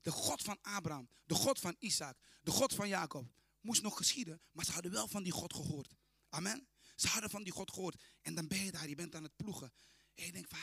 [0.00, 3.26] De God van Abraham, de God van Isaac, de God van Jacob
[3.60, 4.40] moest nog geschieden.
[4.52, 5.94] Maar ze hadden wel van die God gehoord.
[6.28, 6.68] Amen.
[6.96, 8.02] Ze hadden van die God gehoord.
[8.22, 9.72] En dan ben je daar, je bent aan het ploegen.
[10.14, 10.58] En je denkt van,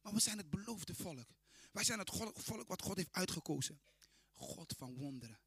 [0.00, 1.26] maar we zijn het beloofde volk.
[1.72, 3.80] Wij zijn het volk wat God heeft uitgekozen.
[4.32, 5.38] God van wonderen.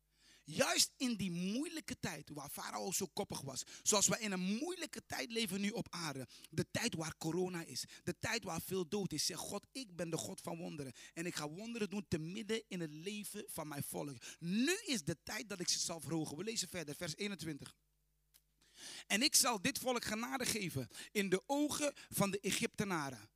[0.49, 3.63] Juist in die moeilijke tijd waar Farao zo koppig was.
[3.83, 6.27] Zoals wij in een moeilijke tijd leven nu op aarde.
[6.49, 7.85] De tijd waar corona is.
[8.03, 9.25] De tijd waar veel dood is.
[9.25, 10.93] Zeg God, ik ben de God van wonderen.
[11.13, 14.17] En ik ga wonderen doen te midden in het leven van mijn volk.
[14.39, 16.37] Nu is de tijd dat ik ze zal verhogen.
[16.37, 17.75] We lezen verder, vers 21.
[19.05, 23.29] En ik zal dit volk genade geven in de ogen van de Egyptenaren.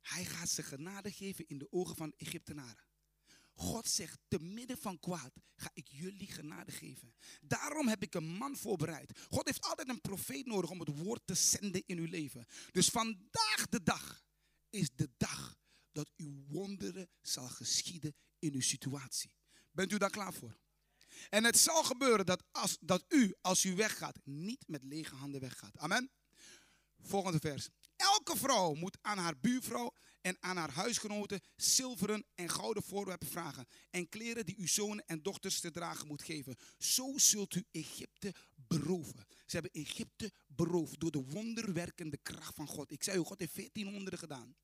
[0.00, 2.88] Hij gaat ze genade geven in de ogen van de Egyptenaren.
[3.54, 7.14] God zegt, te midden van kwaad ga ik jullie genade geven.
[7.40, 9.18] Daarom heb ik een man voorbereid.
[9.30, 12.46] God heeft altijd een profeet nodig om het woord te zenden in uw leven.
[12.70, 14.24] Dus vandaag de dag
[14.70, 15.58] is de dag
[15.92, 19.34] dat uw wonderen zal geschieden in uw situatie.
[19.70, 20.58] Bent u daar klaar voor?
[21.28, 25.40] En het zal gebeuren dat, als, dat u, als u weggaat, niet met lege handen
[25.40, 25.78] weggaat.
[25.78, 26.10] Amen.
[27.02, 27.68] Volgende vers.
[27.96, 33.66] Elke vrouw moet aan haar buurvrouw en aan haar huisgenoten zilveren en gouden voorwerpen vragen.
[33.90, 36.56] En kleren die uw zonen en dochters te dragen moet geven.
[36.78, 39.26] Zo zult u Egypte beroven.
[39.46, 42.90] Ze hebben Egypte beroofd door de wonderwerkende kracht van God.
[42.90, 44.56] Ik zei u, God heeft 14 wonderen gedaan.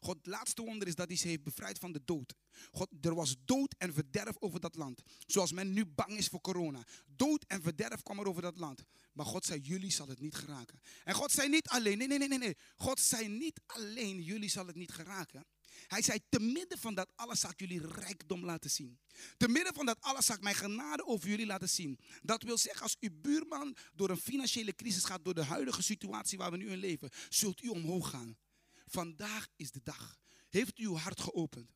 [0.00, 2.34] God laatste wonder is dat hij ze heeft bevrijd van de dood.
[2.70, 5.02] God, er was dood en verderf over dat land.
[5.26, 6.86] Zoals men nu bang is voor corona.
[7.06, 8.84] Dood en verderf kwam er over dat land.
[9.12, 10.80] Maar God zei, jullie zal het niet geraken.
[11.04, 12.56] En God zei niet alleen, nee, nee, nee, nee, nee.
[12.76, 15.46] God zei niet alleen, jullie zal het niet geraken.
[15.86, 18.98] Hij zei, te midden van dat alles zal ik jullie rijkdom laten zien.
[19.36, 21.98] Te midden van dat alles zal ik mijn genade over jullie laten zien.
[22.22, 26.38] Dat wil zeggen, als uw buurman door een financiële crisis gaat, door de huidige situatie
[26.38, 28.36] waar we nu in leven, zult u omhoog gaan.
[28.84, 30.18] Vandaag is de dag.
[30.48, 31.74] Heeft u uw hart geopend?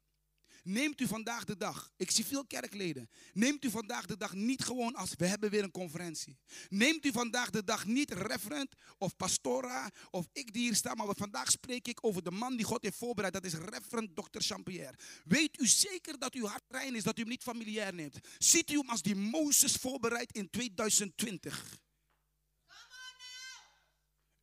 [0.62, 4.64] Neemt u vandaag de dag, ik zie veel kerkleden, neemt u vandaag de dag niet
[4.64, 6.38] gewoon als we hebben weer een conferentie.
[6.68, 11.06] Neemt u vandaag de dag niet referent of pastora of ik die hier sta, maar
[11.16, 13.32] vandaag spreek ik over de man die God heeft voorbereid.
[13.32, 14.40] Dat is referent Dr.
[14.40, 14.98] Champierre.
[15.24, 18.18] Weet u zeker dat uw hart rein is, dat u hem niet familiair neemt.
[18.38, 21.78] Ziet u hem als die Mozes voorbereid in 2020?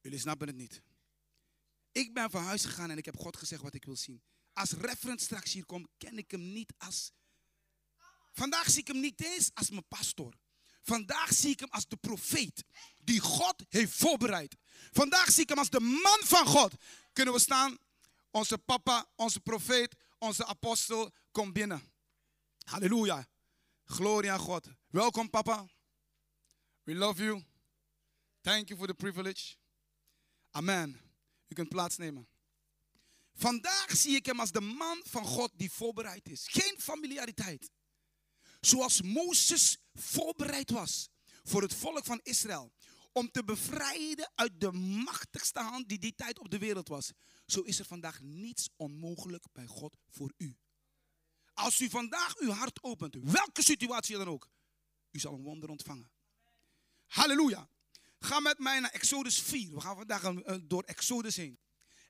[0.01, 0.81] Jullie snappen het niet.
[1.95, 4.23] Ik ben van huis gegaan en ik heb God gezegd wat ik wil zien.
[4.53, 7.11] Als referent straks hier komt, ken ik hem niet als.
[8.34, 10.34] Vandaag zie ik hem niet eens als mijn pastor.
[10.81, 12.63] Vandaag zie ik hem als de profeet
[12.97, 14.55] die God heeft voorbereid.
[14.91, 16.73] Vandaag zie ik hem als de man van God.
[17.13, 17.77] Kunnen we staan?
[18.31, 21.91] Onze papa, onze profeet, onze apostel, kom binnen.
[22.63, 23.27] Halleluja.
[23.84, 24.67] Gloria aan God.
[24.88, 25.67] Welkom papa.
[26.84, 27.43] We love you.
[28.41, 29.55] Thank you for the privilege.
[30.51, 31.05] Amen.
[31.47, 32.27] U kunt plaatsnemen.
[33.34, 36.47] Vandaag zie ik hem als de man van God die voorbereid is.
[36.47, 37.72] Geen familiariteit.
[38.59, 41.09] Zoals Mozes voorbereid was
[41.43, 42.73] voor het volk van Israël.
[43.11, 47.11] Om te bevrijden uit de machtigste hand die die tijd op de wereld was.
[47.45, 50.57] Zo is er vandaag niets onmogelijk bij God voor u.
[51.53, 54.49] Als u vandaag uw hart opent, welke situatie dan ook,
[55.11, 56.11] u zal een wonder ontvangen.
[57.05, 57.69] Halleluja.
[58.19, 59.73] Ga met mij naar Exodus 4.
[59.73, 60.33] We gaan vandaag
[60.63, 61.59] door Exodus heen.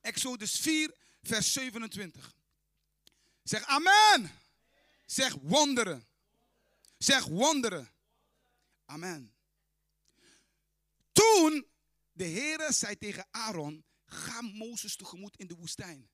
[0.02, 2.36] Exodus 4, vers 27.
[3.44, 4.32] Zeg amen.
[5.06, 6.08] Zeg wonderen.
[6.98, 7.92] Zeg wonderen.
[8.86, 9.36] Amen.
[11.12, 11.68] Toen
[12.12, 16.10] de Heere zei tegen Aaron, ga Mozes tegemoet in de woestijn.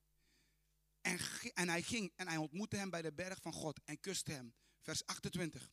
[1.02, 1.20] En,
[1.54, 4.56] en hij ging en hij ontmoette hem bij de berg van God en kuste hem.
[4.82, 5.70] Vers 28.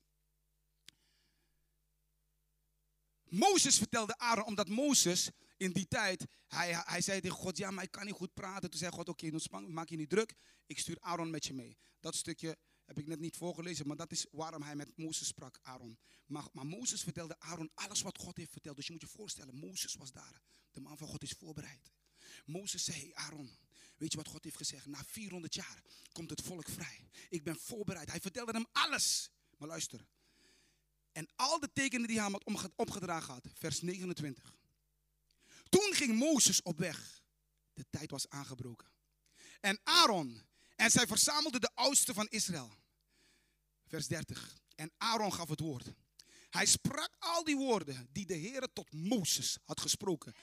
[3.31, 7.85] Mozes vertelde Aaron, omdat Mozes in die tijd, hij, hij zei tegen God, ja, maar
[7.85, 8.71] ik kan niet goed praten.
[8.71, 10.35] Toen zei God, oké, okay, maak je niet druk,
[10.67, 11.79] ik stuur Aaron met je mee.
[12.01, 15.59] Dat stukje heb ik net niet voorgelezen, maar dat is waarom hij met Mozes sprak,
[15.63, 15.99] Aaron.
[16.27, 18.77] Maar, maar Mozes vertelde Aaron alles wat God heeft verteld.
[18.77, 20.43] Dus je moet je voorstellen, Mozes was daar.
[20.73, 21.93] De man van God is voorbereid.
[22.45, 23.51] Mozes zei, Aaron,
[23.97, 24.87] weet je wat God heeft gezegd?
[24.87, 25.83] Na 400 jaar
[26.13, 27.09] komt het volk vrij.
[27.29, 28.11] Ik ben voorbereid.
[28.11, 29.31] Hij vertelde hem alles.
[29.59, 30.07] Maar luister.
[31.13, 32.45] En al de tekenen die had
[32.77, 33.47] opgedragen had.
[33.55, 34.55] Vers 29.
[35.69, 37.23] Toen ging Mozes op weg.
[37.75, 38.89] De tijd was aangebroken.
[39.61, 40.43] En Aaron
[40.77, 42.71] en zij verzamelden de oudsten van Israël.
[43.87, 44.59] Vers 30.
[44.75, 45.93] En Aaron gaf het woord.
[46.51, 50.35] Hij sprak al die woorden die de Heer tot Mozes had gesproken.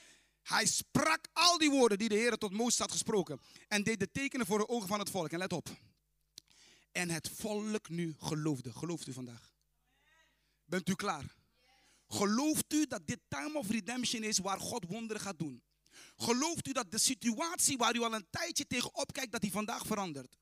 [0.41, 3.41] Hij sprak al die woorden die de Heer tot Mozes had gesproken.
[3.67, 5.31] En deed de tekenen voor de ogen van het volk.
[5.31, 5.77] En let op.
[6.91, 8.73] En het volk nu geloofde.
[8.73, 9.54] Gelooft u vandaag?
[10.65, 11.35] Bent u klaar?
[12.07, 15.63] Gelooft u dat dit time of redemption is waar God wonderen gaat doen?
[16.17, 19.85] Gelooft u dat de situatie waar u al een tijdje tegenop kijkt, dat die vandaag
[19.85, 20.37] verandert?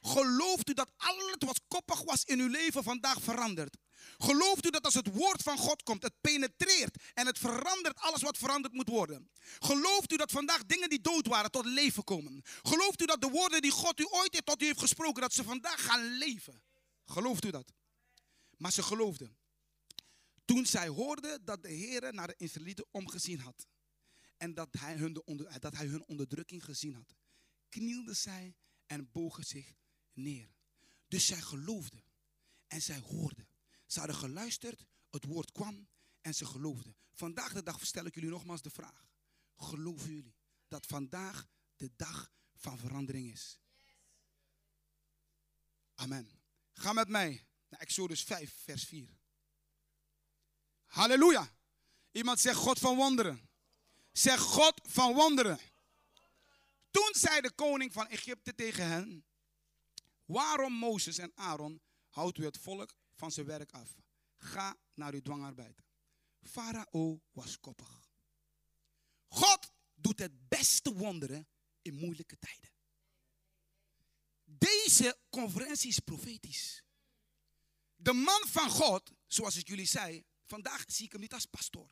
[0.00, 3.76] Gelooft u dat alles wat koppig was in uw leven vandaag verandert?
[4.18, 8.22] Gelooft u dat als het woord van God komt, het penetreert en het verandert alles
[8.22, 9.30] wat veranderd moet worden?
[9.58, 12.42] Gelooft u dat vandaag dingen die dood waren tot leven komen?
[12.62, 15.44] Gelooft u dat de woorden die God u ooit tot u heeft gesproken, dat ze
[15.44, 16.62] vandaag gaan leven?
[17.04, 17.72] Gelooft u dat?
[18.56, 19.36] Maar ze geloofden.
[20.52, 23.66] Toen zij hoorden dat de Heer naar de Israëlieten omgezien had
[24.36, 27.14] en dat hij, hun de onder, dat hij hun onderdrukking gezien had,
[27.68, 28.56] knielden zij
[28.86, 29.74] en bogen zich
[30.12, 30.54] neer.
[31.08, 32.04] Dus zij geloofden
[32.66, 33.48] en zij hoorden.
[33.86, 35.88] Ze hadden geluisterd, het woord kwam
[36.20, 36.96] en ze geloofden.
[37.12, 39.08] Vandaag de dag stel ik jullie nogmaals de vraag.
[39.56, 40.36] Geloven jullie
[40.68, 43.60] dat vandaag de dag van verandering is?
[45.94, 46.30] Amen.
[46.72, 49.20] Ga met mij naar Exodus 5, vers 4.
[50.92, 51.50] Halleluja.
[52.10, 53.48] Iemand zegt God van wonderen.
[54.12, 55.58] Zeg God van wonderen.
[56.90, 59.24] Toen zei de koning van Egypte tegen hen:
[60.24, 63.96] Waarom Mozes en Aaron houdt u het volk van zijn werk af?
[64.36, 65.82] Ga naar uw dwangarbeid.
[66.42, 68.10] Farao was koppig.
[69.28, 71.48] God doet het beste wonderen
[71.82, 72.70] in moeilijke tijden.
[74.44, 76.82] Deze conferentie is profetisch.
[77.96, 81.90] De man van God, zoals ik jullie zei, vandaag zie ik hem niet als pastoor.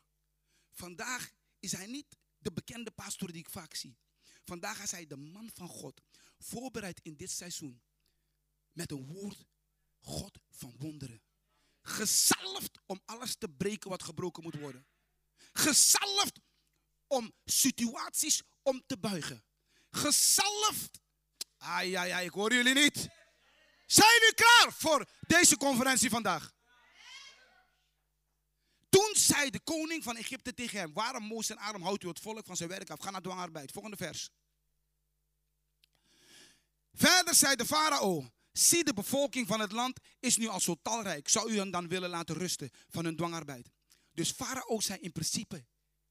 [0.71, 3.97] Vandaag is hij niet de bekende pastor die ik vaak zie.
[4.43, 6.01] Vandaag is hij de man van God,
[6.39, 7.81] voorbereid in dit seizoen
[8.71, 9.45] met een woord
[9.99, 11.21] God van wonderen.
[11.81, 14.85] Gezalfd om alles te breken wat gebroken moet worden.
[15.53, 16.39] Gezalfd
[17.07, 19.43] om situaties om te buigen.
[19.89, 21.01] Gezalfd.
[21.57, 23.09] Ai, ai, ai, ik hoor jullie niet.
[23.85, 26.59] Zijn jullie klaar voor deze conferentie vandaag?
[29.17, 32.45] Zei de koning van Egypte tegen hem: Waarom, Mozes en Aaron, houdt u het volk
[32.45, 32.99] van zijn werk af?
[32.99, 33.71] Ga naar dwangarbeid.
[33.71, 34.29] Volgende vers.
[36.93, 41.29] Verder zei de farao: Zie, de bevolking van het land is nu al zo talrijk.
[41.29, 43.69] Zou u hen dan willen laten rusten van hun dwangarbeid?
[44.11, 45.65] Dus farao zei in principe: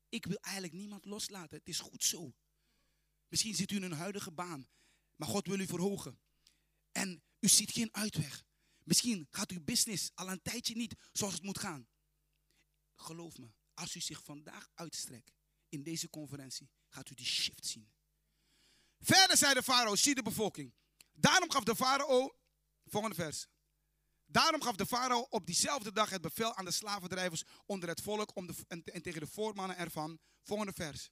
[0.08, 1.58] Ik wil eigenlijk niemand loslaten.
[1.58, 2.32] Het is goed zo.
[3.28, 4.68] Misschien zit u in een huidige baan,
[5.16, 6.20] maar God wil u verhogen.
[6.92, 8.44] En u ziet geen uitweg.
[8.82, 11.88] Misschien gaat uw business al een tijdje niet zoals het moet gaan.
[13.00, 15.32] Geloof me, als u zich vandaag uitstrekt
[15.68, 17.90] in deze conferentie, gaat u die shift zien.
[19.00, 20.74] Verder zei de farao, zie de bevolking.
[21.12, 22.36] Daarom gaf de farao,
[22.84, 23.46] volgende vers.
[24.26, 28.36] Daarom gaf de farao op diezelfde dag het bevel aan de slavendrijvers onder het volk
[28.36, 30.18] om de, en, en tegen de voormannen ervan.
[30.42, 31.10] Volgende vers.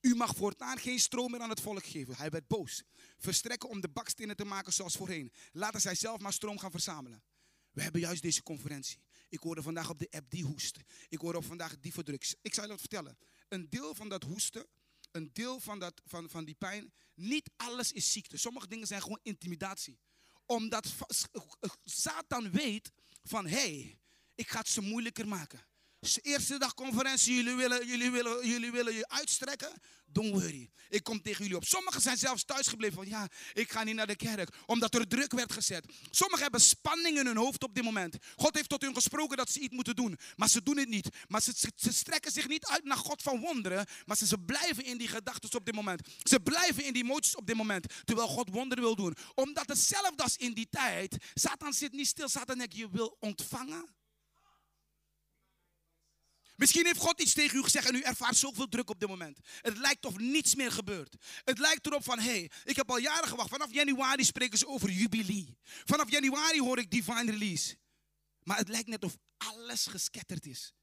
[0.00, 2.16] U mag voortaan geen stroom meer aan het volk geven.
[2.16, 2.82] Hij werd boos.
[3.16, 5.32] Verstrekken om de bakstenen te maken zoals voorheen.
[5.52, 7.22] Laten zij zelf maar stroom gaan verzamelen.
[7.70, 9.05] We hebben juist deze conferentie.
[9.36, 10.78] Ik hoorde vandaag op de app die hoest.
[11.08, 12.36] Ik hoorde op vandaag die verdrukt.
[12.42, 13.18] Ik zal je wat vertellen.
[13.48, 14.66] Een deel van dat hoesten,
[15.10, 18.36] een deel van, dat, van, van die pijn, niet alles is ziekte.
[18.36, 19.98] Sommige dingen zijn gewoon intimidatie.
[20.46, 20.94] Omdat
[21.84, 22.92] Satan weet
[23.22, 23.98] van, hé, hey,
[24.34, 25.66] ik ga het ze moeilijker maken.
[26.14, 29.72] Eerste dag conferentie, jullie willen, jullie, willen, jullie willen je uitstrekken.
[30.06, 30.70] Don't worry.
[30.88, 31.64] Ik kom tegen jullie op.
[31.64, 34.48] Sommigen zijn zelfs thuisgebleven van ja, ik ga niet naar de kerk.
[34.66, 35.84] Omdat er druk werd gezet.
[36.10, 38.16] Sommigen hebben spanning in hun hoofd op dit moment.
[38.36, 40.18] God heeft tot hun gesproken dat ze iets moeten doen.
[40.36, 41.08] Maar ze doen het niet.
[41.28, 43.86] Maar ze, ze, strekken zich niet uit naar God van wonderen.
[44.04, 46.08] Maar ze, blijven in die gedachten op dit moment.
[46.22, 47.86] Ze blijven in die emoties op dit moment.
[48.04, 49.16] Terwijl God wonderen wil doen.
[49.34, 51.16] Omdat hetzelfde als in die tijd.
[51.34, 52.28] Satan zit niet stil.
[52.28, 53.94] Satan denkt je wil ontvangen.
[56.56, 59.38] Misschien heeft God iets tegen u gezegd en u ervaart zoveel druk op dit moment.
[59.60, 61.16] Het lijkt of niets meer gebeurt.
[61.44, 63.48] Het lijkt erop van, hé, hey, ik heb al jaren gewacht.
[63.48, 65.56] Vanaf januari spreken ze over jubilee.
[65.62, 67.76] Vanaf januari hoor ik divine release.
[68.42, 70.74] Maar het lijkt net of alles gesketterd is.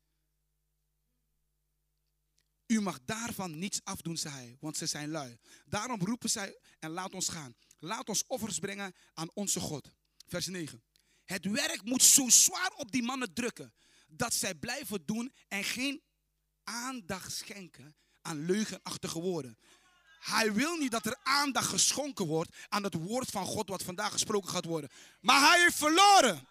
[2.68, 5.38] U mag daarvan niets afdoen, zei hij, want ze zijn lui.
[5.66, 7.56] Daarom roepen zij en laat ons gaan.
[7.80, 9.92] Laat ons offers brengen aan onze God.
[10.28, 10.84] Vers 9.
[11.24, 13.74] Het werk moet zo zwaar op die mannen drukken
[14.18, 16.02] dat zij blijven doen en geen
[16.64, 19.58] aandacht schenken aan leugenachtige woorden.
[20.20, 24.12] Hij wil niet dat er aandacht geschonken wordt aan het woord van God wat vandaag
[24.12, 24.90] gesproken gaat worden.
[25.22, 26.48] Maar hij heeft verloren.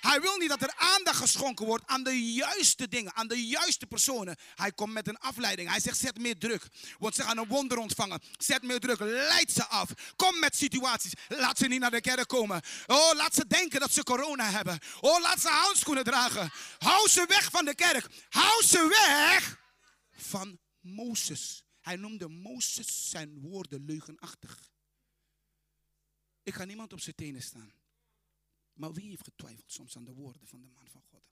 [0.00, 3.86] Hij wil niet dat er aandacht geschonken wordt aan de juiste dingen, aan de juiste
[3.86, 4.36] personen.
[4.54, 5.68] Hij komt met een afleiding.
[5.68, 6.66] Hij zegt: zet meer druk,
[6.98, 8.22] want ze gaan een wonder ontvangen.
[8.38, 9.88] Zet meer druk, leid ze af.
[10.16, 11.12] Kom met situaties.
[11.28, 12.62] Laat ze niet naar de kerk komen.
[12.86, 14.78] Oh, laat ze denken dat ze corona hebben.
[15.00, 16.50] Oh, laat ze handschoenen dragen.
[16.78, 18.06] Hou ze weg van de kerk.
[18.28, 19.58] Hou ze weg
[20.12, 21.64] van Mozes.
[21.80, 24.58] Hij noemde Mozes zijn woorden leugenachtig.
[26.42, 27.79] Ik ga niemand op zijn tenen staan.
[28.80, 31.22] Maar wie heeft getwijfeld soms aan de woorden van de man van God?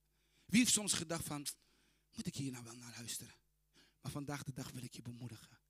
[0.45, 1.47] Wie heeft soms gedacht van,
[2.15, 3.35] moet ik hier nou wel naar luisteren?
[4.01, 5.61] Maar vandaag de dag wil ik je bemoedigen.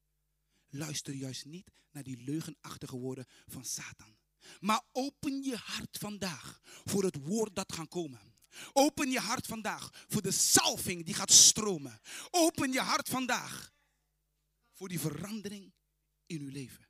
[0.68, 4.16] Luister juist niet naar die leugenachtige woorden van Satan.
[4.60, 8.34] Maar open je hart vandaag voor het woord dat gaat komen.
[8.72, 12.00] Open je hart vandaag voor de salving die gaat stromen.
[12.30, 13.72] Open je hart vandaag
[14.72, 15.72] voor die verandering
[16.26, 16.88] in uw leven.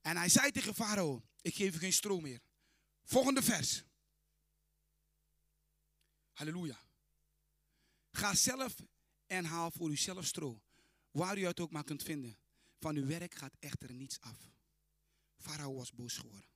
[0.00, 2.42] En hij zei tegen Farao, ik geef u geen stroom meer.
[3.02, 3.82] Volgende vers.
[6.32, 6.80] Halleluja.
[8.10, 8.74] Ga zelf
[9.26, 10.62] en haal voor uzelf stro.
[11.10, 12.38] Waar u het ook maar kunt vinden.
[12.78, 14.50] Van uw werk gaat echter niets af.
[15.38, 16.50] Farao was boos geworden.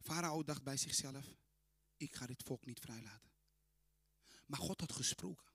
[0.00, 1.36] Farao dacht bij zichzelf:
[1.96, 3.30] ik ga dit volk niet vrijlaten.
[4.46, 5.46] Maar God had gesproken.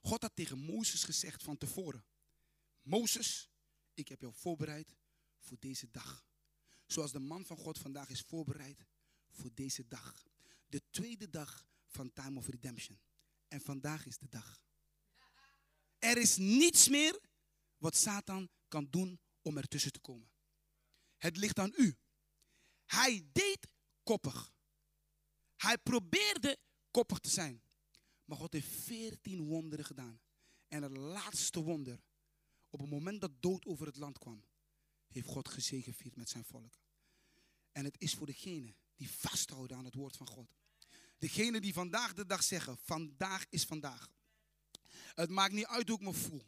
[0.00, 2.04] God had tegen Mozes gezegd van tevoren:
[2.82, 3.50] Mozes,
[3.94, 4.96] ik heb jou voorbereid
[5.38, 6.27] voor deze dag.
[6.88, 8.84] Zoals de man van God vandaag is voorbereid
[9.30, 10.26] voor deze dag.
[10.66, 13.00] De tweede dag van Time of Redemption.
[13.48, 14.62] En vandaag is de dag.
[15.98, 17.20] Er is niets meer
[17.76, 20.30] wat Satan kan doen om ertussen te komen.
[21.16, 21.96] Het ligt aan u.
[22.84, 23.68] Hij deed
[24.02, 24.52] koppig.
[25.56, 26.58] Hij probeerde
[26.90, 27.62] koppig te zijn.
[28.24, 30.20] Maar God heeft veertien wonderen gedaan.
[30.68, 32.00] En het laatste wonder,
[32.70, 34.44] op het moment dat dood over het land kwam,
[35.18, 36.78] heeft God gezegevierd met zijn volk.
[37.72, 40.56] En het is voor degene die vasthouden aan het woord van God.
[41.18, 44.10] Degene die vandaag de dag zeggen, vandaag is vandaag.
[45.14, 46.44] Het maakt niet uit hoe ik me voel.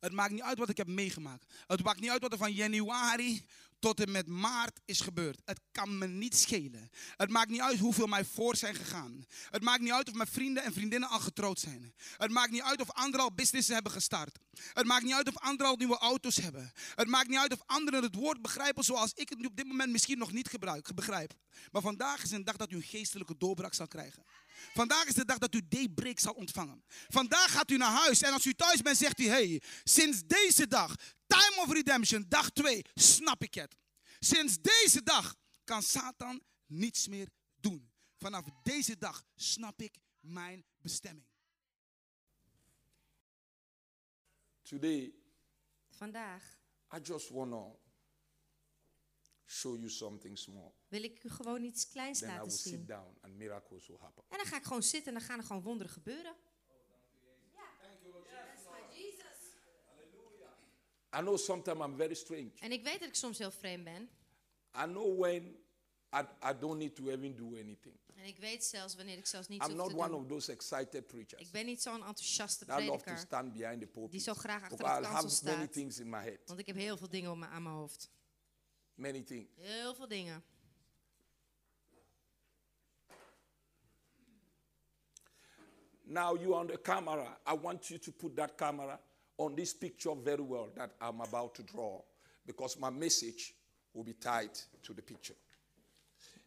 [0.00, 1.44] Het maakt niet uit wat ik heb meegemaakt.
[1.66, 3.46] Het maakt niet uit wat er van januari
[3.78, 5.40] tot en met maart is gebeurd.
[5.44, 6.90] Het kan me niet schelen.
[7.16, 9.24] Het maakt niet uit hoeveel mij voor zijn gegaan.
[9.50, 11.94] Het maakt niet uit of mijn vrienden en vriendinnen al getrouwd zijn.
[12.16, 14.38] Het maakt niet uit of anderen al businessen hebben gestart.
[14.72, 16.72] Het maakt niet uit of anderen al nieuwe auto's hebben.
[16.94, 19.66] Het maakt niet uit of anderen het woord begrijpen zoals ik het nu op dit
[19.66, 21.34] moment misschien nog niet gebruik, begrijp.
[21.72, 24.24] Maar vandaag is een dag dat u een geestelijke doorbraak zal krijgen.
[24.74, 26.84] Vandaag is de dag dat u daybreak zal ontvangen.
[26.88, 30.66] Vandaag gaat u naar huis en als u thuis bent zegt u, hey, sinds deze
[30.66, 30.94] dag,
[31.26, 33.76] time of redemption, dag 2, snap ik het.
[34.18, 35.34] Sinds deze dag
[35.64, 37.28] kan Satan niets meer
[37.60, 37.90] doen.
[38.18, 41.26] Vanaf deze dag snap ik mijn bestemming.
[44.62, 45.14] Today,
[45.96, 46.42] Vandaag
[46.92, 47.76] I just want to
[49.46, 50.72] show you something small.
[50.88, 52.86] wil ik u gewoon iets kleins Then I will laten sit zien.
[52.86, 54.24] down and miracles will happen.
[54.28, 56.34] En dan ga ik gewoon zitten en dan gaan er gewoon wonderen gebeuren.
[61.12, 62.50] I know sometimes I'm very strange.
[62.60, 64.08] En ik weet dat ik soms heel vreemd ben.
[64.78, 65.56] I know when
[66.14, 66.20] I,
[66.50, 67.94] I don't need to even do anything.
[68.14, 70.20] En ik weet zelfs wanneer ik zelfs niet I'm hoef not te one doen.
[70.20, 73.18] of those excited preachers Ik ben niet zo'n enthousiaste that love to prediker.
[73.26, 74.10] stand behind the pulpit.
[74.12, 75.72] Die zo graag achter de kansel have many staat.
[75.72, 76.38] things in my head.
[76.46, 78.10] Want ik heb heel veel dingen op mijn- aan mijn hoofd.
[78.96, 79.48] Many things.
[79.56, 80.42] Heel veel dingen.
[86.04, 87.36] Now you on the camera.
[87.46, 88.98] I want you to put that camera
[89.36, 92.00] on this picture very well that I'm about to draw
[92.46, 93.54] because my message
[93.92, 95.36] will be tied to the picture.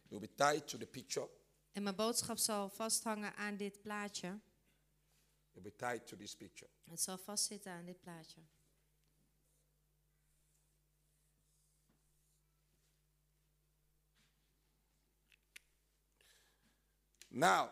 [0.06, 1.28] It will be tied to the picture.
[1.72, 4.28] En mijn boodschap zal vasthangen aan dit plaatje.
[4.28, 6.70] It will be tied to this picture.
[6.90, 8.40] Het zal vastzitten aan dit plaatje.
[17.32, 17.70] Now,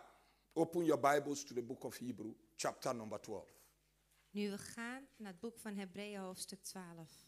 [0.54, 3.44] open your Bibles to the book of Hebrew, chapter number 12.
[4.30, 7.26] Nu we gaan naar het boek van Hebreeën hoofdstuk 12.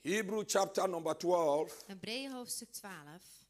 [0.00, 3.48] Hebrew chapter number 12, Hebreeën hoofdstuk 12.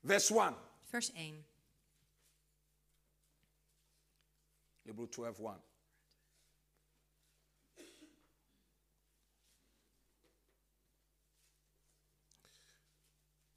[0.00, 0.54] verse 1.
[0.84, 1.46] Vers 1.
[4.82, 5.69] Hebrew 12, 1.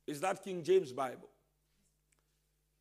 [0.06, 1.30] Is that King James Bible?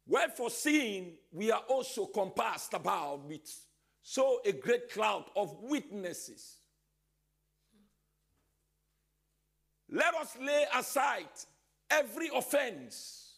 [0.07, 3.49] Wherefore, seeing we are also compassed about with
[4.03, 6.57] so a great cloud of witnesses,
[9.89, 11.29] let us lay aside
[11.89, 13.29] every offense,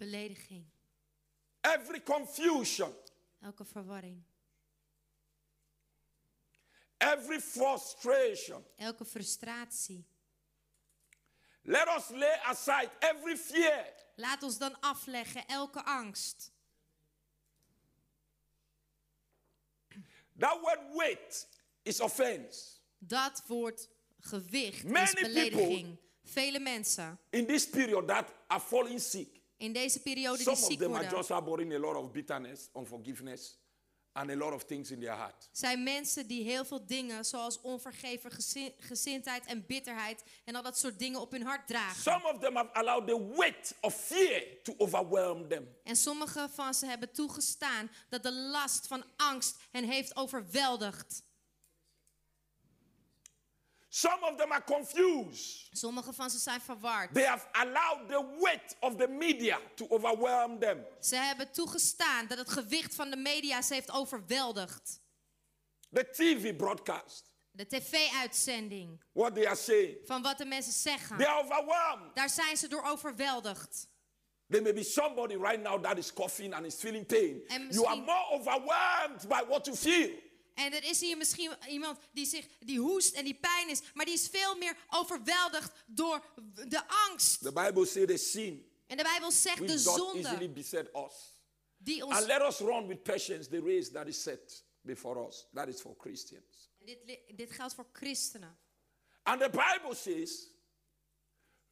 [0.00, 0.62] Belediging.
[1.64, 2.92] every confusion,
[3.44, 4.18] Elke verwarring.
[7.00, 8.62] every frustration.
[8.78, 10.04] Elke frustratie.
[11.68, 13.84] Let us lay aside every fear.
[14.16, 16.52] Laat ons dan afleggen elke angst.
[20.38, 21.48] That word weight
[21.82, 22.80] is offense.
[22.98, 23.88] Dat woord
[24.20, 25.98] gewicht is Many belediging.
[26.22, 30.70] Vele mensen In this period that are falling sick, in deze periode die some of
[30.70, 33.57] ziek them are worden, just harboring a lot of bitterness, unforgiveness,
[34.18, 35.48] and a lot of things in their heart.
[35.52, 40.78] zijn mensen die heel veel dingen zoals onvergeven gezi- gezindheid en bitterheid en al dat
[40.78, 42.02] soort dingen op hun hart dragen.
[42.02, 45.68] Some of them have allowed the weight of fear to overwhelm them.
[45.84, 51.22] En sommige van ze hebben toegestaan dat de last van angst hen heeft overweldigd.
[53.90, 55.68] Some of them are confused.
[55.72, 57.14] Sommige van ze zijn verward.
[57.14, 60.86] They have allowed the weight of the media to overwhelm them.
[61.00, 65.00] Ze hebben toegestaan dat het gewicht van de media ze heeft overweldigd.
[65.92, 71.26] The TV broadcast, De tv-uitzending what they are saying, van wat de mensen they zeggen.
[71.26, 72.14] are overwhelmed.
[72.14, 73.88] Daar zijn ze door overweldigd.
[74.48, 77.42] There may be somebody right now that is coughing and is feeling pain.
[77.70, 80.10] You are more overwhelmed by what you feel.
[80.58, 84.04] En er is hier misschien iemand die, zich, die hoest en die pijn is, maar
[84.04, 86.24] die is veel meer overweldigd door
[86.68, 87.40] de angst.
[87.42, 91.40] The Bible says the sin En de Bijbel zegt de does easily zonde beset us.
[91.76, 92.26] die And ons.
[92.26, 95.46] let us run with patience the race that is set before us.
[95.52, 96.70] That is for Christians.
[96.78, 98.58] Dit, li- dit geldt voor christenen.
[99.22, 100.50] And the Bible says,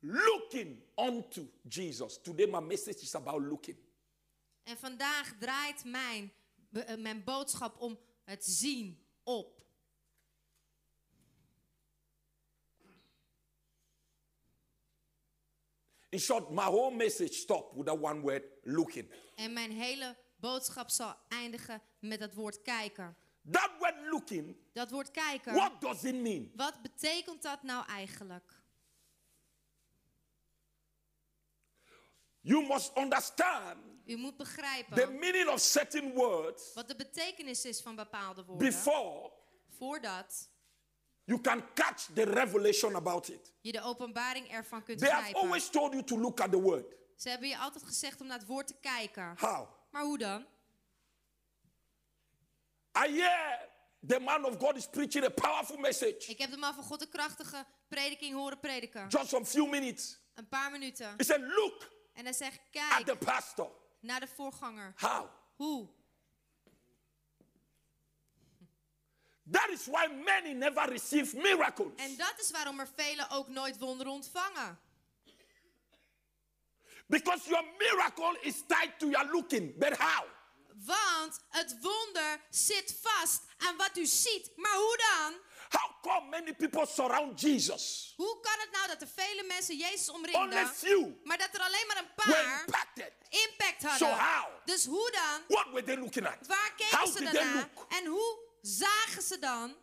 [0.01, 2.19] looking unto Jesus.
[2.23, 3.77] Today my message is about looking.
[4.63, 6.33] En vandaag draait mijn,
[6.73, 9.65] eh, mijn boodschap om het zien op.
[16.11, 19.09] In short, my whole message stopped with that one word, looking.
[19.35, 23.16] En mijn hele boodschap zal eindigen met dat woord kijken.
[23.51, 26.53] That word looking, Dat woord kijken, what does it mean?
[26.57, 28.65] wat betekent dat nou eigenlijk?
[32.40, 33.77] You must understand
[34.07, 38.69] U moet the begrijpen meaning of certain words wat de betekenis is van bepaalde woorden.
[38.69, 39.33] before
[39.78, 40.49] Voordat
[41.24, 43.53] you can catch the revelation about it.
[43.61, 45.49] je de openbaring ervan kunt They have begrijpen.
[45.49, 46.95] always told you to look at the word.
[47.16, 49.35] Ze hebben je altijd gezegd om naar het woord te kijken.
[49.39, 49.69] How?
[49.91, 50.47] Maar hoe dan?
[53.07, 53.69] I hear
[54.07, 56.31] the man of God is preaching a powerful message.
[56.31, 59.09] Ik heb de man van God een krachtige prediking horen prediken.
[59.09, 60.19] Just some few minutes.
[60.35, 61.15] Een paar minuten.
[61.16, 63.70] He said, Look En hij zegt, at the kijk pastor.
[64.01, 64.94] Naar de voorganger.
[64.97, 65.28] How?
[65.56, 65.89] Hoe?
[69.51, 71.93] That is why many never receive miracles.
[71.97, 74.78] En dat is waarom er velen ook nooit wonderen ontvangen.
[77.06, 79.78] Because your miracle is tied to your looking.
[79.78, 80.24] But how?
[80.85, 84.51] Want het wonder zit vast aan wat u ziet.
[84.56, 85.35] Maar hoe dan?
[85.68, 88.12] How come many people surround Jesus?
[88.16, 91.60] Hoe kan het nou dat er vele mensen Jezus Only omringden, few maar dat er
[91.60, 93.12] alleen maar een paar impacted.
[93.28, 94.09] impact So hadden?
[94.18, 94.47] how?
[94.64, 95.56] Dus hoe dan?
[95.56, 96.47] What were they looking at?
[96.47, 97.68] Waar keken How ze did they daarna?
[97.74, 97.93] look?
[97.93, 99.76] En hoe zagen ze dan?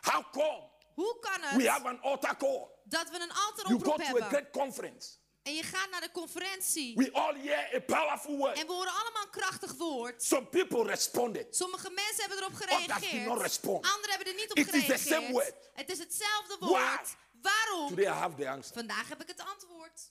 [0.00, 2.68] How come Hoe kan we het have an altar call?
[2.84, 4.24] dat we een You go altaroproep to a hebben?
[4.24, 6.96] great conference En je gaat naar de conferentie.
[6.96, 8.58] We all hear a powerful word.
[8.58, 10.22] En we horen allemaal een krachtig woord.
[10.22, 11.56] Some people responded.
[11.56, 13.40] Sommige mensen hebben erop not gereageerd.
[13.40, 13.84] respond.
[13.86, 15.44] Anderen hebben er niet op It is the same word.
[15.44, 15.70] gereageerd.
[15.74, 16.68] Het is hetzelfde Why?
[16.68, 17.14] woord.
[17.42, 17.88] Waarom?
[17.88, 18.74] Today I have the answer.
[18.74, 20.10] Vandaag heb ik het antwoord.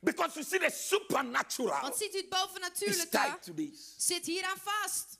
[0.00, 3.94] Because you see, the supernatural Want ziet u het is bovennatuurlijke tied to this.
[3.96, 5.18] zit hieraan vast.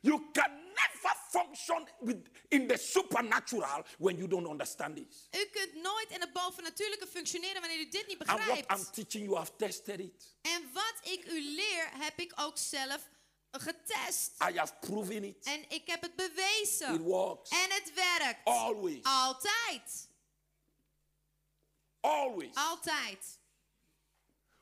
[0.00, 5.28] You can never function with, in the supernatural when you don't understand this.
[5.40, 8.94] U kunt nooit in het bovennatuurlijke functioneren wanneer u dit niet And what I'm begrijpt.
[8.94, 10.34] teaching you, I've tested it.
[10.42, 13.08] En wat ik u leer, heb ik ook zelf
[13.50, 14.32] getest.
[14.50, 15.44] I have proven it.
[15.46, 17.00] En ik heb het It bewezen.
[17.02, 17.50] works.
[17.50, 18.40] En het werkt.
[18.44, 19.02] Always.
[19.02, 20.08] Altijd.
[22.00, 22.54] Always.
[22.54, 23.38] Altijd.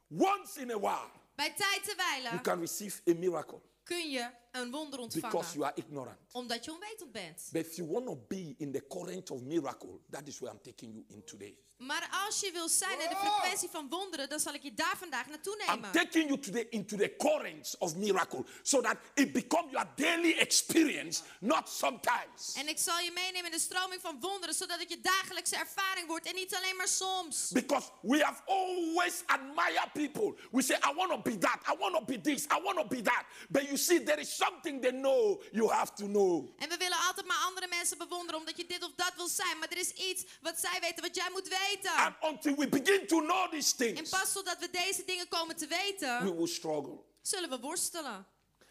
[0.08, 4.30] Once in a while, Bij tijd te you wijlen can receive a miracle kun je
[4.60, 6.18] een wonder because you are ignorant.
[6.36, 7.48] Omdat je onwetend bent.
[7.52, 10.60] But if you want to be in the current of miracle, that is where I'm
[10.62, 11.56] taking you in today.
[11.76, 14.94] Maar als je wil zijn in de frequentie van wonderen, dan zal ik je daar
[14.98, 15.92] vandaag naartoe I'm nemen.
[15.92, 21.22] taking you today into the currents of miracle so that it becomes your daily experience,
[21.40, 22.54] not sometimes.
[22.54, 26.06] En ik zal je meenemen in de stroming van wonderen, zodat het je dagelijkse ervaring
[26.06, 27.50] wordt en niet alleen maar soms.
[27.52, 30.34] Because we have always admired people.
[30.52, 32.86] We say, I want to be that, I want to be this, I want to
[32.86, 33.24] be that.
[33.48, 36.25] But you see, there is something they know you have to know.
[36.58, 39.58] En we willen altijd maar andere mensen bewonderen omdat je dit of dat wil zijn.
[39.58, 41.92] Maar er is iets wat zij weten, wat jij moet weten.
[41.94, 45.56] And until we begin to know these En things, pas totdat we deze dingen komen
[45.56, 47.02] te we weten, will struggle.
[47.22, 48.26] zullen we worstelen.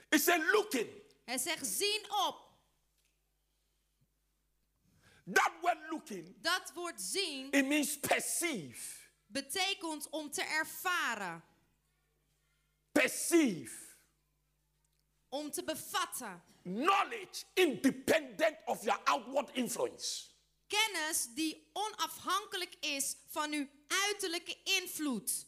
[0.10, 0.90] He said, looking.
[1.26, 2.44] Hij zegt, zien op.
[5.34, 9.00] That word looking, Dat woord zien it means perceive.
[9.28, 11.44] betekent om te ervaren.
[12.92, 13.76] Perceive.
[15.30, 16.44] Om te bevatten.
[16.68, 20.24] Knowledge independent of your outward influence.
[20.68, 25.46] Kennis die onafhankelijk is van uw uiterlijke invloed.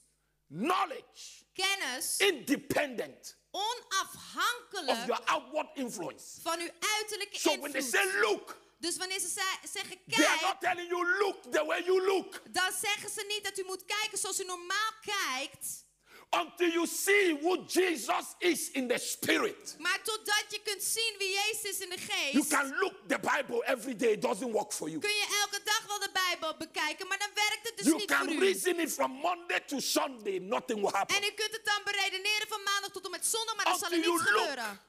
[0.47, 6.41] Knowledge Kennis independent of onafhankelijk your outward influence.
[6.41, 8.21] van uw uiterlijke So when they say invloed.
[8.21, 11.83] look, Dus wanneer ze ze- zeggen they are kijk, not telling you look the way
[11.83, 15.85] you look dan zeggen ze niet dat u moet kijken zoals u normaal kijkt.
[16.29, 19.75] Until you see who Jesus is in the spirit.
[19.79, 21.95] Maar totdat je kunt zien wie Jezus is in de
[22.31, 24.99] You geest, can look the Bible every day, it doesn't work for you.
[24.99, 28.11] kun je elke dag wel de Bijbel bekijken, maar dan werkt het dus You niet
[28.11, 28.39] voor can u.
[28.39, 31.15] reason it from Monday to Sunday, nothing will happen.
[31.15, 33.91] En u kunt het dan beredeneren van maandag tot en met zondag, maar dan zal
[33.91, 34.79] er niets you gebeuren.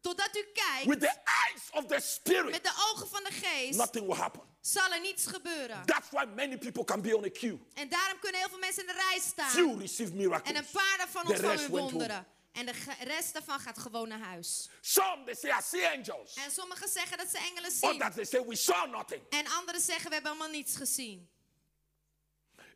[0.00, 3.78] Totdat u With kijkt the eyes of the spirit, met de ogen van de geest,
[3.78, 4.42] nothing will happen.
[4.72, 5.86] Zal er niets gebeuren.
[5.86, 7.58] That's why many people can be on a queue.
[7.74, 9.50] En daarom kunnen heel veel mensen in de rij staan.
[9.50, 10.58] Few receive En miracles.
[10.58, 12.26] een paar daarvan ontvangen wonderen.
[12.52, 14.68] En de rest daarvan gaat gewoon naar huis.
[14.80, 16.34] Some they say I see angels.
[16.34, 17.90] En sommigen zeggen dat ze engelen zien.
[17.90, 19.22] Others they say we saw nothing.
[19.30, 21.28] En anderen zeggen we hebben helemaal niets gezien.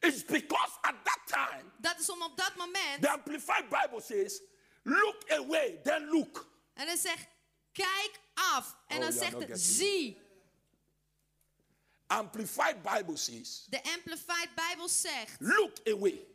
[0.00, 3.00] It's because at that time Dat is om op dat moment.
[3.02, 4.40] the Amplified Bible says,
[4.82, 6.48] look away, then look.
[6.74, 7.26] En dan zegt
[7.72, 8.76] kijk af.
[8.86, 10.19] En Oh, dan zegt het zie.
[12.10, 16.26] Amplified Bible says, De Amplified Bijbel zegt look away,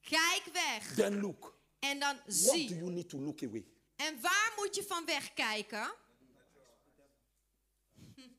[0.00, 0.94] kijk weg.
[0.94, 1.58] then look.
[1.78, 2.68] En dan What do zie.
[2.76, 3.66] you need to look away?
[3.96, 5.92] En waar moet je van wegkijken?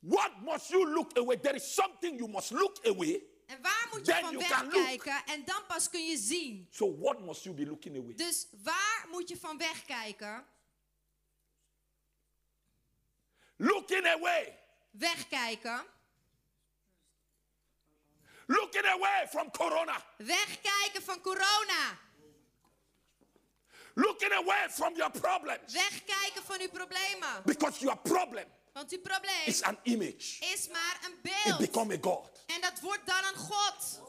[0.00, 1.36] What must you look away?
[1.36, 3.22] There is something you must look away.
[3.46, 4.36] En waar moet je Then van
[4.70, 5.22] wegkijken?
[5.26, 6.68] En dan pas kun je zien.
[6.70, 8.14] So what must you be looking away?
[8.14, 10.44] Dus waar moet je van wegkijken?
[13.62, 14.58] Looking away.
[14.90, 15.80] Wegkijken.
[18.46, 20.04] Looking away from corona.
[20.16, 21.98] Wegkijken van corona.
[23.94, 25.72] Looking away from your problems.
[25.72, 27.42] Wegkijken van uw problemen.
[27.44, 30.44] Because your problem Want uw probleem is an image.
[30.52, 31.58] is maar een It beeld.
[31.58, 32.44] become a God.
[32.46, 34.00] En dat wordt dan een God.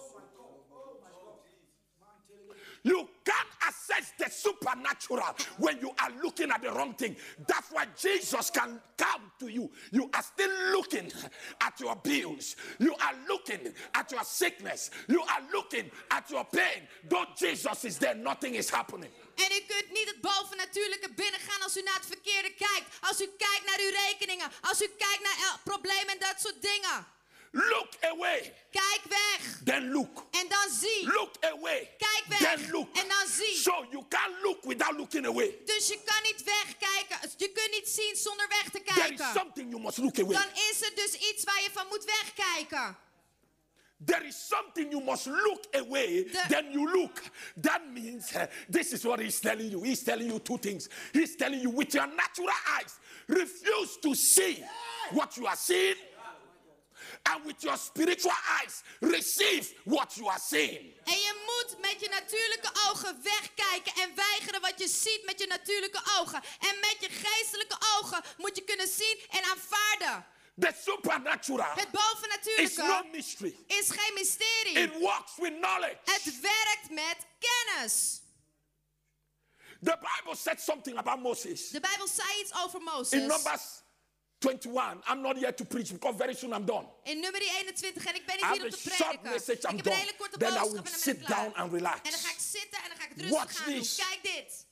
[2.83, 7.15] You can't assess the supernatural when you are looking at the wrong thing.
[7.47, 9.71] That's why Jesus can come to you.
[9.91, 11.11] You are still looking
[11.59, 12.55] at your bills.
[12.79, 14.89] You are looking at your sickness.
[15.07, 16.87] You are looking at your pain.
[17.09, 19.11] Though Jesus is there, nothing is happening.
[19.35, 22.87] En u kunt niet het bovennatuurlijke binnengaan als u naar het verkeerde kijkt.
[23.01, 24.51] Als u kijkt naar uw rekeningen.
[24.61, 27.05] Als u kijkt naar el- problemen en dat soort dingen.
[27.55, 29.59] Look away, Kijk weg.
[29.63, 30.25] then look.
[30.31, 31.05] En dan zie.
[31.05, 32.39] Look away, Kijk weg.
[32.39, 32.97] then look.
[32.97, 33.55] En dan zie.
[33.55, 35.55] So you can't look without looking away.
[35.65, 37.29] Dus je kan niet wegkijken.
[37.37, 39.25] Je kunt niet zien zonder weg te There is kijken.
[39.41, 40.33] something you must look away.
[40.33, 42.97] Dan is er dus iets waar je van moet wegkijken.
[44.05, 47.21] There is something you must look away, The- then you look.
[47.61, 49.85] That means uh, this is what he's telling you.
[49.87, 50.87] He's telling you two things.
[51.11, 52.97] He's telling you with your natural eyes,
[53.27, 54.63] refuse to see
[55.11, 55.95] what you are seeing
[57.23, 60.93] And with your spiritual eyes, receive what you are seeing.
[61.03, 65.47] En je moet met je natuurlijke ogen wegkijken en weigeren wat je ziet met je
[65.47, 66.43] natuurlijke ogen.
[66.59, 70.25] En met je geestelijke ogen moet je kunnen zien en aanvaarden.
[70.59, 73.55] The supernatural Het is no bovennatuurlijke mystery.
[73.67, 74.79] is geen mysterie.
[74.79, 75.97] It works with knowledge.
[76.03, 78.21] Het werkt met kennis.
[79.83, 81.69] The Bible said something about Moses.
[81.69, 83.27] De Bijbel zei iets over In Mozes.
[83.27, 83.82] Numbers
[84.43, 86.85] 21, I'm not here to preach because very soon I'm done.
[87.03, 89.29] In nummer 21 en ik ben I niet hier om te prediken.
[89.31, 89.95] message, Ik I'm heb een done.
[89.95, 92.01] hele korte Then I boodschap will en dan ben sit ik down and relax.
[92.01, 93.95] En dan ga ik zitten en dan ga ik het Watch rustig gaan this.
[93.95, 94.05] doen.
[94.05, 94.65] Kijk dit.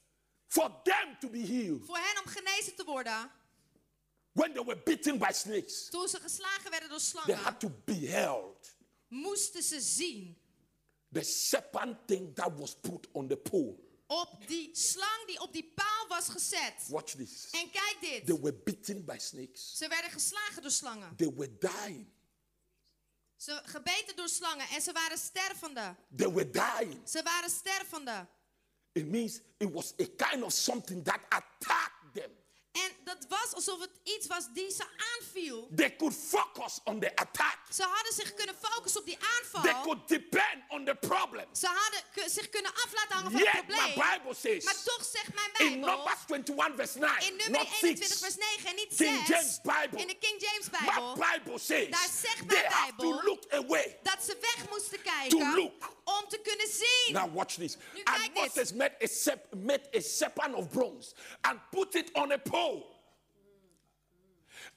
[0.47, 3.31] For them to be healed Voor hen om genezen te worden,
[4.31, 7.69] when they were bitten by snakes, toen ze geslagen werden door they slangen, had to
[7.85, 8.75] beheld
[9.07, 10.37] moesten ze zien
[11.11, 13.75] the serpent thing that was put on the pole.
[14.11, 16.87] Op die slang die op die paal was gezet.
[16.87, 17.47] Watch this.
[17.51, 18.25] En kijk dit.
[18.25, 19.77] They were bitten by snakes.
[19.77, 21.15] Ze werden geslagen door slangen.
[21.15, 22.07] They were dying.
[23.35, 25.95] Ze gebeten door slangen en ze waren stervende.
[26.15, 27.09] They were dying.
[27.09, 28.27] Ze waren stervende.
[28.91, 32.31] It means it was a kind of something that attacked them.
[32.71, 34.83] En dat was alsof het iets was die ze
[35.15, 35.69] aanviel.
[35.75, 37.57] They could focus on the attack.
[37.73, 39.27] Ze hadden zich kunnen focussen op die They
[39.63, 39.81] aanval.
[39.81, 41.45] could depend on the problem.
[41.55, 44.17] Ze hadden zich kunnen af laten hangen van Yet het my probleem.
[44.19, 47.67] Bible says Maar toch zegt mijn in Bijbel, Numbers 21 verse 9, in nummer not
[47.81, 48.19] 21 6.
[48.19, 49.99] vers 9 en niet King 6, James Bible.
[50.01, 53.23] in de King James My Bijbel, Bible says Daar zegt they mijn have to Bijbel
[53.23, 53.99] look away.
[54.03, 55.89] dat ze weg moesten To kijken look.
[56.03, 57.13] om te kunnen zien.
[57.13, 57.77] Now watch this.
[57.93, 58.33] Nu And dit.
[58.33, 62.59] Moses made a, sep- made a serpent of bronze and put it on a pole.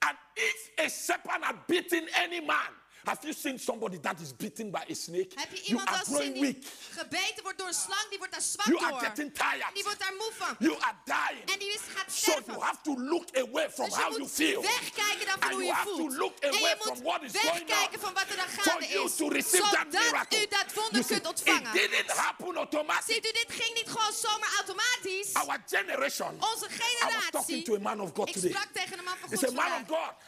[0.07, 2.73] And if a serpent had bitten any man,
[3.05, 5.31] have you seen somebody that is bitten by a snake?
[5.35, 6.65] Heb je You iemand are al gezien growing die weak.
[6.91, 9.01] gebeten wordt door een slang, die wordt daar zwak You are door.
[9.01, 9.75] getting tired.
[9.75, 10.57] Die wordt daar moe van.
[10.59, 11.51] You are dying.
[11.53, 12.53] En die is- gaat So sterven.
[12.53, 14.63] you have to look away from Dus how you moet feel.
[14.63, 16.11] wegkijken dan van And hoe you je have voelt.
[16.11, 19.05] to look En away from what is going wegkijken van wat er dan gaande you
[19.07, 19.17] is.
[19.17, 21.75] to receive that Zodat u dat wonder You kunt ontvangen.
[21.75, 23.15] It didn't happen automatically.
[23.15, 25.35] Ziet u, dit ging niet gewoon zomaar automatisch.
[25.35, 26.33] Our generation.
[26.53, 27.63] Onze I was talking generatie.
[27.63, 28.51] to a man of God Ik today.
[28.51, 29.41] sprak tegen een man van God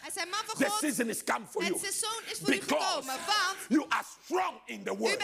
[0.00, 1.80] Hij zei, man van the God, season is come for het you.
[1.80, 3.06] seizoen is voor u Because
[3.68, 5.18] you are strong in the word.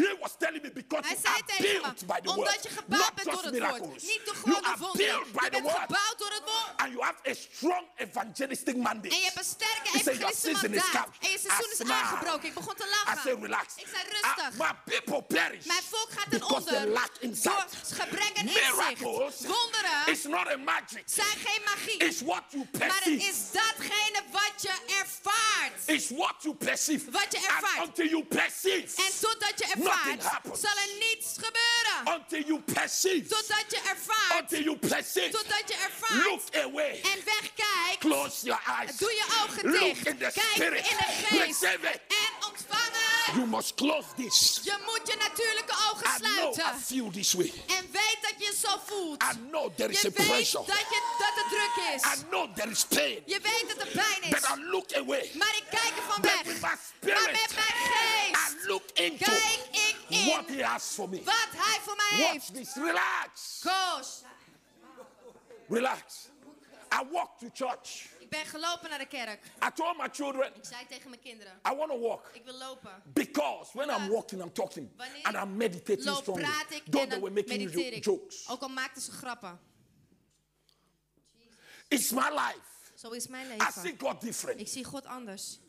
[0.00, 2.38] He was telling me because Hij you zei are tegen built me, by the word.
[2.38, 3.80] omdat je gebouwd bent door het miracles.
[3.80, 4.02] woord.
[4.02, 5.06] Niet door are wonderen.
[5.12, 6.72] built by Je bent gebouwd door het woord.
[6.76, 9.08] And you have a strong evangelistic mandate.
[9.14, 11.08] En je hebt een sterke evangelistische mandaat.
[11.20, 12.48] En je seizoen is aangebroken.
[12.48, 13.12] Ik begon te lachen.
[13.76, 14.58] Ik zei Ah, rustig.
[14.66, 19.00] my people perish Mijn volk gaat ten onder door gebrek en inzicht.
[19.00, 21.02] Wonderen It's not a magic.
[21.06, 21.98] zijn geen magie.
[22.78, 25.72] Maar het is datgene wat je ervaart.
[25.86, 27.10] It's what you perceive.
[27.10, 27.78] Wat je ervaart.
[27.78, 29.02] And until you perceive.
[29.02, 30.60] En totdat je ervaart, happens.
[30.60, 32.20] zal er niets gebeuren.
[32.20, 33.28] Until you perceive.
[33.28, 35.30] Totdat je ervaart, Until you perceive.
[35.30, 37.00] totdat je ervaart Look away.
[37.02, 37.98] en wegkijkt.
[37.98, 38.96] Close your eyes.
[38.96, 40.06] Doe je ogen Look dicht.
[40.06, 40.90] in the Kijk spirit.
[40.90, 41.62] in de geest.
[41.62, 41.78] En
[42.48, 42.99] ontvang het.
[43.34, 44.60] You must close this.
[44.64, 46.80] Je moet je natuurlijke ogen I know I sluiten.
[46.80, 47.52] feel this way.
[47.66, 49.22] En weet dat je zo voelt.
[49.22, 50.64] I know there is Je a weet pressure.
[50.66, 52.18] dat, je, dat het druk is.
[52.18, 53.22] I know there is pain.
[53.26, 54.48] Je weet dat er pijn But is.
[54.48, 55.30] I look away.
[55.34, 56.42] Maar ik kijk er van But weg.
[56.42, 60.84] with my Maar met mijn geest I look into kijk ik what in He has
[60.94, 61.22] for me.
[61.24, 62.54] wat hij voor mij Watch heeft.
[62.54, 62.74] this.
[62.74, 63.60] Relax.
[63.62, 64.08] Koos,
[65.68, 66.28] Relax.
[66.92, 68.08] I walk to church.
[68.30, 69.44] Ik ben gelopen naar de kerk.
[69.44, 72.30] I told my children, Ik zei tegen mijn kinderen, I want to walk.
[72.32, 73.02] ik wil lopen.
[73.04, 74.90] Because when I'm walking, I'm talking.
[74.96, 76.44] Wanneer And I'm meditating Loop, strongly.
[76.44, 78.04] praat ik Though en dan mediteer ik.
[78.04, 78.48] jokes.
[78.48, 79.60] Ook al maakten ze grappen.
[81.88, 82.68] It's my life.
[82.94, 83.98] Zo is mijn I see leven.
[83.98, 84.60] God different.
[84.60, 85.60] Ik zie God anders.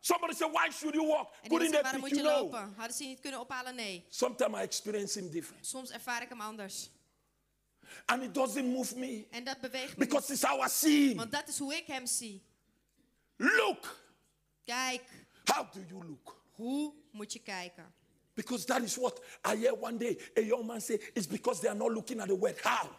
[0.00, 1.34] Somebody said, Why should you walk?
[1.42, 2.74] En Couldn't they waarom moet je lopen?
[2.76, 3.74] Hadden ze niet kunnen ophalen?
[3.74, 4.06] Nee.
[4.08, 5.66] Sometimes I experience Him different.
[5.66, 6.90] Soms ervaar ik hem anders.
[8.06, 9.26] And it doesn't move me.
[9.30, 10.40] En dat beweegt me Because niet.
[10.42, 11.16] it's how I see Him.
[11.16, 12.42] Want dat is hoe ik hem zie.
[13.36, 13.96] Look.
[14.64, 15.02] Kijk,
[15.44, 16.42] How do you look?
[16.50, 17.94] hoe moet je kijken?
[18.34, 19.20] Because that is what
[19.52, 22.28] I hear one day a young man say, it's because they are not looking at
[22.28, 22.60] the word.
[22.62, 22.90] How?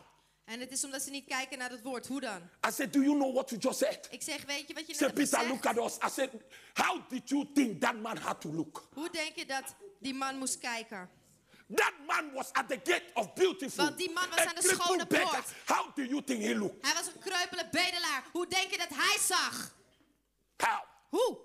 [0.45, 2.07] En het is omdat ze niet kijken naar het woord.
[2.07, 2.41] Hoe dan?
[2.67, 4.07] I said, Do you know what you just said?
[4.11, 5.97] Ik zeg, weet je wat je net Peter, look at us.
[6.05, 6.29] I said,
[6.73, 8.87] How did you think that man had to look?
[8.93, 11.09] Hoe denk je dat die man moest kijken?
[11.75, 13.85] That man was at the gate of beautiful.
[13.85, 15.53] Want die man was aan de schone poort.
[15.65, 16.85] How do you think he looked?
[16.85, 18.23] Hij was een kreupele bedelaar.
[18.31, 19.73] Hoe denk je dat hij zag?
[20.57, 20.81] How?
[21.09, 21.37] Hoe?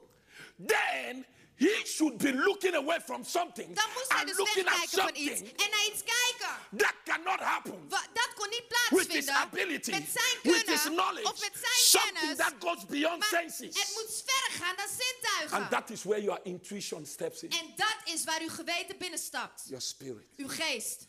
[0.66, 1.26] Then
[1.56, 5.70] he should be looking away from something Dan moest hij dus wegkijken van iets en
[5.70, 6.56] naar iets kijken.
[6.76, 7.88] that cannot happen.
[7.88, 11.40] Wa- Dat kon niet With his plaatsvinden ability, met zijn with kunnen his knowledge, of
[11.40, 12.36] met zijn something kennis.
[12.36, 13.80] that goes beyond Maar senses.
[13.80, 15.58] het moet verder gaan dan zintuigen.
[15.58, 17.50] And that is where your intuition steps in.
[17.50, 19.62] En dat is waar uw geweten binnenstapt.
[19.66, 20.26] Your spirit.
[20.36, 21.06] Uw geest.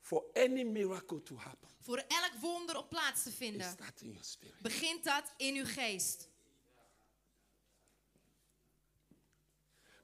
[0.00, 4.08] For any miracle to happen, Voor elk wonder op plaats te vinden, Is that in
[4.10, 4.60] your spirit?
[4.60, 6.28] begint dat in uw geest.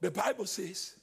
[0.00, 0.94] The Bible says,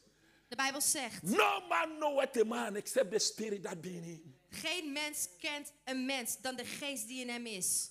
[0.49, 4.35] De Bijbel zegt, No man knoweth a man except the spirit that be in him.
[4.49, 7.89] geen mens kent een mens dan de geest die in hem is.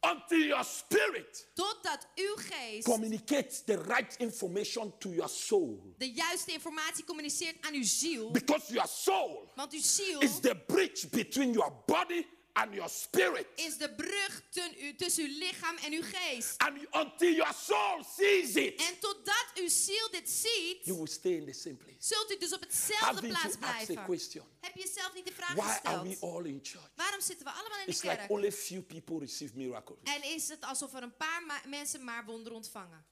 [0.00, 5.94] Until your spirit Totdat uw geest communicates the right information to your soul.
[5.98, 8.30] de juiste informatie communiceert aan uw ziel.
[8.30, 12.26] Because your soul Want uw ziel is the bridge between your body
[12.62, 13.46] and your spirit.
[13.56, 16.58] is de brug ten tussen uw lichaam en uw geest.
[16.58, 21.32] And until your soul sees it, En totdat uw ziel dit ziet, you will stay
[21.32, 21.96] in the same place.
[21.98, 24.46] zult u dus op hetzelfde Having plaats blijven.
[24.60, 26.32] Heb je jezelf niet de vraag why are we gesteld?
[26.34, 26.90] all in church?
[26.96, 28.30] Waarom zitten we allemaal in de It's like kerk?
[28.30, 29.98] only few people receive miracles.
[30.02, 33.04] En is het alsof er een paar mensen maar wonderen ontvangen?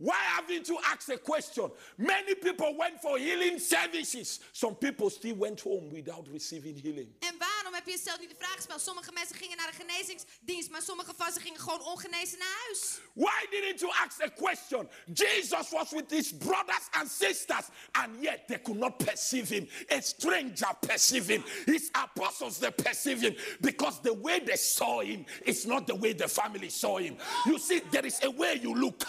[0.00, 1.70] Why having to ask a question?
[1.98, 4.40] Many people went for healing services.
[4.52, 7.08] Some people still went home without receiving healing.
[7.18, 8.80] En waarom heb je jezelf niet de vraag gesteld?
[8.80, 12.98] Sommige mensen gingen naar de genezingsdienst, maar sommige van ze gingen gewoon ongenezen naar huis.
[13.12, 14.88] Why didn't you ask a question?
[15.12, 19.68] Jesus was with his brothers and sisters, and yet they could not perceive him.
[19.90, 21.42] A stranger perceived him.
[21.64, 26.14] His apostles they perceived him because the way they saw him is not the way
[26.14, 27.16] the family saw him.
[27.46, 29.04] You see, there is a way you look.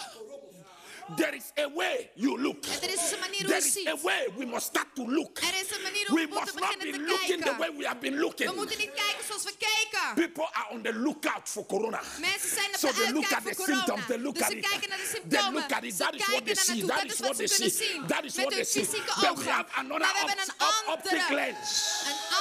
[1.16, 2.64] There is a way you look.
[2.64, 3.88] En er is dus een manier hoe There je is ziet.
[3.88, 5.38] a way we must start to look.
[5.38, 7.50] Er is een manier hoe We we moeten must not be beginnen te looking the
[7.50, 7.76] way kijken.
[7.78, 8.50] we have been looking.
[8.50, 10.14] We moeten niet kijken zoals we keken.
[10.14, 12.00] People are on the lookout for corona.
[12.20, 13.84] Mensen zijn op So de they look uitkijk at the voor corona.
[13.84, 14.68] symptoms, they look dus at ze it.
[14.68, 15.52] kijken naar de They symptomen.
[15.52, 15.92] look at it.
[15.96, 16.74] Ze That is what kijken they daar see.
[16.74, 16.90] naartoe.
[16.92, 17.86] That Dat is is what wat they ze kunnen see.
[17.92, 18.06] zien.
[18.12, 18.84] That is Met what they hun see.
[18.84, 19.52] fysieke Then we ogen.
[19.58, 21.20] have another Maar we hebben opt- een op- optic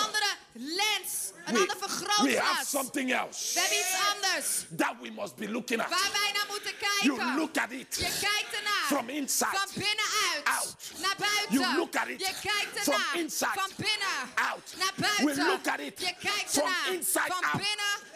[0.05, 0.75] andere, lens.
[0.77, 1.31] lens.
[1.45, 4.65] Een We, ander we have something else We hebben iets anders.
[4.77, 5.89] that we must be looking at.
[5.89, 6.71] Waar wij naar moeten
[7.01, 8.85] You look at it Je kijkt ernaar.
[8.87, 10.43] from inside Van binnenuit.
[10.43, 10.75] out.
[10.97, 11.59] Naar buiten.
[11.59, 14.17] You look at it Je kijkt from inside Van binnen.
[14.51, 14.73] out.
[14.77, 14.93] Naar
[15.25, 17.61] We look at it Je kijkt from inside Van out.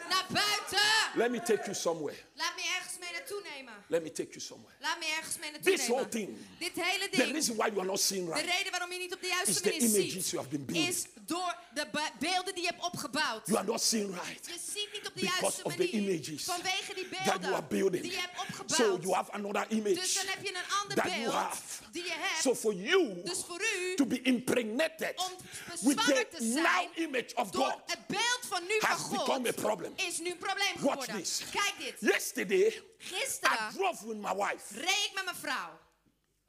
[0.09, 0.79] Naar buiten.
[1.15, 2.17] Let me take you somewhere.
[2.35, 3.73] Laat me ergens mee naartoe nemen.
[3.87, 4.75] Let me take you somewhere.
[4.79, 6.11] Laat me ergens mee naartoe This whole nemen.
[6.11, 6.37] thing.
[6.59, 9.13] Dit hele The reason why you are not seeing De right reden waarom je niet
[9.13, 10.87] op de is juiste the manier images ziet, you have been building.
[10.87, 13.41] is door de be- beelden die je hebt opgebouwd.
[13.47, 14.45] You are not seeing right.
[14.45, 17.63] Je ziet niet op de Because juiste of the images vanwege die that you are
[17.63, 18.01] building.
[18.03, 18.75] die je hebt opgebouwd.
[18.81, 21.61] So you have another dus image dan heb je een ander that you have.
[21.91, 22.41] die je hebt.
[22.41, 25.31] So for you dus voor u, to be impregnated om
[25.95, 29.11] the te now zijn image of door God het beeld van nu van has God,
[29.25, 29.93] become a problem.
[29.95, 31.15] Is nu een probleem Watch geworden.
[31.15, 31.43] this.
[31.51, 31.95] Kijk dit.
[31.99, 34.73] Yesterday, I Gisteren drove with my wife.
[34.79, 35.79] reed ik met mijn vrouw.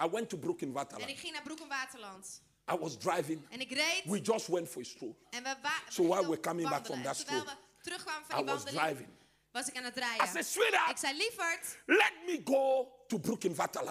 [0.03, 1.11] I went to Brooklyn En Waterland.
[1.11, 2.43] ik ging naar Broek en Waterland.
[2.73, 3.47] I was driving.
[3.51, 4.03] En ik reed.
[4.05, 5.15] We just went for a stroll.
[5.31, 5.55] En we
[5.89, 8.55] So while we're coming back from that En terwijl stroll, we terugkwamen van I die
[8.55, 9.09] was driving.
[9.53, 10.27] was ik aan het I rijden.
[10.29, 13.43] said, sweetheart, Ik zei, lieverd, let me go to laat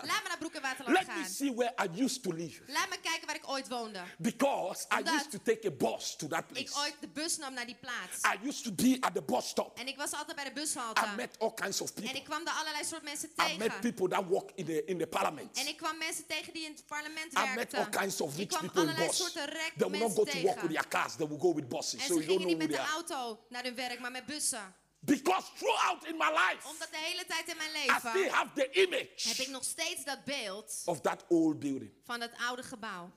[0.03, 1.25] me naar Broek en Waterland Let me gaan.
[1.25, 2.61] see where I used to live.
[2.67, 4.01] Laat me kijken waar ik ooit woonde.
[4.17, 6.79] Because I used to take a bus to that Ik place.
[6.79, 8.21] ooit de bus nam naar die plaats.
[8.43, 9.79] I used to be at the bus stop.
[9.79, 11.01] En ik was altijd bij de bushalte.
[11.05, 12.17] I met all kinds of En people.
[12.19, 13.79] ik kwam daar allerlei soort mensen I met tegen.
[13.79, 15.57] people that work in the in the parliament.
[15.57, 17.79] En ik kwam mensen tegen die in het parlement I met werkten.
[17.79, 19.17] all kinds of ik rich people in allerlei bus.
[19.17, 20.69] soorten rijk They will not mensen go to work with tegen.
[20.69, 21.15] their cars.
[21.15, 21.93] They will go with buses.
[21.93, 24.75] En So ze gingen niet met de auto naar hun werk, maar met bussen.
[25.05, 28.49] Because throughout in my life, Omdat de hele tijd in mijn I still leven have
[28.53, 31.91] the heb ik image nog steeds dat beeld of that old building.
[32.03, 33.11] van dat oude gebouw.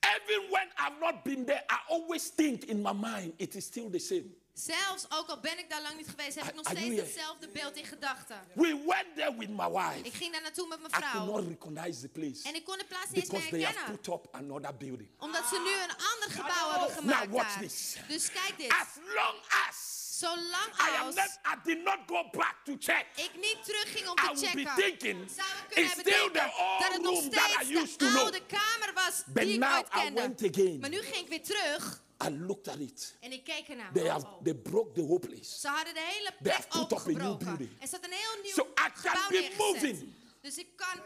[0.00, 3.90] Even when I've not been there, I always think in my mind it is still
[3.90, 4.34] the same.
[4.54, 7.76] Zelfs ook al ben ik daar lang niet geweest, heb ik nog steeds hetzelfde beeld
[7.76, 8.40] in gedachten.
[8.54, 10.02] We went there with my wife.
[10.02, 11.48] Ik ging daar naartoe met mijn I could not vrouw.
[11.48, 14.00] recognize the place En ik kon de plaats niet eens meer they have herkennen.
[14.00, 15.08] put up another building.
[15.18, 17.96] Omdat ze nu een ander gebouw hebben gemaakt Now watch this.
[18.08, 18.70] Dus kijk dit.
[18.70, 23.06] As long as Zolang I am als not, I did not go back to check.
[23.14, 26.26] ik niet terugging om I te be checken, thinking zou ik kunnen it's hebben still
[26.26, 28.92] the denken dat het old nog room that I steeds used to de oude kamer
[28.94, 30.78] was But die ik ooit I kende.
[30.80, 33.14] Maar nu ging ik weer terug I looked at it.
[33.20, 33.92] en ik keek ernaar.
[33.92, 35.60] They Oh, have they broke the whole place.
[35.60, 37.44] Ze hadden de hele They plek have put up a new opengebroken.
[37.46, 37.70] building.
[37.80, 40.12] Er staat een heel nieuw So I can be moving.
[40.40, 41.00] Dus ik kan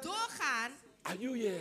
[0.00, 0.72] doorgaan.
[1.02, 1.60] Are you here?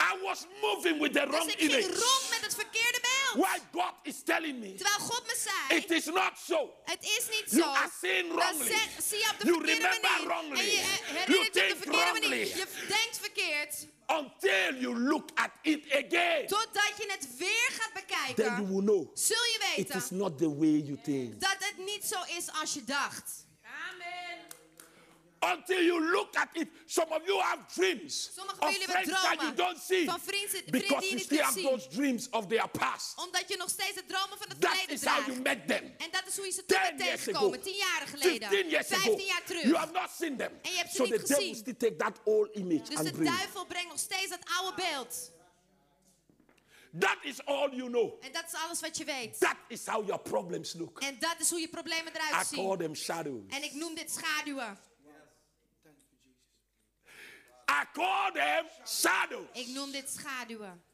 [0.00, 1.86] I was moving with the Dus wrong ik ging image.
[1.86, 3.46] rond met het verkeerde beeld.
[3.46, 6.70] Why God is telling me Terwijl God me zei, it is not so.
[6.84, 7.68] het is niet You zo.
[7.68, 8.74] are seeing wrongly.
[9.08, 10.26] zie je op de You verkeerde remember manier.
[10.28, 10.58] wrongly.
[10.58, 12.28] En je You herinnert je op de think verkeerde wrongly.
[12.28, 12.46] manier.
[12.46, 13.86] Je denkt verkeerd.
[14.06, 18.82] Until you look at it again, Totdat je het weer gaat then you bekijken, will
[18.84, 21.40] know zul je it is weten not the way you think.
[21.40, 23.45] dat het niet zo is als je dacht.
[25.40, 29.14] Until you look at it, some of you have dreams Sommigen van of jullie hebben
[29.14, 31.70] friends that you don't see van vrienden, vrienden because you still have zien.
[31.70, 33.18] those dreams of their past.
[33.18, 35.42] Omdat je nog steeds de dromen van het That verleden is how you draagt.
[35.42, 35.94] met them.
[35.98, 37.60] En dat is hoe je ze toen 10 bent years ago, tegengekomen.
[37.62, 38.48] Tien jaar geleden.
[38.48, 39.62] 15 years ago, Vijftien jaar terug.
[39.62, 40.52] you have not seen them.
[40.62, 41.54] En je hebt ze So niet the gezien.
[41.54, 43.36] still take that old image Dus and de bring.
[43.36, 45.30] duivel brengt nog steeds dat oude beeld.
[46.98, 48.12] That is all you know.
[48.24, 49.38] En dat is alles wat je weet.
[49.40, 51.00] That is how your problems look.
[51.00, 52.78] En dat is hoe je problemen I eruit call zien.
[52.78, 53.42] them shadows.
[53.48, 54.78] En ik noem dit schaduwen.
[57.70, 59.46] I call them shadows.
[59.52, 60.84] Ik noem dit schaduwen.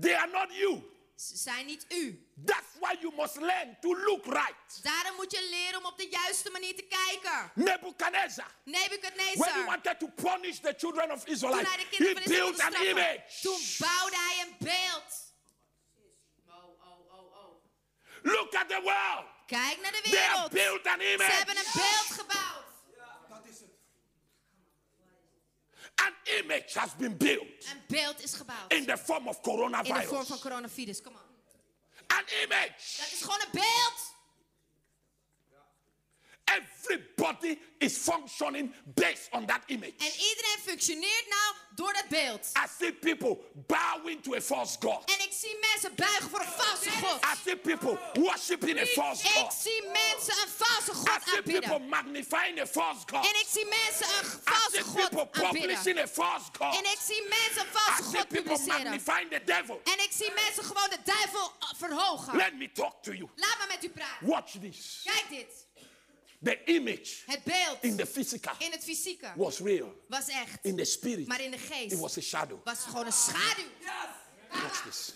[0.00, 0.82] They are not you.
[1.16, 2.28] Ze zijn niet u.
[2.44, 4.82] That's why you must learn to look right.
[4.82, 7.50] Daarom moet je leren om op de juiste manier te kijken.
[7.54, 9.64] Nebuchadnezzar, when he Nebuchadnezzar.
[9.66, 12.60] wanted to punish the children of Toen Israel, hij de he kinderen van Israël built
[12.74, 13.22] an image.
[13.42, 15.34] Toen bouwde hij een beeld.
[16.48, 17.64] Oh, oh, oh, oh.
[18.22, 19.26] Look at the world.
[19.46, 20.50] Kijk naar de They wereld.
[20.50, 21.66] built an Ze hebben image.
[21.66, 22.49] een beeld gebouwd.
[26.06, 26.12] An
[26.44, 28.72] image has been built Een beeld is gebouwd.
[28.72, 30.40] in the form of In de vorm van coronavirus.
[30.40, 31.02] coronavirus.
[31.02, 31.20] Kom op.
[32.06, 32.96] An image.
[32.98, 34.09] Dat is gewoon een beeld.
[36.56, 39.94] Everybody is functioning based on that image.
[39.98, 42.50] En iedereen functioneert nou door dat beeld.
[42.56, 45.04] I see people bowing to a false God.
[45.04, 47.24] En ik zie mensen buigen voor een valse God.
[47.24, 49.54] I see people worshiping a false Ik God.
[49.54, 51.88] zie mensen een valse I God see people aanbidden.
[51.88, 53.24] magnifying a false God.
[53.24, 55.50] En ik zie mensen een I valse see God people aanbidden.
[55.50, 56.74] publishing a false God.
[56.76, 58.82] En ik zie mensen een I valse see God people publiceren.
[58.82, 59.80] magnifying the devil.
[59.84, 62.36] En ik zie mensen gewoon de duivel uh, verhogen.
[62.36, 63.28] Let me talk to you.
[63.36, 64.26] Laat me met u praten.
[64.26, 65.00] Watch this.
[65.04, 65.68] Kijk dit.
[66.42, 70.04] The image Het beeld in the physical in het fysieke was real.
[70.08, 70.58] was echt.
[70.62, 72.58] In the spirit, Maar in de it geest was a shadow.
[72.64, 73.64] was het gewoon een schaduw.
[74.50, 75.12] Watch this.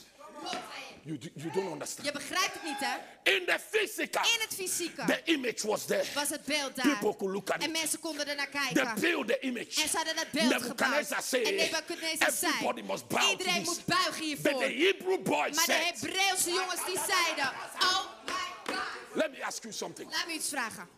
[1.02, 2.06] You, you don't understand.
[2.06, 2.96] Je begrijpt het niet, hè?
[3.36, 6.04] In the physical, In het fysieke the image was there.
[6.14, 6.86] was het beeld daar.
[6.86, 7.72] People could look at En it.
[7.80, 9.00] mensen konden er naar They kijken.
[9.00, 9.82] built the image.
[9.82, 10.68] En ze hadden dat beeld gebouwd.
[10.68, 14.60] Nebuchadnezzar said, En Nebuchadnezzar everybody zei, must bow to iedereen moet buigen But hiervoor.
[14.60, 19.14] the Hebrew boy Maar de said, Hebreeuwse jongens die zeiden, oh my god.
[19.14, 20.10] let me ask you something.
[20.10, 20.88] Laat me iets vragen.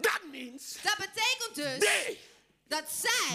[0.00, 2.18] That means Dat betekent dus they,
[2.68, 2.84] dat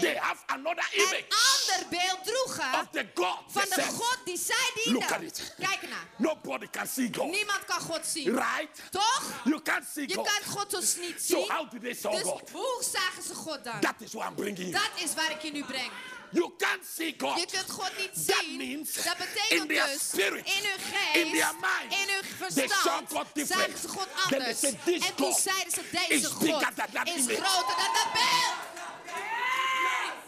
[0.00, 3.90] zij have another een image ander beeld droegen of the God van they de.
[3.90, 5.26] God die zij Look at dienden.
[5.28, 5.54] it.
[5.58, 6.06] Kijk ernaar.
[6.16, 7.30] Nobody can see God.
[7.30, 8.24] Niemand kan God zien.
[8.34, 8.82] Right?
[8.90, 9.40] Toch?
[9.44, 10.26] You can't see Je God.
[10.26, 11.50] kan God dus niet So zien.
[11.50, 12.50] how did they saw Dus God?
[12.50, 13.80] hoe zagen ze God dan?
[13.80, 14.70] That is what I'm bringing you.
[14.72, 15.90] Dat is waar ik je nu breng.
[16.32, 17.38] You can't see God.
[17.38, 18.56] Je kunt God niet That zien.
[18.56, 22.24] means Dat in betekent their dus spirit, in hun geest, in their mind, in hun
[22.36, 23.70] verstand, God different.
[23.70, 24.58] zagen ze God anders.
[24.60, 28.69] said, "This En toen zeiden ze, deze God is image." groter dan dat beeld.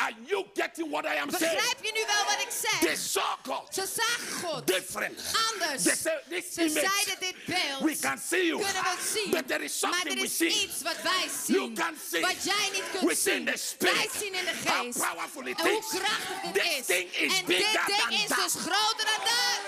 [0.03, 1.55] Are you getting what I am saying?
[1.57, 2.51] Begrijp je nu wel wat ik
[2.81, 2.99] They zeg?
[2.99, 5.19] saw God Ze zagen God different.
[5.53, 5.83] anders.
[5.83, 7.81] They said, this Ze image, zeiden dit beeld.
[7.81, 8.63] we can see you.
[8.63, 9.31] kunnen we zien.
[9.31, 10.63] But there is maar something er we is see.
[10.63, 11.75] iets wat wij You zien.
[11.75, 12.21] can see.
[12.21, 13.45] Wat jij niet kunt We zien.
[13.45, 13.95] the spirit.
[13.97, 14.99] Wij zien in de How geest.
[14.99, 15.87] powerful it en hoe is.
[15.99, 16.87] krachtig dit This is.
[16.87, 18.39] thing is en bigger dit ding is that.
[18.39, 19.61] dus groter dan dat.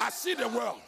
[0.00, 0.80] I see the world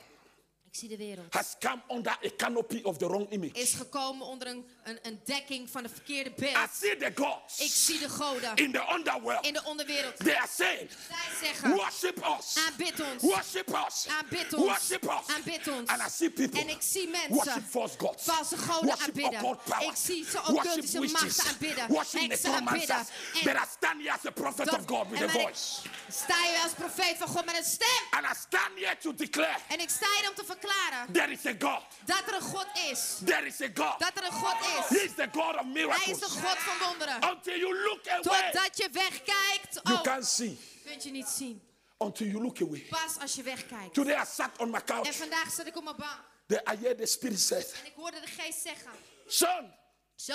[0.74, 1.34] Ik zie de wereld.
[1.34, 3.52] has come under a canopy of the wrong image.
[3.60, 6.68] Is gekomen onder een, een, een dekking van de verkeerde I beeld.
[6.80, 9.46] see the gods Ik zie de goden in the underworld.
[9.46, 10.16] in de onderwereld.
[10.16, 12.56] They are saying, Zij zeggen, worship us.
[12.68, 13.22] aanbid ons.
[13.22, 14.06] Worship us.
[14.08, 14.64] Aanbid ons.
[14.64, 15.34] Worship us.
[15.34, 15.88] Aanbid ons.
[15.90, 18.24] And I see people En ik zie mensen worship false gods.
[18.24, 19.34] valse goden worship aanbidden.
[19.44, 19.82] occult power.
[19.90, 21.88] Ik zie ze occultische machten aanbidden.
[21.88, 22.96] Worship Heksen aanbidden.
[22.96, 23.06] En
[23.44, 25.80] But I stand here as a prophet of God with a voice.
[26.10, 28.02] Sta je als profeet van God met een stem.
[28.10, 30.62] And I stand here to declare En ik sta hier om te verklaren
[31.12, 31.82] there is a God.
[32.04, 33.18] dat er een God is.
[33.24, 33.98] There is a God.
[34.00, 35.02] Dat er een God He is.
[35.02, 36.18] is the God of Hij is miracles.
[36.18, 37.30] de God van wonderen.
[37.30, 38.22] Until you look away,
[38.52, 40.58] Totdat je wegkijkt, you oh, can't see.
[40.84, 41.62] kun je niet zien.
[41.98, 42.80] Until you look away.
[42.90, 43.94] Pas als je wegkijkt.
[43.94, 45.16] Today I sat on my En couch.
[45.16, 46.18] vandaag zat ik op mijn bank.
[46.46, 48.90] Then I heard the Spirit say, En ik hoorde de geest zeggen.
[49.26, 49.72] Son,
[50.14, 50.34] Zo,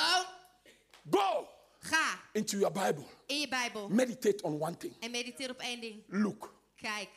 [1.09, 1.47] go
[1.79, 3.05] ga into your Bible.
[3.25, 3.89] in je Bijbel.
[3.89, 4.93] Meditate on one thing.
[4.99, 6.03] En mediteer op één ding.
[6.07, 6.53] Look.
[6.75, 7.09] Kijk.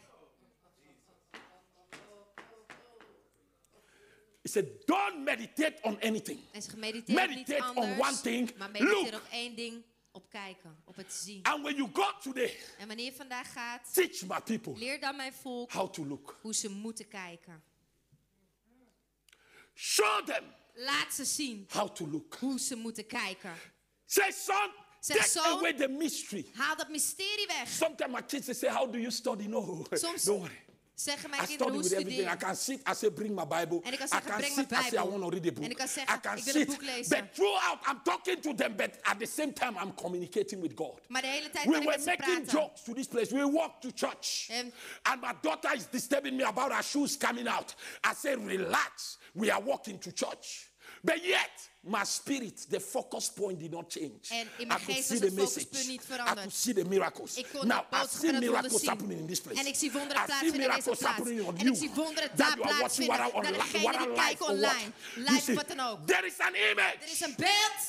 [4.43, 6.41] He said, don't meditate on anything.
[6.53, 8.09] En ze gemediteerd niet Meditate on anders.
[8.09, 8.57] one thing.
[8.57, 9.15] Maar mediteer Look.
[9.15, 9.83] op één ding.
[10.11, 10.77] Op kijken.
[10.85, 11.43] Op het zien.
[11.43, 15.17] And when you go today, En wanneer je vandaag gaat, teach my people leer dan
[15.17, 16.39] mijn volk how to look.
[16.41, 17.63] hoe ze moeten kijken.
[19.75, 20.45] Show them
[20.75, 22.35] Laat ze zien how to look.
[22.41, 23.55] hoe ze moeten kijken.
[24.07, 24.71] Say, son,
[25.01, 25.43] Zeg, take son.
[25.59, 26.47] away the mystery.
[26.55, 27.69] Haal dat mysterie weg.
[27.69, 29.47] Sometimes my kids they say, How do you study?
[29.47, 30.62] No, Soms don't worry.
[30.95, 32.33] Zeggen I mijn kinderen study hoe with everything.
[32.33, 33.81] I can sit, I say, bring my Bible.
[33.83, 35.53] En ik kan I can breng sit, mijn I say, I want to read the
[35.53, 35.65] book.
[35.65, 36.69] En ik kan zeggen, I can ik wil een sit.
[36.69, 37.19] boek lezen.
[37.19, 41.01] But throughout, I'm talking to them, but at the same time, I'm communicating with God.
[41.09, 43.35] Maar de hele tijd We were making jokes to this place.
[43.35, 44.51] We walked to church.
[45.03, 47.75] And my daughter is disturbing me about her shoes coming out.
[48.05, 49.19] I said, Relax.
[49.35, 50.71] We are walking to church.
[51.03, 54.19] But yet, my spirit, the focus point did not change.
[54.31, 55.91] En in I mijn could geest see was the het focuspunt message.
[55.91, 56.37] niet I veranderd.
[56.39, 57.37] could see the miracles.
[57.37, 58.89] Ik kon Now, de I boodschap see en het wonder miracles zien.
[58.89, 59.61] happening in this place.
[59.61, 61.17] En ik zie wonderen I see plaatsvinden in deze miracles plaats.
[61.17, 61.73] happening on En you.
[61.73, 63.35] ik zie wonderen that daar you are watching what plaatsvinden.
[63.35, 64.73] on, Naar li- degenen what die kijken or what.
[64.73, 64.93] online.
[65.15, 66.07] You Live, see, wat dan ook.
[66.07, 67.81] There is an image Er is een beeld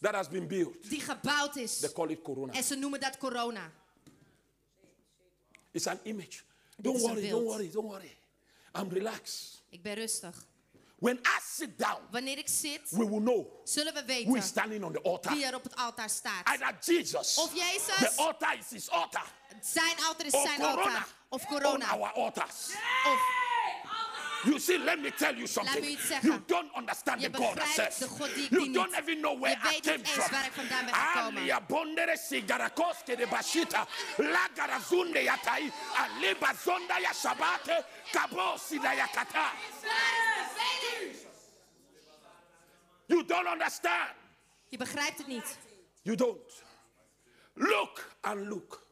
[0.00, 0.88] that has been built.
[0.90, 1.78] die gebouwd is.
[1.78, 2.52] They call it corona.
[2.52, 3.72] En ze noemen dat corona.
[5.72, 6.40] It's an image.
[6.76, 7.32] Don't is een worry, beeld.
[7.40, 8.16] don't worry, don't worry.
[8.78, 9.62] I'm relaxed.
[9.68, 10.46] Ik ben rustig.
[11.00, 14.84] When I sit down, Wanneer ik zit, we will know zullen we who is standing
[14.84, 15.32] on the altar.
[15.32, 16.46] wie er op het altaar staat.
[16.48, 17.96] Either Jesus, Of Jezus.
[17.98, 19.24] the altar is his altar,
[19.60, 21.06] Zijn altaar is zijn Corona, altaar.
[21.28, 22.68] Of corona, on our altars.
[23.06, 23.18] Of
[24.44, 25.84] You see, let me tell you something.
[25.84, 26.28] u iets zeggen.
[26.28, 27.98] You don't understand the God I begrijpt serve.
[27.98, 30.30] de God die ik You don't even know where I came from.
[30.30, 31.40] waar ik vandaan ben gekomen.
[31.40, 33.86] Alia bondere sigarakoske de bashita,
[34.16, 39.50] la garazunde yatai, aleba zonda ya shabate, kabosi da yakata.
[43.06, 44.10] You don't understand.
[44.68, 45.58] Je begrijpt het niet.
[46.02, 46.62] You don't.
[47.54, 48.86] Look and look.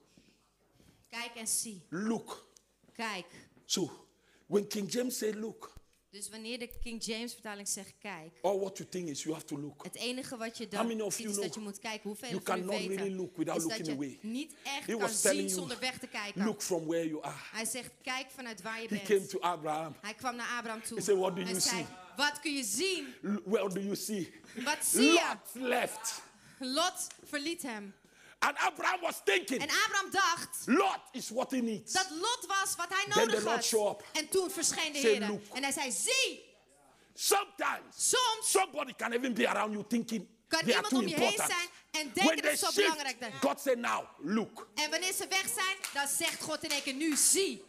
[1.09, 1.87] Kijk en zie.
[1.89, 2.47] Look.
[2.93, 3.27] Kijk.
[3.65, 4.08] So,
[4.49, 5.77] when King James said look,
[6.11, 8.33] Dus wanneer de King James vertaling zegt kijk.
[8.43, 9.83] all what you think is you have to look.
[9.85, 12.09] Het enige wat je dan ziet is dat je moet kijken.
[12.09, 14.19] Hoeveel you van u cannot weten really look without is dat looking je away.
[14.33, 16.45] niet echt He kan zien zonder weg te kijken.
[16.45, 17.37] Look from where you are.
[17.53, 19.07] Hij zegt kijk vanuit waar je He bent.
[19.09, 19.95] came to Abraham.
[20.01, 20.97] Hij kwam naar Abraham toe.
[20.99, 23.07] He said, "What do Hij you zei, see?" wat kun je zien?
[23.23, 24.33] L- Where do you see?
[24.65, 25.13] Wat zie je?
[25.53, 26.23] Lot left.
[26.59, 27.95] Lot verliet hem.
[28.39, 31.93] And Abraham was thinking, En Abraham dacht Lot is what he needs.
[31.93, 33.65] dat Lot was wat hij Then nodig the Lord had.
[33.65, 34.05] show up.
[34.13, 35.23] En toen verscheen de Heer.
[35.53, 36.47] En hij zei, zie,
[37.15, 41.25] Sometimes soms somebody can even be around you thinking kan they iemand om je heen
[41.25, 41.51] important.
[41.51, 43.33] zijn en denken dat ze zo belangrijk zijn.
[43.41, 44.69] God said, now look.
[44.75, 47.65] En wanneer ze weg zijn, dan zegt God in één keer, nu zie.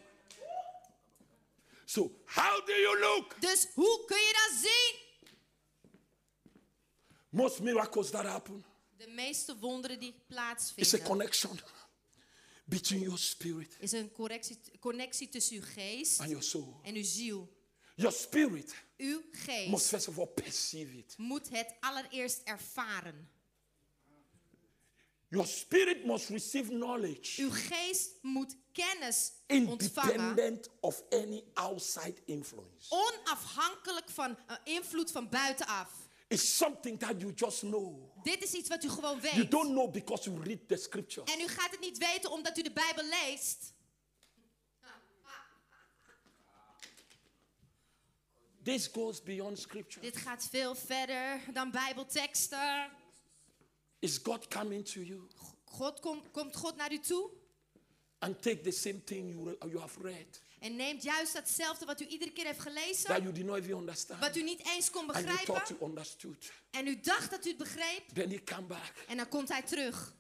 [1.86, 3.42] So how do you look?
[3.42, 4.96] Dus hoe kun je dat zien?
[7.30, 8.66] Most miracles that happen
[9.00, 11.60] De meeste wonderen die is a plaatsvinden, connection
[12.66, 16.80] between your spirit is een correctie, connectie tussen uw geest and your soul.
[16.84, 17.58] en uw ziel.
[17.96, 21.14] Your spirit Uw must geest first of all perceive it.
[21.18, 23.30] moet het allereerst ervaren.
[25.30, 32.90] Your spirit must receive knowledge Uw geest moet kennis ontvangen, independent of any outside influence.
[32.90, 36.09] onafhankelijk van een invloed van buitenaf.
[36.30, 38.12] It's something that you just know.
[38.24, 39.52] Dit is iets wat u gewoon You weet.
[39.52, 41.32] don't know because you read the scripture.
[41.32, 43.74] En u gaat het niet weten omdat u de Bijbel leest.
[48.64, 50.02] This goes beyond scripture.
[50.02, 52.92] Dit gaat veel verder dan Bijbelteksten.
[54.00, 55.28] Is God coming to you
[55.66, 57.30] God komt, komt God naar u toe
[58.20, 62.06] and take the same thing you, you have read en neemt juist datzelfde wat u
[62.06, 65.10] iedere keer heeft that gelezen, you did not even understand wat u niet eens kon
[65.10, 66.52] and you thought begrijpen, you understood?
[66.72, 68.94] en u dacht dat u het begreep, Then he come back.
[69.08, 70.14] en dan komt hij terug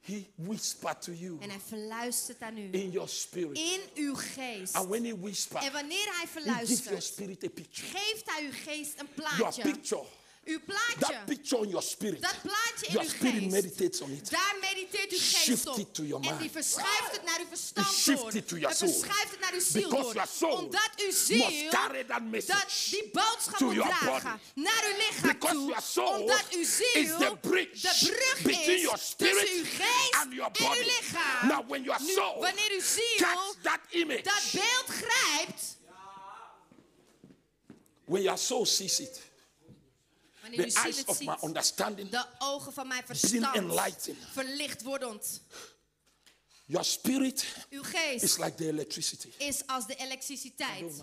[0.00, 3.58] He whispered to you en hij verluistert aan u in your spirit.
[3.58, 4.74] in uw geest.
[4.74, 7.86] And when he whispered, En wanneer hij he gives your verluistert, spirit a picture.
[7.88, 9.62] geeft hij uw geest een Your plaatje.
[10.44, 13.50] That picture in your spirit, dat plaatje in your uw spirit geest.
[13.50, 14.30] meditates on it.
[14.30, 15.78] Daar mediteert uw geest Shift op.
[15.78, 16.40] it to your En mind.
[16.40, 18.34] die verschuift het naar uw verstand shift door.
[18.34, 18.90] it to your soul.
[18.92, 20.14] verschuift het naar uw ziel Because door.
[20.14, 24.40] your soul Omdat uw must carry that message dat die boodschap to moet your dragen
[24.54, 24.66] body.
[24.66, 25.66] naar uw lichaam Because toe.
[25.68, 29.58] your soul Omdat uw ziel is the bridge de brug between is your spirit tussen
[29.58, 30.84] uw geest and your en uw body.
[30.84, 31.48] lichaam.
[31.48, 35.76] Now, when your Nu, soul wanneer uw ziel that image, dat beeld grijpt,
[38.06, 39.20] when your soul sees it,
[40.50, 44.18] the eyes of my ziet, understanding, de ogen van mijn verstand enlightened.
[44.32, 45.42] verlicht wordend.
[46.66, 49.32] Your spirit Uw geest is like the electricity.
[49.38, 51.02] is als de elektriciteit.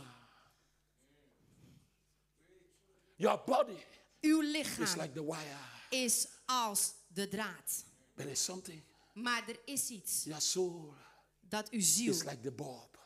[3.18, 3.78] Your body
[4.22, 5.58] Uw is lichaam like the wire.
[5.90, 7.84] is als de draad.
[8.16, 8.82] There is something.
[9.14, 10.94] Maar er is iets Your soul
[11.42, 12.98] dat uw ziel is like the bulb.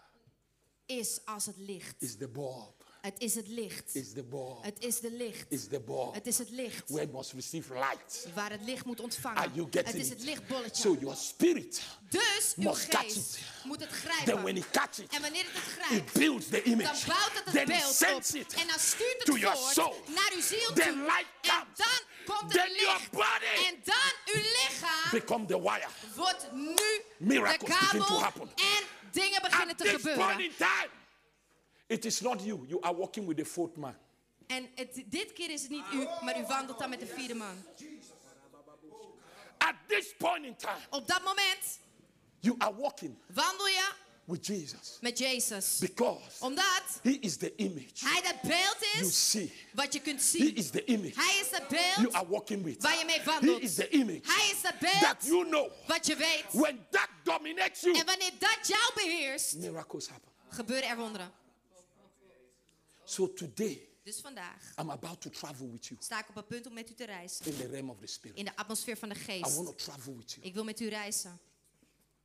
[0.86, 2.02] is als het licht.
[2.02, 2.81] Is the bulb.
[3.02, 3.96] Het is het licht.
[3.96, 4.64] Is the bulb.
[4.64, 5.46] Het is de licht.
[5.52, 6.14] Is the bulb.
[6.14, 8.28] Het is het licht Where it must receive light.
[8.34, 9.52] waar het licht moet Are ontvangen.
[9.54, 10.82] you getting Het is het lichtbolletje.
[10.82, 13.40] So your spirit, Dus uw must catch geest it.
[13.66, 13.90] moet het
[14.26, 14.58] then when grijpen.
[14.58, 16.98] it catch it, En wanneer het het it grijpt, builds the dan bouwt
[17.34, 18.36] het het Then beeld sends op.
[18.36, 19.96] it En dan stuurt het to your soul.
[20.08, 21.02] naar uw ziel Then toe.
[21.02, 21.78] light En comes.
[21.78, 22.00] dan
[22.36, 23.12] komt Then het your licht.
[23.12, 25.88] body En dan uw lichaam become the wire.
[26.16, 26.76] wordt nu
[27.18, 28.50] Miracles de begin to kabel happen.
[28.56, 30.52] en dingen beginnen At te gebeuren.
[31.92, 32.66] It is not you.
[32.68, 33.96] You are working with the fourth man.
[34.48, 37.36] En het, dit keer is het niet u, maar u wandelt dan met de vierde
[37.36, 37.64] man.
[39.58, 41.80] At this point in time, Op dat moment
[42.40, 43.92] you are walking wandel je
[44.26, 45.78] with Jesus met Jezus.
[45.80, 49.54] because Omdat He is the image hij dat beeld you is see.
[49.74, 50.56] wat je kunt He zien.
[50.56, 52.82] is the image Hij is dat you beeld are walking with.
[52.82, 53.62] waar je mee He wandelt.
[53.62, 55.72] is the image Hij is dat that beeld you know.
[55.88, 56.46] wat je weet.
[56.52, 60.32] When that dominates you, En wanneer dat jou beheerst, miracles happen.
[60.50, 61.32] gebeuren er wonderen.
[63.12, 66.66] So today, Dus vandaag I'm about to travel with you sta ik op het punt
[66.68, 67.46] om met u te reizen.
[67.46, 68.38] in the realm of the spirit.
[68.38, 69.56] In de atmosfeer van de I geest.
[69.56, 70.46] want to travel with you.
[70.46, 71.40] Ik wil met u reizen.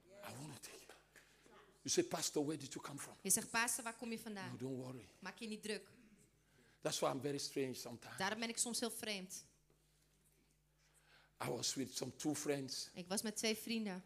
[0.07, 0.99] I want to take you.
[1.83, 3.15] You say, Pastor, where did you come from?
[3.23, 4.57] Je zegt, pastor, waar kom je No, vandaan?
[4.59, 5.09] don't worry.
[5.19, 5.89] Maak je niet druk.
[6.81, 8.17] That's why I'm very strange sometimes.
[8.19, 9.45] Daarom ben ik soms heel vreemd.
[11.45, 14.05] I was with some two friends, Ik was met twee vrienden.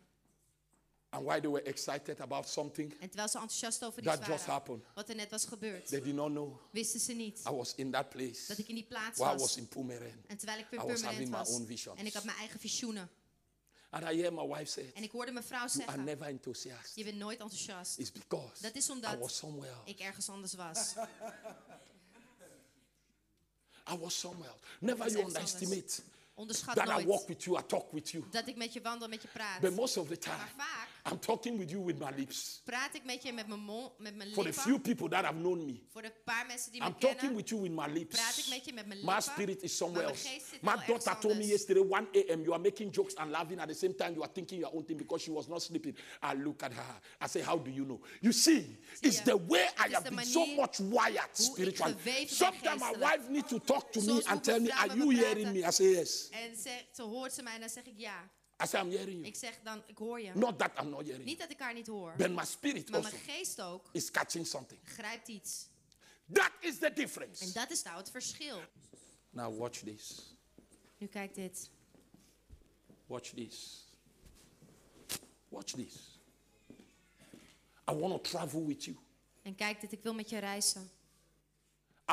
[1.10, 4.28] And while they were excited about something En terwijl ze enthousiast over iets that just
[4.46, 7.50] waren, happened, wat er net was gebeurd, they did not know wisten ze niet I
[7.50, 9.56] was in that place dat ik in die plaats while I was was.
[9.56, 10.24] in Pumeren.
[10.26, 11.60] En terwijl ik I weer was my was.
[11.96, 13.10] En ik had mijn eigen visioenen.
[13.92, 16.26] And I hear my wife say, En ik hoorde mijn vrouw You are zeggen, never
[16.26, 16.96] enthusiastic.
[16.96, 17.98] je bent nooit enthousiast.
[17.98, 19.90] It's because Dat is I omdat was somewhere else.
[19.90, 20.94] ik ergens anders was.
[23.92, 24.60] I was somewhere else.
[24.80, 26.02] Never was you underestimate
[26.34, 28.24] Onderschat that I walk nooit with you, I talk with you.
[28.30, 29.60] dat ik met je wandel, met je praat.
[29.60, 32.60] But most of the time, Maar vaak I'm talking with you with my lips.
[32.64, 35.36] praat ik met je met mijn mond, met mijn For the few people that have
[35.36, 37.86] known me, Voor de paar mensen die me I'm me talking with you with my
[37.86, 38.16] lips.
[38.16, 39.14] praat ik met je met mijn lippen.
[39.14, 40.28] My spirit is somewhere else.
[40.62, 43.74] My daughter told me yesterday, 1 a.m., you are making jokes and laughing at the
[43.74, 45.96] same time you are thinking your own thing because she was not sleeping.
[46.22, 46.94] I look at her.
[47.20, 48.00] I say, How do you know?
[48.20, 51.96] You see, it's the way I have been so much wired spiritually.
[52.26, 55.64] Sometimes my wife needs to talk to me and tell me, Are you hearing me?
[55.64, 56.28] I say, Yes.
[56.30, 58.30] En ze, ze hoort ze mij en dan zeg ik ja.
[58.62, 59.26] I say, I'm hearing you.
[59.26, 60.32] Ik zeg dan, ik hoor je.
[60.34, 61.24] Not that I'm not hearing you.
[61.24, 62.14] Niet dat ik haar niet hoor.
[62.16, 64.80] But my spirit Maar also mijn geest ook is catching something.
[64.84, 65.68] grijpt iets.
[66.32, 67.44] That is the difference.
[67.44, 68.60] En dat is nou het verschil.
[69.30, 70.34] Now watch this.
[70.98, 71.70] Nu kijk dit.
[73.06, 73.88] Watch this.
[75.48, 76.18] Watch this.
[77.90, 78.96] I want to travel with you.
[79.42, 80.90] En kijk dit, ik wil met je reizen.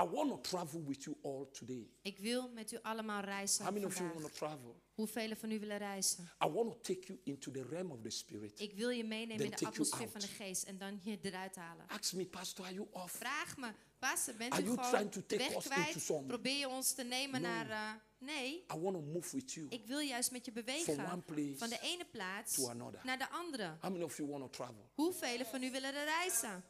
[0.03, 1.90] I want to travel with you all today.
[2.02, 4.38] Ik wil met u allemaal reizen How many of you want vandaag.
[4.40, 4.82] to travel?
[4.94, 6.24] Hoeveel van u willen reizen?
[6.45, 8.60] I want to take you into the realm of the spirit.
[8.60, 11.86] Ik wil je meenemen in de atmosfeer van de geest en dan je eruit halen.
[11.88, 13.11] Ask me, Pastor, are you off?
[13.15, 15.88] Vraag me, Pastor, bent Are u you gewoon to take weg us kwijt?
[15.88, 17.48] into some- Probeer je ons te nemen No.
[17.48, 17.69] naar...
[17.69, 19.68] eh, nee, I want to move with you.
[19.69, 21.11] ik wil juist met je From bewegen.
[21.11, 22.99] one place Van de ene plaats to another.
[23.03, 23.78] naar de andere.
[23.82, 24.90] How many of you want to travel?
[24.94, 26.64] Hoeveel van u willen er reizen?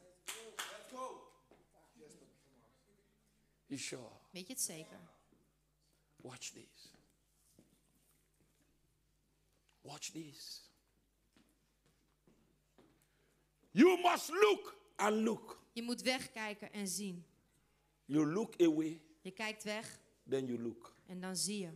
[3.68, 4.10] You sure?
[4.30, 4.98] Weet je het zeker?
[6.16, 6.92] Watch this.
[9.80, 10.62] Watch this.
[13.70, 15.62] You must look and look.
[15.72, 17.24] Je moet wegkijken en zien.
[18.04, 20.94] You look away, Je kijkt weg then you look.
[21.06, 21.70] en dan zie je.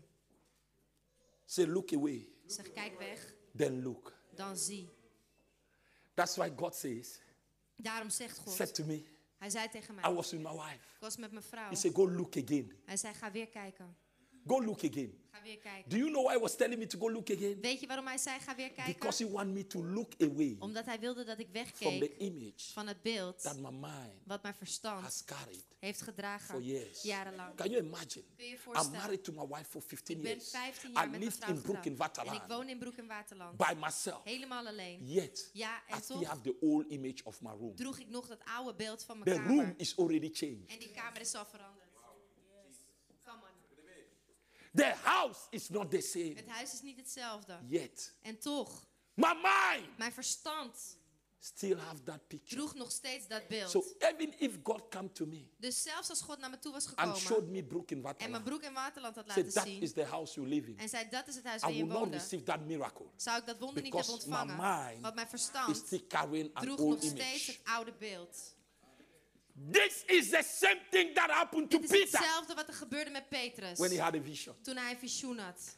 [1.45, 4.17] Say, look away, Zeg, kijk weg, then look.
[4.35, 4.89] dan zie.
[6.15, 7.21] That's why God says,
[7.77, 9.05] Daarom zegt God, said to me,
[9.43, 10.75] hij zei tegen I mij, was with my wife.
[10.75, 11.69] ik was met mijn vrouw.
[11.69, 12.73] He said, Go look again.
[12.85, 13.97] Hij zei, ga weer kijken.
[14.47, 15.21] Go look again.
[15.31, 15.91] Ga weer kijken.
[15.91, 17.61] Do you know why he was telling me to go look again?
[17.61, 18.93] Weet je waarom hij zei, ga weer kijken?
[18.93, 22.19] Because he wanted me to look away Omdat hij wilde dat ik from the wegkeek
[22.19, 26.63] image van het beeld that my mind wat mijn has verstand carried heeft for gedragen
[26.63, 27.03] years.
[27.03, 27.55] jarenlang.
[27.55, 28.25] Can you imagine?
[28.37, 28.99] Kun je je I'm voorstellen?
[28.99, 30.51] married to my wife for 15 Ik ben years.
[30.51, 32.17] 15 jaar I met lived in Brook in getrouwd.
[32.17, 33.57] En ik Waterland woon in Broek in Waterland.
[33.57, 34.21] by myself.
[34.25, 35.07] Helemaal alleen.
[35.07, 37.75] Yet, Ja, en I still have the old image of my room.
[37.75, 39.75] droeg ik nog dat oude beeld van The mijn room kamer.
[39.77, 40.67] is already changed.
[40.71, 41.82] En die kamer is al veranderd.
[44.75, 46.33] The house is not the same.
[46.35, 47.59] Het huis is niet hetzelfde.
[47.67, 50.97] Yet, En toch, my mind mijn verstand
[51.39, 52.57] still have that picture.
[52.57, 53.71] droeg nog steeds dat beeld.
[53.71, 56.87] So even if God come to me Dus zelfs als God naar me toe was
[56.87, 59.65] and gekomen showed me Brook in en mijn Waterland, broek in Waterland had laten that
[59.65, 61.73] zien is the house you live in, en zei dat is het huis I waar
[61.73, 63.07] je will not receive that miracle.
[63.17, 64.57] zou ik dat wonder niet hebben my ontvangen.
[64.89, 67.51] mind Want mijn verstand still carrying an droeg old nog steeds image.
[67.51, 68.55] het oude beeld.
[69.73, 73.11] This is the same thing that happened to Dit is Peter hetzelfde wat er gebeurde
[73.11, 74.55] met Petrus when he had a vision.
[74.63, 75.77] toen hij een visioen had.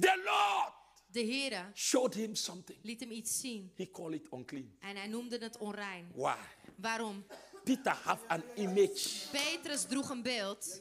[0.00, 0.72] The Lord
[1.12, 2.78] De Heere showed him something.
[2.82, 4.72] liet hem iets zien He called it unclean.
[4.80, 6.10] en hij noemde het onrein.
[6.14, 6.36] Why?
[6.76, 7.24] Waarom?
[7.64, 9.28] Peter have an image.
[9.30, 10.80] Petrus droeg een beeld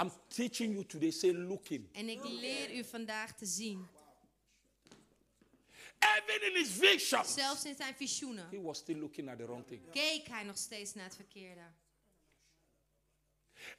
[0.00, 1.10] I'm teaching you today.
[1.10, 1.88] Say looking.
[1.92, 3.86] en ik leer u vandaag te zien.
[5.98, 9.66] Even in his visions, Zelfs in zijn visioenen he was still looking at the wrong
[9.66, 9.90] thing.
[9.90, 11.60] keek hij nog steeds naar het verkeerde.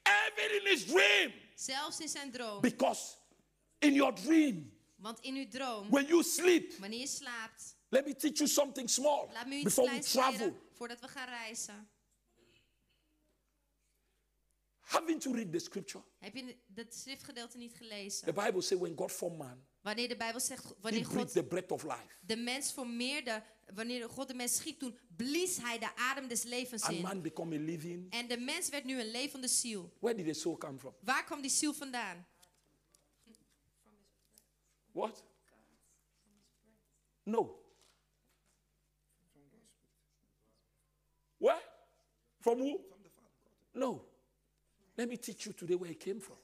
[0.03, 2.61] Even in his dream, Zelfs in zijn droom.
[2.61, 3.15] because
[3.79, 8.15] in your dream, Want in uw droom, when you sleep, wanneer je slaapt, let me
[8.15, 10.57] teach you something small laat me u iets before we travel.
[10.73, 11.89] voordat we gaan reizen.
[14.79, 16.03] Having to read the scripture.
[16.17, 18.33] Heb je dat schriftgedeelte niet The gelezen?
[18.33, 21.83] Bible says when God formed man, Wanneer de Bijbel zegt, wanneer God the breath of
[21.83, 22.17] life.
[22.21, 23.43] de mens formeerde,
[23.73, 27.01] wanneer God de mens schiep, toen blies hij de adem des levens And in.
[27.01, 28.11] man become a living.
[28.11, 29.93] En de mens werd nu een levende ziel.
[29.99, 30.93] Where did the soul come from?
[31.01, 32.27] Waar kwam die ziel vandaan?
[34.91, 35.23] What?
[37.23, 37.63] No.
[41.37, 41.61] Where?
[42.39, 42.79] From who?
[43.73, 44.07] No.
[44.95, 46.37] Let me teach you today where it came from.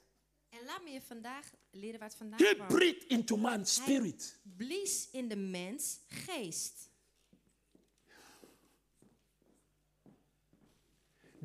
[0.66, 2.68] Laat me je vandaag leren waar het vandaan He kwam.
[2.68, 4.40] breathed into man's spirit.
[4.58, 6.90] Blies in de mens geest.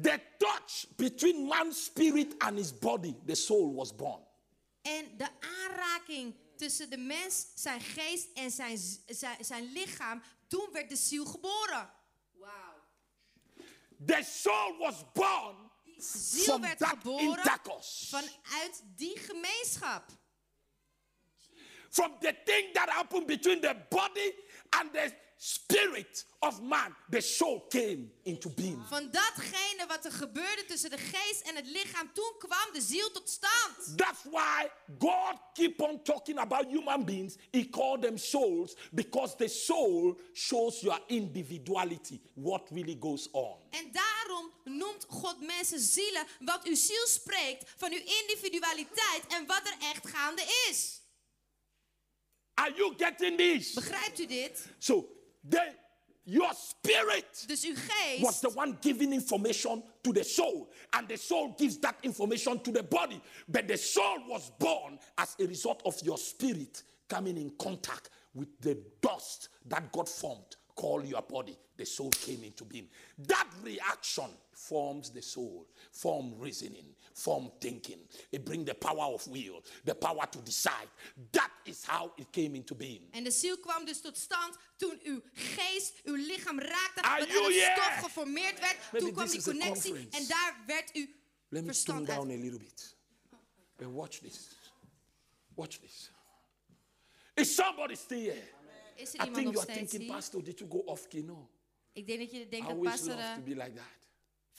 [0.02, 4.22] The touch between man's spirit and his body, the soul was born.
[4.82, 10.88] En de aanraking tussen de mens, zijn geest en zijn, zijn, zijn lichaam, toen werd
[10.88, 11.90] de ziel geboren.
[14.06, 15.69] The soul was born
[16.02, 20.05] Ziel werd geboren vanuit die gemeenschap.
[21.90, 24.35] From the thing that happened between the body
[24.70, 25.12] and the
[25.43, 28.79] spirit of man, the soul came into being.
[28.89, 33.11] Van datgene wat er gebeurde tussen de geest en het lichaam, toen kwam de ziel
[33.11, 33.99] tot stand.
[33.99, 34.69] That's why
[34.99, 37.37] God keep on talking about human beings.
[37.51, 43.57] He called them souls because the soul shows your individuality, what really goes on.
[43.71, 49.62] En daarom noemt God mensen zielen, wat uw ziel spreekt van uw individualiteit en wat
[49.65, 51.01] er echt gaande is.
[52.55, 53.73] Are you getting this?
[53.73, 54.67] Begrijpt u dit?
[54.79, 55.62] So, the,
[56.25, 61.55] your spirit Dus uw was the one giving information to the soul, and the soul
[61.59, 63.21] gives that information to the body.
[63.49, 68.49] But the soul was born as a result of your spirit coming in contact with
[68.61, 71.59] the dust that God formed, called your body.
[71.77, 72.89] The soul came into being.
[73.27, 77.99] That reaction forms the soul, form reasoning, form thinking.
[78.31, 80.89] It brings the power of will, the power to decide.
[81.31, 83.09] That is how it came into being.
[83.11, 87.32] En de ziel kwam dus tot stand toen uw geest, uw lichaam raakte, uit het
[87.32, 87.73] here?
[87.74, 88.77] stof geformeerd werd.
[88.93, 91.07] Maybe toen kwam die connectie en daar werd uw
[91.49, 92.97] Let me verstand down a little bit.
[93.82, 94.49] And watch this.
[95.55, 96.11] Watch this.
[97.35, 98.49] Is somebody still here?
[98.97, 100.11] Is er I iemand think nog you are thinking?
[100.11, 101.49] Pastor, did you go off kino?
[101.93, 103.99] Ik denk dat je I denkt dat always pastor love eh, to be like that.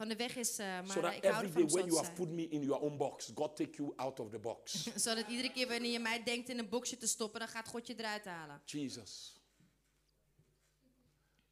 [0.01, 2.29] Van de weg is, eh, maar So ik hou every day when you have put
[2.29, 4.87] me in your own box, God take you out of the box.
[5.05, 7.87] Zodat iedere keer wanneer je mij denkt in een boxje te stoppen, dan gaat God
[7.87, 8.61] je eruit halen.
[8.65, 9.35] Jesus.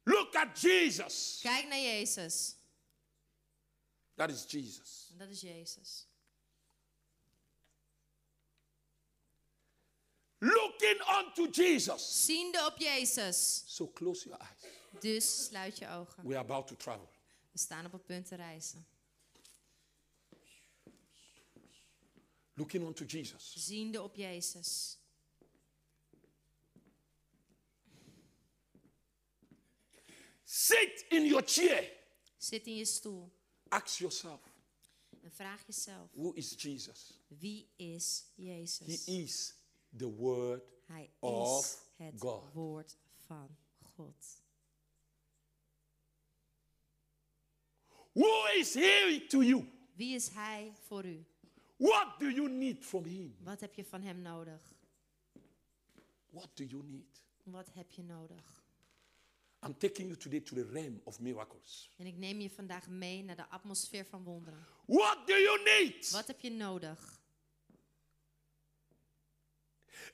[0.02, 1.38] Look at Jesus.
[1.42, 2.56] Kijk naar Jezus.
[4.14, 5.08] That is Jesus.
[5.12, 6.06] En dat is Jezus.
[10.38, 12.24] Looking unto Jesus.
[12.24, 13.62] Ziende op Jezus.
[13.66, 14.74] So close your eyes.
[15.00, 16.26] Dus sluit je ogen.
[16.26, 17.18] We are about to travel.
[17.60, 18.86] Staan op het punt te reizen.
[22.54, 23.54] Looking unto Jesus.
[23.56, 24.98] Ziende op Jezus.
[30.44, 31.90] Sit in your chair.
[32.38, 33.30] Zit in je stoel
[33.68, 34.40] Ask yourself,
[35.22, 37.18] en vraag jezelf: who is Jesus?
[37.28, 39.04] wie is He Jezus?
[39.06, 39.54] is
[39.96, 42.52] the word Hij is of het God.
[42.52, 42.96] woord
[43.26, 43.56] van
[43.96, 44.39] God.
[48.12, 49.64] Who is he to you?
[49.96, 51.24] Wie is Hij voor u?
[51.76, 53.36] What do you need from him?
[53.42, 54.74] Wat heb je van Hem nodig?
[56.30, 57.22] What do you need?
[57.42, 58.64] Wat heb je nodig?
[59.62, 61.90] I'm taking you today to the realm of miracles.
[61.96, 64.66] En ik neem je vandaag mee naar de atmosfeer van wonderen.
[64.86, 66.10] What do you need?
[66.10, 67.20] Wat heb je nodig?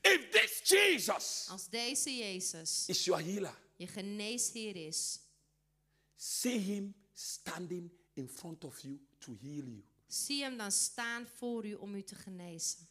[0.00, 5.20] If this Jesus Als deze Jezus is your healer, je geneesheer is,
[6.16, 9.84] see him standing in front of you to heal you.
[10.06, 12.88] zie Hem dan staan voor u om u te genezen.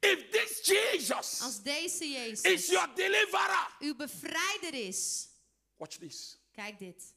[0.00, 5.28] If this Jesus Als deze is Jezus your deliverer, uw bevrijder is,
[5.76, 6.38] watch this.
[6.52, 7.14] kijk dit,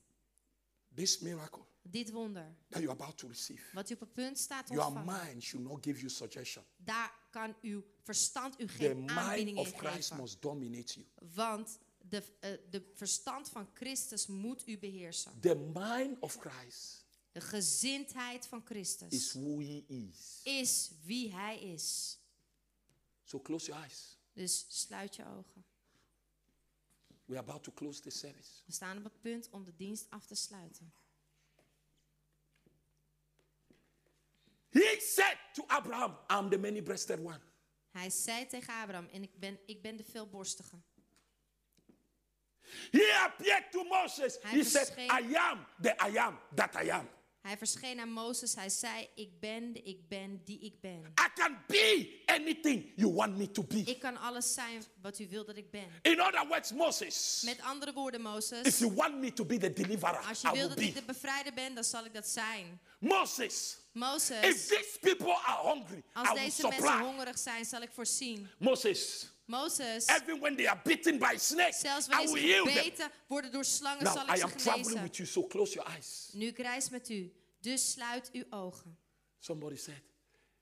[0.95, 3.61] This miracle dit wonder, that you're about to receive.
[3.73, 5.25] wat u op het punt staat te Your ontvangen.
[5.27, 6.65] mind should not give you suggestion.
[6.77, 10.17] Daar kan uw verstand u The geen mind aanbieding in of Christ geven.
[10.17, 11.05] must dominate you.
[11.33, 15.39] Want de, eh, de verstand van Christus moet u beheersen.
[15.39, 20.39] The mind of Christ De gezindheid van is Christus who he is.
[20.43, 22.17] is wie Hij is.
[23.23, 24.17] So close your eyes.
[24.33, 25.65] Dus sluit je ogen.
[27.25, 28.49] We're about to close the service.
[28.65, 30.93] We staan op het punt om de dienst af te sluiten.
[34.69, 37.41] He said to Abraham, I'm the many breasted one.
[37.89, 40.81] Hij zei tegen Abraham, en ik ben, ik ben de veelborstige.
[42.91, 44.37] He appeared to Moses.
[44.41, 47.09] Hij He said, I am the I am that I am.
[47.43, 50.99] Hij verscheen aan Mozes, hij zei, ik ben de ik ben die ik ben.
[51.01, 53.81] I can be anything you want me to be.
[53.85, 55.87] Ik kan alles zijn wat u wil dat ik ben.
[56.01, 59.73] In other words, Moses, Met andere woorden, if Mozes, you want me to be the
[59.73, 60.99] deliverer, als je wil will dat ik be.
[60.99, 62.79] de bevrijder ben, dan zal ik dat zijn.
[62.99, 67.01] Moses, if Mozes, these people are hungry, als I will deze mensen supply.
[67.05, 68.49] hongerig zijn, zal ik voorzien.
[68.57, 73.11] Moses, Mozes, even when they are bitten by snakes, zelfs I wanneer will ze gebeten
[73.27, 75.03] worden door slangen, Now zal I ik am ze traveling genezen.
[75.03, 76.29] with you, so close your eyes.
[76.33, 78.97] Nu ik reis met u, dus sluit uw ogen.
[79.39, 80.01] Somebody said,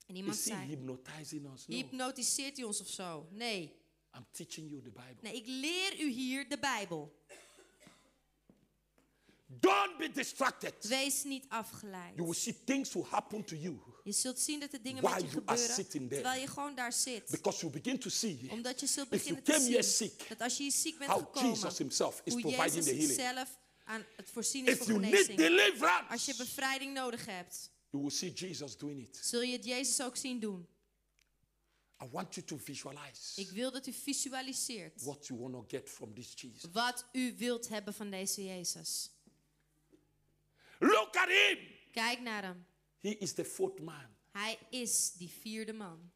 [0.06, 1.66] En Is iemand he zei, hypnotizing us?
[1.66, 1.76] No.
[1.76, 3.28] hypnotiseert hij ons of zo?
[3.30, 3.80] Nee.
[4.16, 5.16] I'm teaching you the Bible.
[5.20, 7.20] Nee, ik leer u hier de Bijbel.
[9.46, 10.74] Don't be distracted.
[10.88, 12.14] Wees niet afgeleid.
[12.14, 15.20] You will see things will happen to you Je zult zien dat er dingen met
[15.20, 17.30] je gebeuren terwijl je gewoon daar zit.
[17.30, 20.62] because you begin to see Omdat je zult beginnen te zien sick, dat als je
[20.62, 23.12] hier ziek bent gekomen, Jesus himself is hoe Jezus the healing.
[23.20, 25.82] zelf aan het voorzien is If voor genezing.
[26.08, 29.16] Als je bevrijding nodig hebt, you will see Jesus doing it.
[29.22, 30.66] zul je het Jezus ook zien doen.
[32.02, 35.88] I want you to visualize Ik wil dat u visualiseert what you want to get
[35.90, 36.70] from this Jesus.
[36.72, 39.10] wat u wilt hebben van deze Jezus.
[40.78, 41.58] Look at him.
[41.92, 42.66] Kijk naar hem.
[43.02, 44.16] He is the fourth man.
[44.30, 46.12] Hij is die vierde man.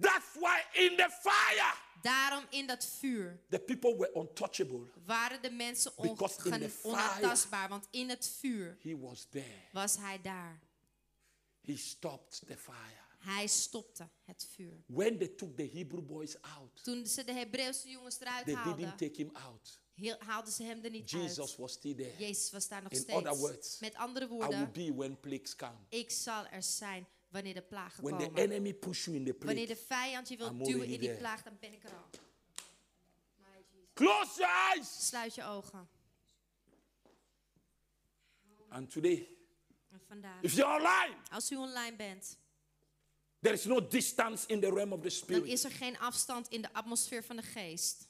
[0.00, 4.86] That's why in the fire, Daarom in dat vuur the people were untouchable.
[5.04, 7.68] waren de mensen fire- onaantastbaar.
[7.68, 9.68] Want in het vuur He was there.
[9.72, 10.60] was hij daar.
[11.64, 13.06] He stopped the fire.
[13.18, 14.82] Hij stopte het vuur.
[14.86, 18.76] When they took the Hebrew boys out, Toen ze de Hebreeuwse jongens eruit they haalden,
[18.76, 19.80] didn't take him out.
[19.98, 21.56] Heel- haalden ze hem er niet Jesus uit.
[21.56, 22.12] was still there.
[22.18, 23.18] Jezus was daar nog In steeds.
[23.18, 25.76] other words, Met andere I will woorden, be when plagues come.
[25.88, 28.42] ik zal er zijn wanneer de plagen When the komen.
[28.42, 31.14] enemy push you in the Wanneer plague, de vijand je wil I'm duwen in die
[31.16, 32.04] plaag, dan ben ik er al.
[33.94, 35.06] close your eyes.
[35.08, 35.88] Sluit je ogen.
[38.70, 39.28] And today,
[39.92, 42.36] En vandaag, if you're online, als u online bent,
[43.40, 45.44] there is no distance in the realm of the dan spirit.
[45.44, 48.07] is er geen afstand in de atmosfeer van de geest.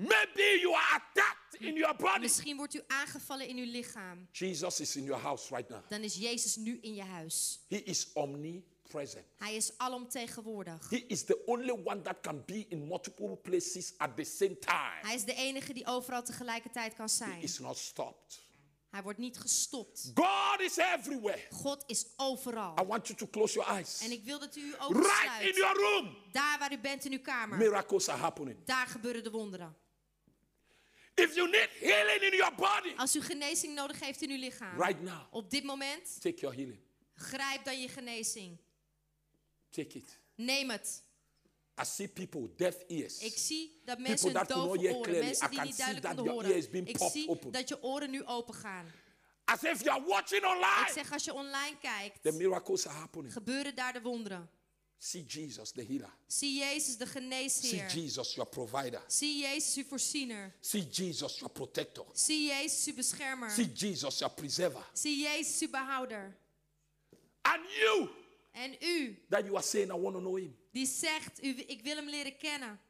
[0.00, 2.18] Maybe you are attacked in your body.
[2.20, 4.28] Misschien wordt u aangevallen in uw lichaam.
[4.32, 5.88] Jesus is in your house right now.
[5.88, 7.60] Dan is Jezus nu in je huis.
[7.68, 9.24] He is omnipresent.
[9.36, 10.90] Hij is alomtegenwoordig.
[10.90, 14.98] He is the only one that can be in multiple places at the same time.
[15.02, 17.42] Hij is de enige die overal tegelijkertijd kan He zijn.
[17.42, 18.46] is not stopped.
[18.90, 20.10] Hij wordt niet gestopt.
[20.14, 21.40] God is everywhere.
[21.50, 22.74] God is I overal.
[22.86, 24.00] want you to close your eyes.
[24.02, 25.56] En ik wil dat u uw ogen Right in sluit.
[25.56, 27.58] your room, Daar waar u bent in uw kamer.
[27.58, 28.64] miracles are happening.
[28.64, 29.76] Daar gebeuren de wonderen.
[31.18, 34.80] If you need healing in your body, Als u genezing nodig heeft in uw lichaam.
[34.80, 36.78] right now, Op dit moment, take your healing.
[37.14, 38.56] grijp dan je genezing.
[39.70, 40.18] Take it.
[40.34, 41.02] Neem het.
[41.80, 43.18] I see people, deaf ears.
[43.18, 45.66] Ik zie dat mensen that could not dove hear oren, clearly, mensen I die can
[45.66, 46.70] niet see duidelijk that konden your ear is horen.
[46.84, 47.52] being Ik popped zie open.
[47.52, 48.86] dat je oren nu open gaan.
[49.44, 50.90] As if you are watching Ik online.
[50.92, 53.32] zeg, als je online kijkt, The miracles are happening.
[53.32, 54.50] gebeuren daar de wonderen.
[55.00, 56.10] See Jesus, the healer.
[56.26, 57.88] Zie Jezus de See geneesheer.
[57.88, 59.00] Jesus, your provider.
[59.08, 60.52] Zie Jezus uw voorziener.
[60.60, 62.04] See Jesus, your protector.
[62.14, 63.50] Zie Jezus uw beschermer.
[63.50, 64.82] See Jesus, your preserver.
[64.94, 66.36] Zie Jezus uw behouder.
[67.42, 68.08] And you,
[68.52, 70.56] En u, that you are saying, I want to know him.
[70.72, 72.80] die zegt, u, ik wil hem leren kennen.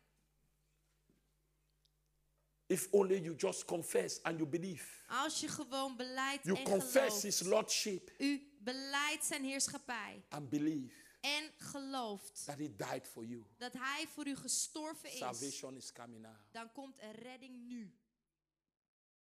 [2.68, 4.84] If only you just confess and you believe.
[5.08, 10.22] Als je gewoon beleidt You en confess his lordship U beleidt zijn heerschappij.
[10.28, 10.92] and believe
[11.36, 13.44] En gelooft that he died for you.
[13.56, 15.18] dat hij voor u gestorven is.
[15.18, 16.34] Salvation is coming now.
[16.50, 17.92] Dan komt er redding nu.